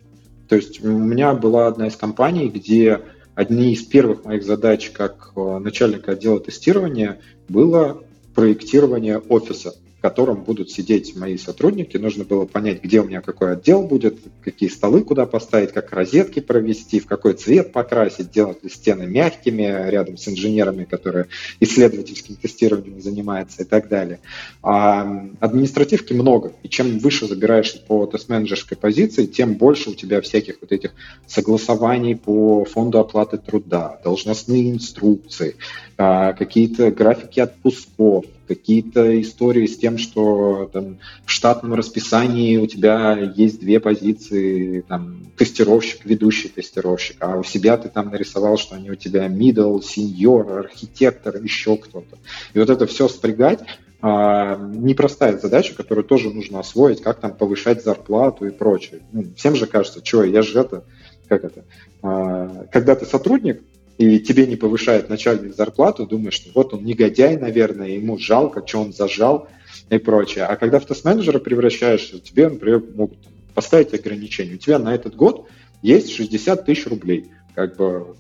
[0.49, 3.01] То есть у меня была одна из компаний, где
[3.35, 8.03] одни из первых моих задач как э, начальника отдела тестирования было
[8.35, 11.97] проектирование офиса котором будут сидеть мои сотрудники.
[11.97, 16.41] Нужно было понять, где у меня какой отдел будет, какие столы куда поставить, как розетки
[16.41, 21.27] провести, в какой цвет покрасить, делать ли стены мягкими рядом с инженерами, которые
[21.61, 24.21] исследовательским тестированием занимаются и так далее.
[24.63, 30.57] А административки много, и чем выше забираешься по тест-менеджерской позиции, тем больше у тебя всяких
[30.61, 30.93] вот этих
[31.27, 35.57] согласований по фонду оплаты труда, должностные инструкции,
[35.97, 43.19] а, какие-то графики отпусков, какие-то истории с тем, что там, в штатном расписании у тебя
[43.37, 48.91] есть две позиции, там, тестировщик, ведущий тестировщик, а у себя ты там нарисовал, что они
[48.91, 52.19] у тебя middle, senior, архитектор, еще кто-то.
[52.55, 53.61] И вот это все спрягать,
[54.01, 59.01] а, непростая задача, которую тоже нужно освоить, как там повышать зарплату и прочее.
[59.13, 60.85] Ну, всем же кажется, что я же это,
[61.29, 61.65] как это,
[62.03, 63.63] а, когда ты сотрудник,
[63.99, 68.81] и тебе не повышает начальник зарплату, думаешь, что вот он негодяй, наверное, ему жалко, что
[68.81, 69.49] он зажал
[69.89, 70.45] и прочее.
[70.45, 73.19] А когда в тест-менеджера превращаешься, тебе, например, могут
[73.55, 74.55] поставить ограничения.
[74.55, 75.49] У тебя на этот год
[75.81, 78.15] есть 60 тысяч рублей, как бы,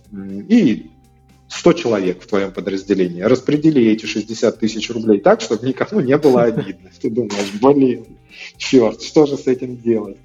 [0.48, 0.90] и
[1.48, 3.22] 100 человек в твоем подразделении.
[3.22, 6.90] Распредели эти 60 тысяч рублей так, чтобы никому не было обидно.
[7.00, 8.04] Ты думаешь, блин,
[8.56, 10.16] черт, что же с этим делать?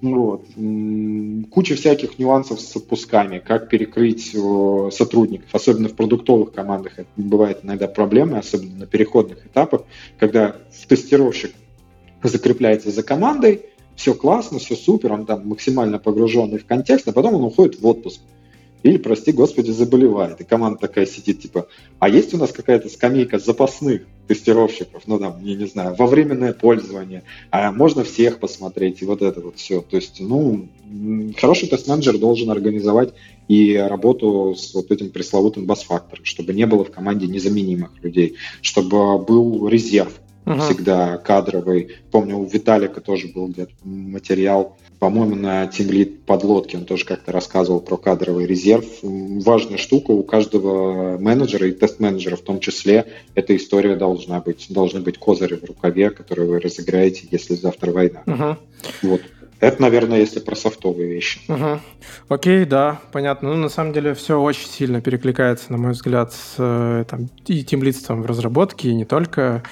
[0.00, 0.46] Вот.
[1.50, 4.34] Куча всяких нюансов с отпусками, как перекрыть
[4.94, 7.00] сотрудников, особенно в продуктовых командах.
[7.00, 9.82] Это бывает иногда проблемы, особенно на переходных этапах,
[10.18, 10.56] когда
[10.88, 11.52] тестировщик
[12.22, 13.62] закрепляется за командой,
[13.96, 17.86] все классно, все супер, он там максимально погруженный в контекст, а потом он уходит в
[17.86, 18.20] отпуск
[18.82, 20.40] или, прости господи, заболевает.
[20.40, 25.42] И команда такая сидит, типа, а есть у нас какая-то скамейка запасных тестировщиков, ну там,
[25.42, 29.80] я не знаю, во временное пользование, а можно всех посмотреть, и вот это вот все.
[29.80, 30.68] То есть, ну,
[31.36, 33.12] хороший тест-менеджер должен организовать
[33.48, 39.18] и работу с вот этим пресловутым бас-фактором, чтобы не было в команде незаменимых людей, чтобы
[39.18, 40.60] был резерв, uh-huh.
[40.60, 41.96] всегда кадровый.
[42.12, 47.32] Помню, у Виталика тоже был где-то материал, по-моему, на Team Lead подлодке он тоже как-то
[47.32, 48.84] рассказывал про кадровый резерв.
[49.02, 54.66] Важная штука у каждого менеджера и тест-менеджера в том числе, эта история должна быть.
[54.68, 58.22] Должны быть козыри в рукаве, которые вы разыграете, если завтра война.
[58.26, 58.56] Uh-huh.
[59.02, 59.22] Вот.
[59.58, 61.40] Это, наверное, если про софтовые вещи.
[61.46, 61.80] Угу.
[62.30, 63.50] Окей, да, понятно.
[63.50, 67.62] Ну, на самом деле, все очень сильно перекликается, на мой взгляд, с э, там, и
[67.62, 69.62] тимлидством в разработке, и не только.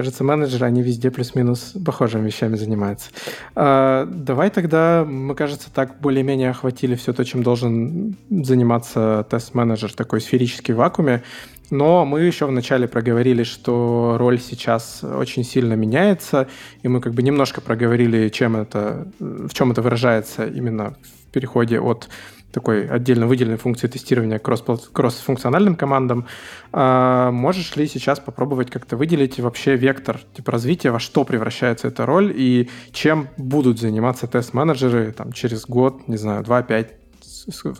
[0.00, 3.10] Кажется, менеджеры, они везде плюс-минус похожими вещами занимаются.
[3.54, 9.96] А, давай тогда, мы, кажется, так более-менее охватили все то, чем должен заниматься тест-менеджер в
[9.96, 11.22] такой сферической вакууме.
[11.68, 16.48] Но мы еще вначале проговорили, что роль сейчас очень сильно меняется,
[16.80, 20.94] и мы как бы немножко проговорили, чем это, в чем это выражается именно
[21.28, 22.08] в переходе от
[22.52, 26.26] такой отдельно выделенной функции тестирования кросс-функциональным командам.
[26.72, 32.06] А можешь ли сейчас попробовать как-то выделить вообще вектор типа развития, во что превращается эта
[32.06, 36.94] роль и чем будут заниматься тест-менеджеры там, через год, не знаю, два, пять,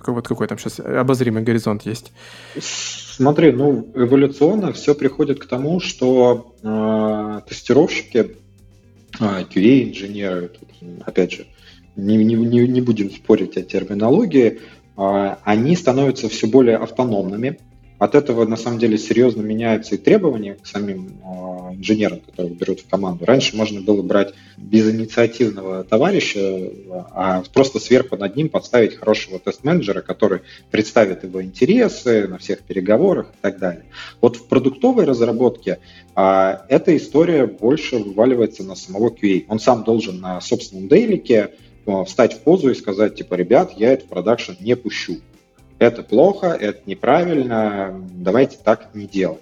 [0.06, 2.12] вот какой там сейчас обозримый горизонт есть?
[2.58, 8.26] Смотри, ну, эволюционно все приходит к тому, что э, тестировщики, э,
[9.20, 10.50] а, QA-инженеры,
[11.04, 11.46] опять же,
[11.96, 14.60] не, не, не будем спорить о терминологии,
[14.96, 17.58] э, они становятся все более автономными,
[18.00, 22.80] от этого, на самом деле, серьезно меняются и требования к самим э, инженерам, которых берут
[22.80, 23.26] в команду.
[23.26, 26.70] Раньше можно было брать безинициативного товарища,
[27.12, 30.40] а просто сверху над ним подставить хорошего тест-менеджера, который
[30.70, 33.84] представит его интересы на всех переговорах и так далее.
[34.22, 35.78] Вот в продуктовой разработке
[36.16, 39.44] э, эта история больше вываливается на самого QA.
[39.48, 41.50] Он сам должен на собственном дейлике
[42.06, 45.20] встать в позу и сказать, типа, ребят, я это в продакшн не пущу
[45.80, 49.40] это плохо, это неправильно, давайте так не делать.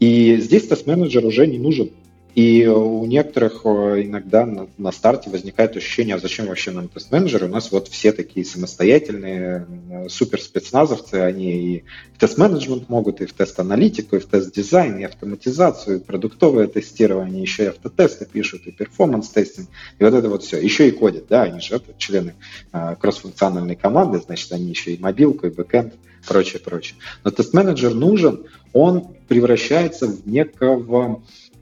[0.00, 1.90] И здесь тест-менеджер уже не нужен.
[2.36, 7.46] И у некоторых э, иногда на, на старте возникает ощущение, а зачем вообще нам тест-менеджеры?
[7.46, 11.84] У нас вот все такие самостоятельные э, супер спецназовцы, они и
[12.14, 17.64] в тест-менеджмент могут, и в тест-аналитику, и в тест-дизайн, и автоматизацию, и продуктовое тестирование, еще
[17.64, 20.60] и автотесты пишут, и performance testing, и вот это вот все.
[20.60, 22.34] Еще и кодят, да, они же это члены
[22.70, 25.94] э, кросс-функциональной команды, значит, они еще и мобилку, и backend,
[26.28, 26.98] прочее, прочее.
[27.24, 28.44] Но тест-менеджер нужен,
[28.74, 31.20] он превращается в некого а,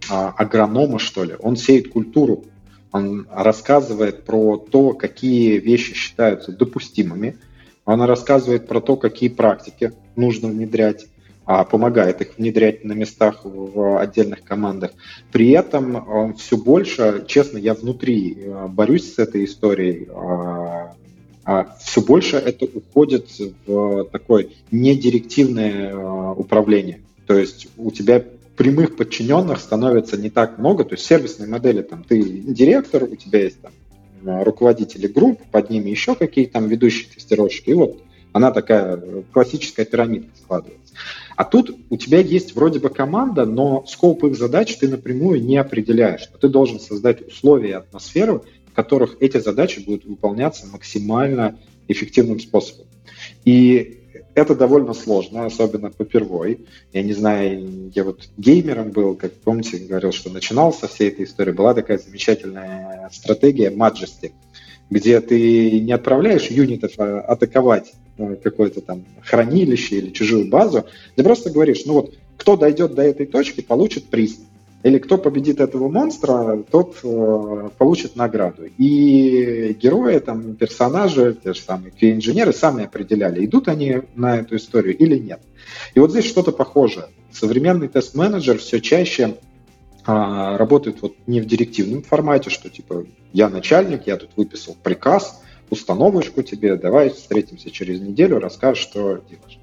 [0.09, 1.35] агронома, что ли.
[1.39, 2.45] Он сеет культуру,
[2.93, 7.39] он рассказывает про то, какие вещи считаются допустимыми,
[7.85, 11.07] он рассказывает про то, какие практики нужно внедрять,
[11.45, 14.93] а помогает их внедрять на местах в отдельных командах.
[15.31, 20.95] При этом он все больше, честно, я внутри э, борюсь с этой историей, а,
[21.45, 23.29] а все больше это уходит
[23.67, 27.01] в такое недирективное управление.
[27.27, 28.25] То есть у тебя
[28.57, 30.85] прямых подчиненных становится не так много.
[30.85, 33.73] То есть сервисные модели, там, ты директор, у тебя есть там
[34.25, 38.01] руководители групп, под ними еще какие-то там ведущие тестировщики, и вот
[38.33, 39.01] она такая
[39.33, 40.95] классическая пирамидка складывается.
[41.37, 45.57] А тут у тебя есть вроде бы команда, но скоп их задач ты напрямую не
[45.57, 46.29] определяешь.
[46.41, 52.87] Ты должен создать условия и атмосферу, в которых эти задачи будут выполняться максимально эффективным способом.
[53.45, 54.04] И
[54.35, 56.61] это довольно сложно, особенно по первой.
[56.93, 61.25] Я не знаю, я вот геймером был, как помните, говорил, что начинал со всей этой
[61.25, 61.53] истории.
[61.53, 64.33] Была такая замечательная стратегия Majesty,
[64.91, 70.85] где ты не отправляешь юнитов а атаковать э, какое-то там хранилище или чужую базу,
[71.15, 74.39] ты просто говоришь, ну вот, кто дойдет до этой точки, получит приз
[74.85, 78.67] или кто победит этого монстра, тот э, получит награду.
[78.77, 84.95] И герои, там, персонажи, те же самые инженеры сами определяли, идут они на эту историю
[84.95, 85.41] или нет.
[85.95, 87.07] И вот здесь что-то похожее.
[87.33, 89.39] Современный тест-менеджер все чаще
[90.07, 95.43] э, работает вот не в директивном формате, что типа я начальник, я тут выписал приказ,
[95.71, 99.59] установочку тебе, давай встретимся через неделю, расскажешь, что делаешь.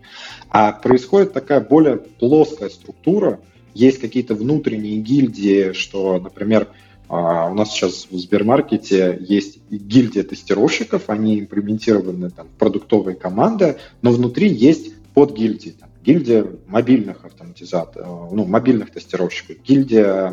[0.49, 3.39] А происходит такая более плоская структура,
[3.73, 6.67] есть какие-то внутренние гильдии, что, например,
[7.07, 13.77] а, у нас сейчас в Сбермаркете есть гильдия тестировщиков, они имплементированы там, в продуктовые команды,
[14.01, 15.71] но внутри есть подгильдии.
[15.71, 20.27] Там, гильдия мобильных автоматизаторов, э, ну, мобильных тестировщиков, гильдия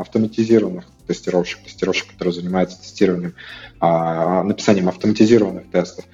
[0.00, 3.34] автоматизированных тестировщиков, тестировщиков, которые занимаются тестированием,
[3.78, 6.06] а, написанием автоматизированных тестов.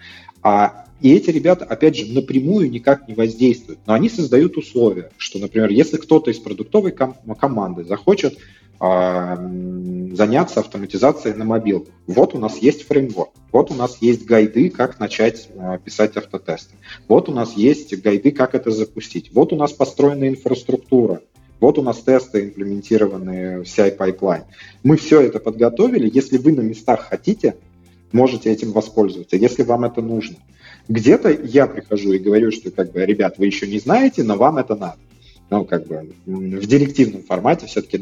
[0.42, 5.38] А и эти ребята, опять же, напрямую никак не воздействуют, но они создают условия, что,
[5.38, 8.36] например, если кто-то из продуктовой ком- команды захочет
[8.80, 9.36] э,
[10.12, 14.98] заняться автоматизацией на мобилках, вот у нас есть фреймворк, вот у нас есть гайды, как
[14.98, 16.74] начать э, писать автотесты,
[17.06, 21.20] вот у нас есть гайды, как это запустить, вот у нас построена инфраструктура,
[21.60, 24.44] вот у нас тесты имплементированы в CI pipeline.
[24.82, 26.08] Мы все это подготовили.
[26.12, 27.56] Если вы на местах хотите,
[28.12, 30.36] можете этим воспользоваться, если вам это нужно.
[30.88, 34.58] Где-то я прихожу и говорю, что, как бы, ребят, вы еще не знаете, но вам
[34.58, 34.98] это надо.
[35.50, 37.98] Ну, как бы в директивном формате все-таки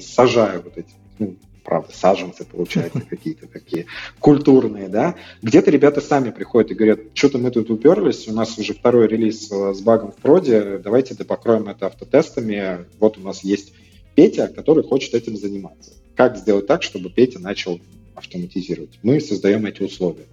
[0.00, 0.88] сажаю вот эти
[1.18, 3.86] ну, правда, саженцы, получается, какие-то такие
[4.20, 5.16] культурные, да.
[5.42, 9.48] Где-то ребята сами приходят и говорят, что-то мы тут уперлись, у нас уже второй релиз
[9.48, 13.72] с багом в проде, давайте покроем это автотестами, вот у нас есть
[14.14, 15.92] Петя, который хочет этим заниматься.
[16.14, 17.80] Как сделать так, чтобы Петя начал
[18.14, 18.98] автоматизировать?
[19.02, 20.26] Мы создаем эти условия.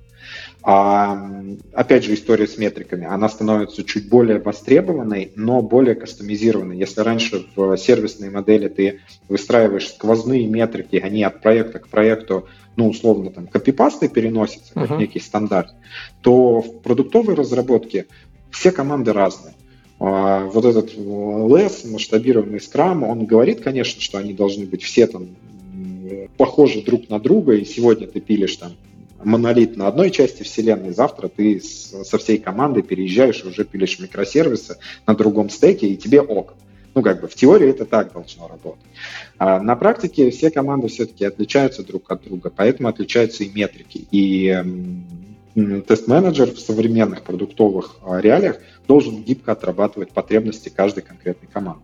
[0.63, 1.43] А,
[1.73, 3.05] опять же, история с метриками.
[3.05, 6.77] Она становится чуть более востребованной, но более кастомизированной.
[6.77, 12.89] Если раньше в сервисной модели ты выстраиваешь сквозные метрики, они от проекта к проекту, ну,
[12.89, 14.97] условно, там, копипастой переносятся, как uh-huh.
[14.97, 15.73] некий стандарт,
[16.21, 18.05] то в продуктовой разработке
[18.51, 19.55] все команды разные.
[19.99, 25.29] А, вот этот LES, масштабированный Scrum, он говорит, конечно, что они должны быть все там
[26.37, 28.73] похожи друг на друга, и сегодня ты пилишь там
[29.23, 34.77] монолит на одной части вселенной, завтра ты со всей командой переезжаешь и уже пилишь микросервисы
[35.05, 36.53] на другом стеке, и тебе ок.
[36.93, 38.83] Ну, как бы в теории это так должно работать.
[39.37, 44.05] А на практике все команды все-таки отличаются друг от друга, поэтому отличаются и метрики.
[44.11, 44.61] И
[45.55, 48.57] тест-менеджер в современных продуктовых а, реалиях
[48.87, 51.83] должен гибко отрабатывать потребности каждой конкретной команды.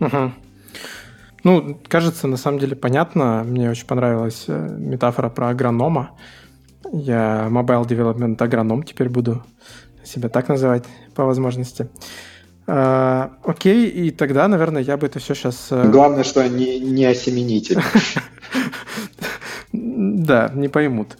[0.00, 0.32] Угу.
[1.42, 3.42] Ну, кажется, на самом деле понятно.
[3.44, 6.10] Мне очень понравилась э, метафора про агронома.
[6.92, 9.42] Я mobile development агроном теперь буду
[10.04, 10.84] себя так называть
[11.14, 11.88] по возможности.
[12.66, 15.68] А, окей, и тогда, наверное, я бы это все сейчас...
[15.70, 17.80] Э, Главное, что не, не осеменитель.
[19.72, 21.16] Да, не поймут.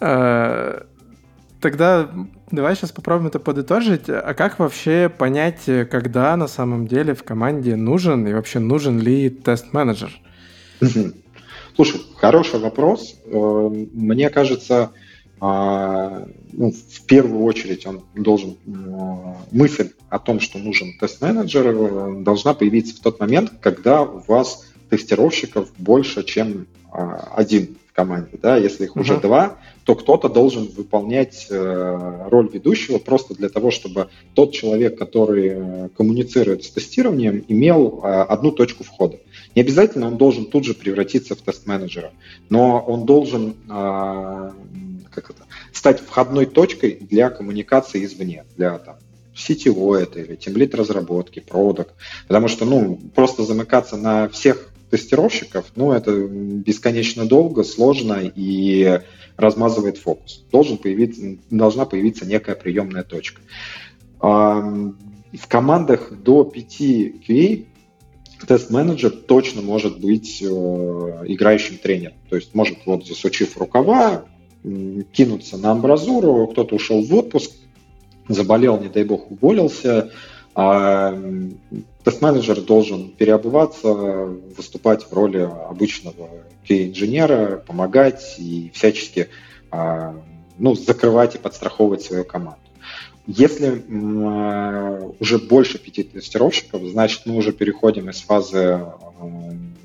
[0.00, 0.84] А,
[1.60, 2.10] тогда
[2.52, 4.08] давай сейчас попробуем это подытожить.
[4.08, 9.30] А как вообще понять, когда на самом деле в команде нужен и вообще нужен ли
[9.30, 10.12] тест-менеджер?
[11.74, 13.16] Слушай, хороший вопрос.
[13.24, 14.92] Э, мне кажется,
[15.40, 18.56] а, ну, в первую очередь он должен
[19.50, 24.66] мысль о том, что нужен тест-менеджер, э, должна появиться в тот момент, когда у вас
[24.90, 28.38] тестировщиков больше, чем а, один в команде.
[28.40, 28.56] Да?
[28.56, 29.00] Если их uh-huh.
[29.00, 34.98] уже два, то кто-то должен выполнять э, роль ведущего просто для того, чтобы тот человек,
[34.98, 39.18] который э, коммуницирует с тестированием, имел одну точку входа.
[39.54, 42.12] Не обязательно он должен тут же превратиться в тест-менеджера,
[42.48, 45.42] но он должен как это,
[45.72, 48.96] стать входной точкой для коммуникации извне, для там,
[49.34, 51.94] сетевой это или темлит разработки, продукт.
[52.26, 59.00] Потому что, ну, просто замыкаться на всех тестировщиков, ну, это бесконечно долго, сложно и
[59.36, 60.44] размазывает фокус.
[60.50, 63.40] Должен появиться, должна появиться некая приемная точка.
[64.20, 67.66] В командах до 5 QA
[68.46, 72.16] тест-менеджер точно может быть э, играющим тренером.
[72.28, 74.24] То есть может, вот засучив рукава,
[75.12, 77.52] кинуться на амбразуру, кто-то ушел в отпуск,
[78.28, 80.10] заболел, не дай бог, уволился,
[80.54, 81.18] а
[82.04, 86.28] тест-менеджер должен переобуваться, выступать в роли обычного
[86.64, 89.28] кей-инженера, помогать и всячески
[89.70, 90.14] а,
[90.58, 92.58] ну, закрывать и подстраховывать свою команду.
[93.26, 93.84] Если
[95.20, 98.84] уже больше пяти тестировщиков, значит мы уже переходим из фазы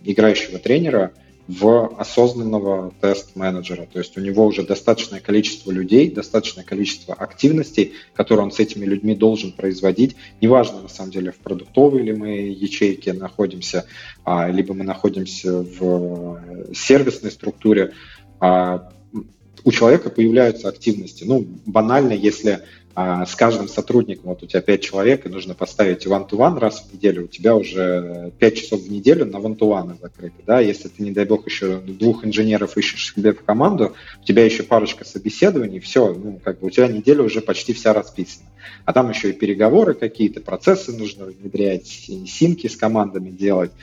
[0.03, 1.11] играющего тренера–
[1.47, 3.87] в осознанного тест-менеджера.
[3.91, 8.85] То есть у него уже достаточное количество людей, достаточное количество активностей, которые он с этими
[8.85, 10.17] людьми должен производить.
[10.41, 13.85] Неважно, на самом деле, в продуктовой или мы ячейке находимся,
[14.25, 16.41] а, либо мы находимся в
[16.73, 17.93] сервисной структуре,
[18.39, 18.91] а,
[19.63, 21.23] у человека появляются активности.
[21.23, 22.61] Ну, банально, если
[22.99, 26.91] а с каждым сотрудником, вот у тебя 5 человек, и нужно поставить one-to-one раз в
[26.95, 31.11] неделю, у тебя уже 5 часов в неделю на one-to-one закрыты, да, если ты, не
[31.11, 36.11] дай бог, еще двух инженеров ищешь себе в команду, у тебя еще парочка собеседований, все,
[36.11, 38.49] ну, как бы у тебя неделя уже почти вся расписана.
[38.83, 43.73] А там еще и переговоры какие-то, процессы нужно внедрять, синки с командами делать,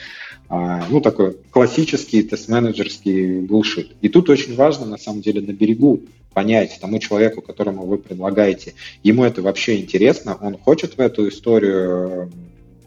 [0.49, 3.93] а, ну, такой классический тест-менеджерский булшит.
[4.01, 6.03] И тут очень важно, на самом деле, на берегу
[6.35, 8.75] понять тому человеку, которому вы предлагаете,
[9.05, 12.29] ему это вообще интересно, он хочет в эту историю э,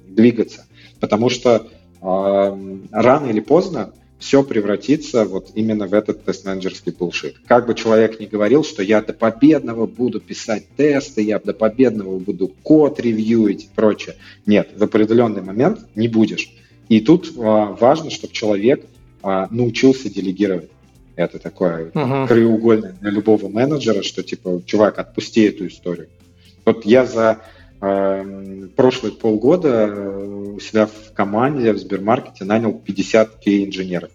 [0.09, 0.65] двигаться,
[0.99, 1.67] потому что
[2.01, 7.35] э, рано или поздно все превратится вот именно в этот тест-менеджерский булшит.
[7.45, 12.17] Как бы человек ни говорил, что я до победного буду писать тесты, я до победного
[12.17, 14.15] буду код ревьюить и прочее.
[14.45, 16.51] Нет, в определенный момент не будешь.
[16.89, 18.85] И тут а, важно, чтобы человек
[19.21, 20.71] а, научился делегировать.
[21.17, 22.27] Это такое uh-huh.
[22.27, 26.09] краеугольное для любого менеджера, что типа, чувак, отпусти эту историю.
[26.63, 27.39] Вот я за
[27.81, 34.11] э, прошлые полгода у себя в команде в Сбермаркете нанял 50 кей-инженеров.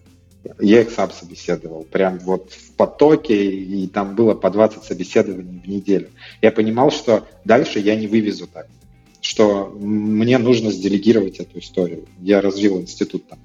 [0.59, 5.67] Я их сам собеседовал, прям вот в потоке, и там было по 20 собеседований в
[5.67, 6.07] неделю.
[6.41, 8.67] Я понимал, что дальше я не вывезу так,
[9.19, 12.05] что мне нужно сделегировать эту историю.
[12.21, 13.39] Я развил институт там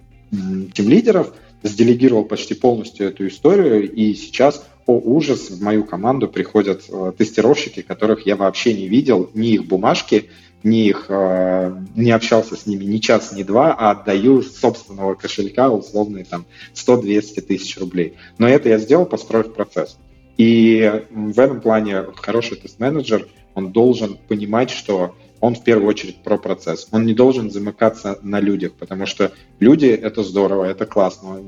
[0.75, 1.33] тем лидеров,
[1.63, 7.83] сделегировал почти полностью эту историю, и сейчас, о ужас, в мою команду приходят э, тестировщики,
[7.83, 10.31] которых я вообще не видел, ни их бумажки,
[10.63, 15.71] ни их, э, не общался с ними ни час, ни два, а отдаю собственного кошелька
[15.71, 18.15] условные там 100-200 тысяч рублей.
[18.39, 19.99] Но это я сделал, построив процесс.
[20.37, 26.37] И в этом плане хороший тест-менеджер, он должен понимать, что он в первую очередь про
[26.37, 26.89] процесс.
[26.91, 31.43] Он не должен замыкаться на людях, потому что люди— это здорово, это классно.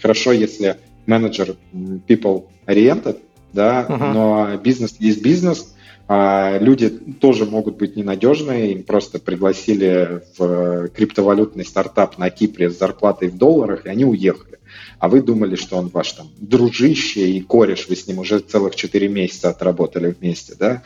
[0.00, 3.18] Хорошо, если менеджер people-oriented,
[3.52, 4.12] да, uh-huh.
[4.12, 5.74] но бизнес есть бизнес,
[6.06, 12.78] а люди тоже могут быть ненадежные, им просто пригласили в криптовалютный стартап на Кипре с
[12.78, 14.57] зарплатой в долларах, и они уехали
[14.98, 18.74] а вы думали, что он ваш там дружище и кореш, вы с ним уже целых
[18.74, 20.82] 4 месяца отработали вместе, да?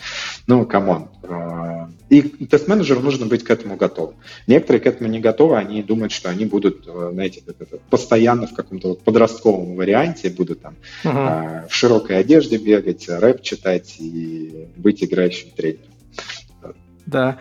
[0.46, 1.08] Ну, come on.
[1.22, 4.16] А, и тест-менеджеру нужно быть к этому готовым.
[4.46, 8.46] Некоторые к этому не готовы, они думают, что они будут, э, знаете, как это, постоянно
[8.46, 11.68] в каком-то вот подростковом варианте, будут там uh-huh.
[11.68, 15.86] в широкой одежде бегать, рэп читать и быть играющим тренером.
[17.06, 17.38] Да.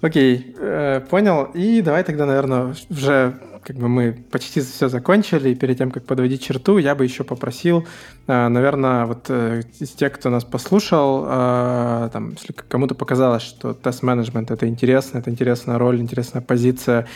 [0.00, 1.50] Окей, э, понял.
[1.54, 3.34] И давай тогда, наверное, уже
[3.64, 7.24] как бы мы почти все закончили, и перед тем, как подводить черту, я бы еще
[7.24, 7.84] попросил,
[8.28, 14.50] э, наверное, вот э, из тех, кто нас послушал, там, если кому-то показалось, что тест-менеджмент—
[14.52, 17.08] это интересно, это интересная роль, интересная позиция,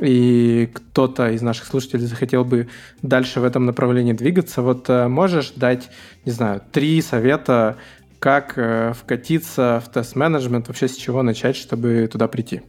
[0.00, 2.68] и кто-то из наших слушателей захотел бы
[3.02, 5.90] дальше в этом направлении двигаться, вот можешь дать,
[6.24, 7.76] не знаю, три совета,
[8.20, 8.52] как
[8.96, 12.62] вкатиться в тест-менеджмент, вообще с чего начать, чтобы туда прийти?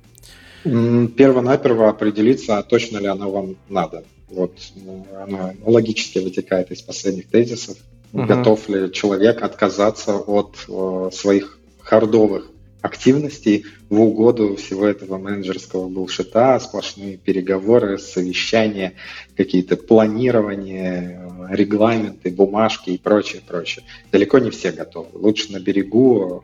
[0.63, 4.03] Перво-наперво определиться, а точно ли оно вам надо.
[4.29, 7.77] Вот ну, оно логически вытекает из последних тезисов.
[8.13, 8.25] Угу.
[8.25, 12.49] Готов ли человек отказаться от о, своих хардовых
[12.81, 18.93] активностей в угоду всего этого менеджерского булшита, сплошные переговоры, совещания,
[19.35, 23.85] какие-то планирования, регламенты, бумажки и прочее, прочее.
[24.11, 25.09] Далеко не все готовы.
[25.13, 26.43] Лучше на берегу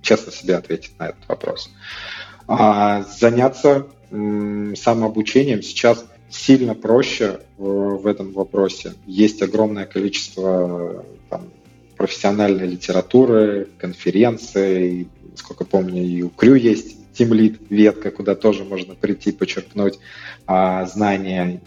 [0.00, 1.70] честно себе ответить на этот вопрос.
[2.48, 8.94] А заняться самообучением сейчас сильно проще в этом вопросе.
[9.06, 11.50] Есть огромное количество там,
[11.96, 19.32] профессиональной литературы, конференций, сколько помню, и у Крю есть Тимлит ветка, куда тоже можно прийти,
[19.32, 19.98] почерпнуть
[20.46, 21.60] а, знания.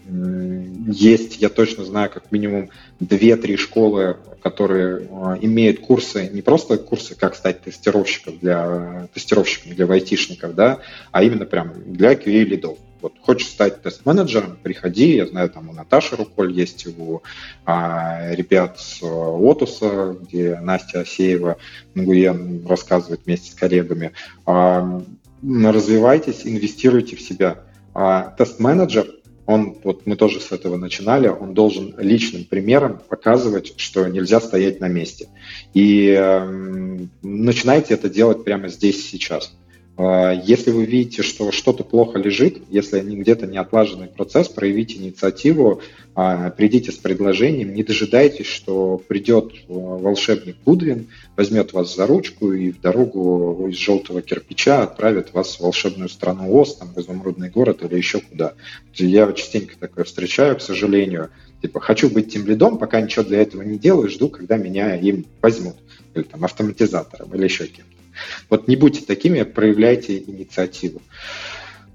[0.88, 2.70] Есть, я точно знаю, как минимум
[3.00, 9.86] 2-3 школы, которые а, имеют курсы, не просто курсы, как стать тестировщиком для тестировщиком для
[9.86, 12.78] айтишников, да, а именно прям для QA лидов.
[13.00, 17.22] Вот хочешь стать тест-менеджером, приходи, я знаю, там у Наташи Руколь есть, у
[17.64, 21.56] а, ребят с Отуса, где Настя Асеева,
[21.94, 24.12] Нгуен рассказывает вместе с коллегами.
[24.44, 25.02] А,
[25.42, 27.64] развивайтесь, инвестируйте в себя.
[27.94, 29.06] А тест-менеджер,
[29.46, 34.80] он, вот мы тоже с этого начинали, он должен личным примером показывать, что нельзя стоять
[34.80, 35.28] на месте.
[35.72, 39.56] И э, начинайте это делать прямо здесь сейчас.
[39.98, 45.80] А, если вы видите, что что-то плохо лежит, если где-то не отлаженный процесс, проявите инициативу,
[46.14, 52.52] а, придите с предложением, не дожидайтесь, что придет а, волшебник Гудвин, возьмет вас за ручку
[52.52, 57.48] и в дорогу из желтого кирпича отправит вас в волшебную страну Оз, там, в изумрудный
[57.48, 58.52] город или еще куда.
[58.94, 61.30] Я частенько такое встречаю, к сожалению.
[61.62, 65.24] Типа, хочу быть тем лидом, пока ничего для этого не делаю, жду, когда меня им
[65.40, 65.76] возьмут.
[66.14, 67.95] Или там автоматизатором, или еще кем-то.
[68.50, 71.02] Вот не будьте такими, проявляйте инициативу.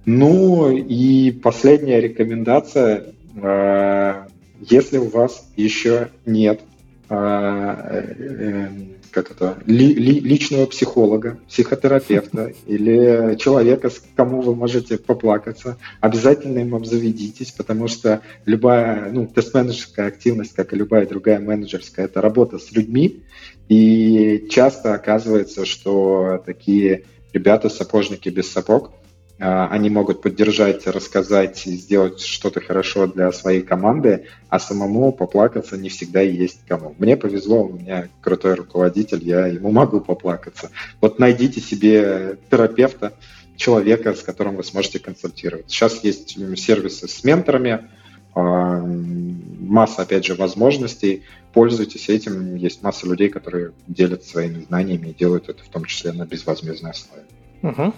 [0.05, 3.13] Ну и последняя рекомендация.
[3.35, 4.25] Э,
[4.59, 6.61] если у вас еще нет
[7.09, 8.69] э, э,
[9.11, 16.59] как это, ли, ли, личного психолога, психотерапевта или человека, с кому вы можете поплакаться, обязательно
[16.59, 22.57] им обзаведитесь, потому что любая, ну, тест-менеджерская активность, как и любая другая менеджерская, это работа
[22.57, 23.23] с людьми,
[23.69, 28.91] и часто оказывается, что такие ребята, сапожники без сапог,
[29.39, 35.89] а, они могут поддержать, рассказать, сделать что-то хорошо для своей команды, а самому поплакаться не
[35.89, 36.93] всегда есть кому.
[36.99, 40.69] Мне повезло, у меня крутой руководитель, я ему могу поплакаться.
[40.99, 43.13] Вот найдите себе терапевта,
[43.55, 45.69] человека, с которым вы сможете консультировать.
[45.69, 47.89] Сейчас есть сервисы с менторами,
[48.35, 51.23] а, масса, опять же, возможностей.
[51.53, 52.55] Пользуйтесь этим.
[52.55, 56.91] Есть масса людей, которые делятся своими знаниями и делают это в том числе на безвозмездной
[56.91, 57.23] основе.
[57.61, 57.93] Угу.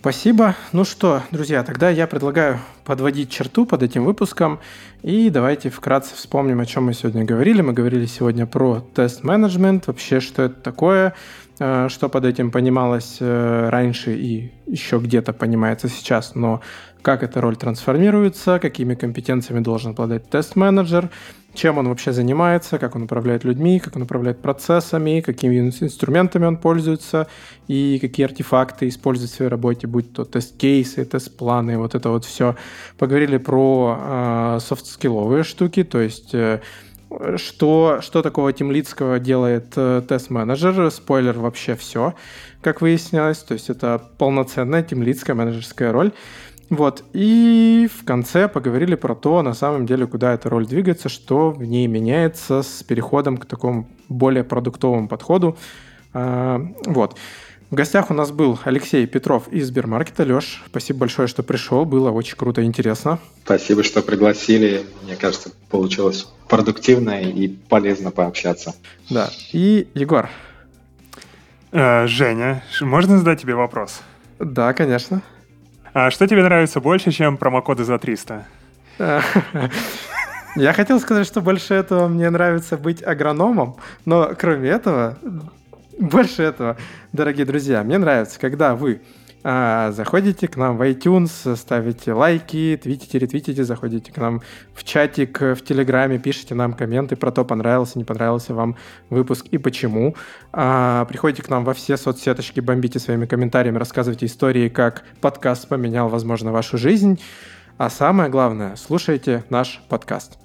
[0.00, 0.54] Спасибо.
[0.70, 4.60] Ну что, друзья, тогда я предлагаю подводить черту под этим выпуском.
[5.02, 7.60] И давайте вкратце вспомним, о чем мы сегодня говорили.
[7.60, 11.14] Мы говорили сегодня про тест-менеджмент, вообще, что это такое,
[11.58, 16.60] э, что под этим понималось э, раньше и еще где-то понимается сейчас, но
[17.06, 21.08] как эта роль трансформируется, какими компетенциями должен обладать тест-менеджер,
[21.54, 26.56] чем он вообще занимается, как он управляет людьми, как он управляет процессами, какими инструментами он
[26.56, 27.28] пользуется
[27.68, 32.56] и какие артефакты использует в своей работе, будь то тест-кейсы, тест-планы, вот это вот все.
[32.98, 36.60] Поговорили про э, софт-скилловые штуки, то есть э,
[37.36, 40.90] что, что такого тимлидского делает э, тест-менеджер.
[40.90, 42.14] Спойлер, вообще все,
[42.62, 43.38] как выяснилось.
[43.38, 46.12] То есть это полноценная тимлидская менеджерская роль.
[46.68, 51.50] Вот, и в конце поговорили про то, на самом деле, куда эта роль двигается, что
[51.50, 55.56] в ней меняется с переходом к такому более продуктовому подходу.
[56.12, 57.16] А, вот.
[57.70, 60.22] В гостях у нас был Алексей Петров из Сбермаркета.
[60.22, 61.84] Леш, спасибо большое, что пришел.
[61.84, 63.18] Было очень круто и интересно.
[63.44, 64.86] Спасибо, что пригласили.
[65.02, 68.74] Мне кажется, получилось продуктивно и полезно пообщаться.
[69.10, 69.30] Да.
[69.52, 70.30] И Егор.
[71.72, 74.00] Э, Женя, можно задать тебе вопрос?
[74.38, 75.22] Да, конечно.
[75.98, 78.44] А что тебе нравится больше, чем промокоды за 300?
[80.56, 85.16] Я хотел сказать, что больше этого мне нравится быть агрономом, но кроме этого,
[85.98, 86.76] больше этого,
[87.12, 89.00] дорогие друзья, мне нравится, когда вы
[89.46, 94.42] заходите к нам в iTunes, ставите лайки, твитите, ретвитите, заходите к нам
[94.74, 98.76] в чатик, в Телеграме, пишите нам комменты про то, понравился, не понравился вам
[99.08, 100.16] выпуск и почему.
[100.52, 106.08] А, приходите к нам во все соцсеточки, бомбите своими комментариями, рассказывайте истории, как подкаст поменял,
[106.08, 107.20] возможно, вашу жизнь.
[107.78, 110.38] А самое главное, слушайте наш подкаст.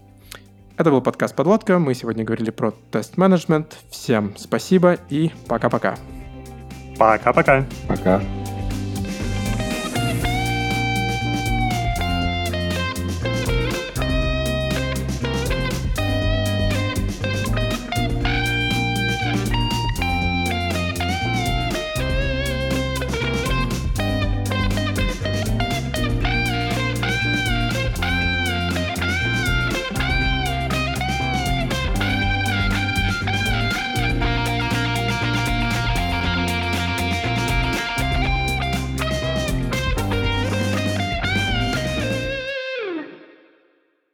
[0.78, 1.80] Это был подкаст «Подводка».
[1.80, 3.78] Мы сегодня говорили про тест-менеджмент.
[3.90, 5.96] Всем спасибо и пока-пока.
[7.00, 7.66] Пока-пока.
[7.88, 8.18] Пока.
[8.18, 8.20] -пока.
[8.20, 8.41] пока.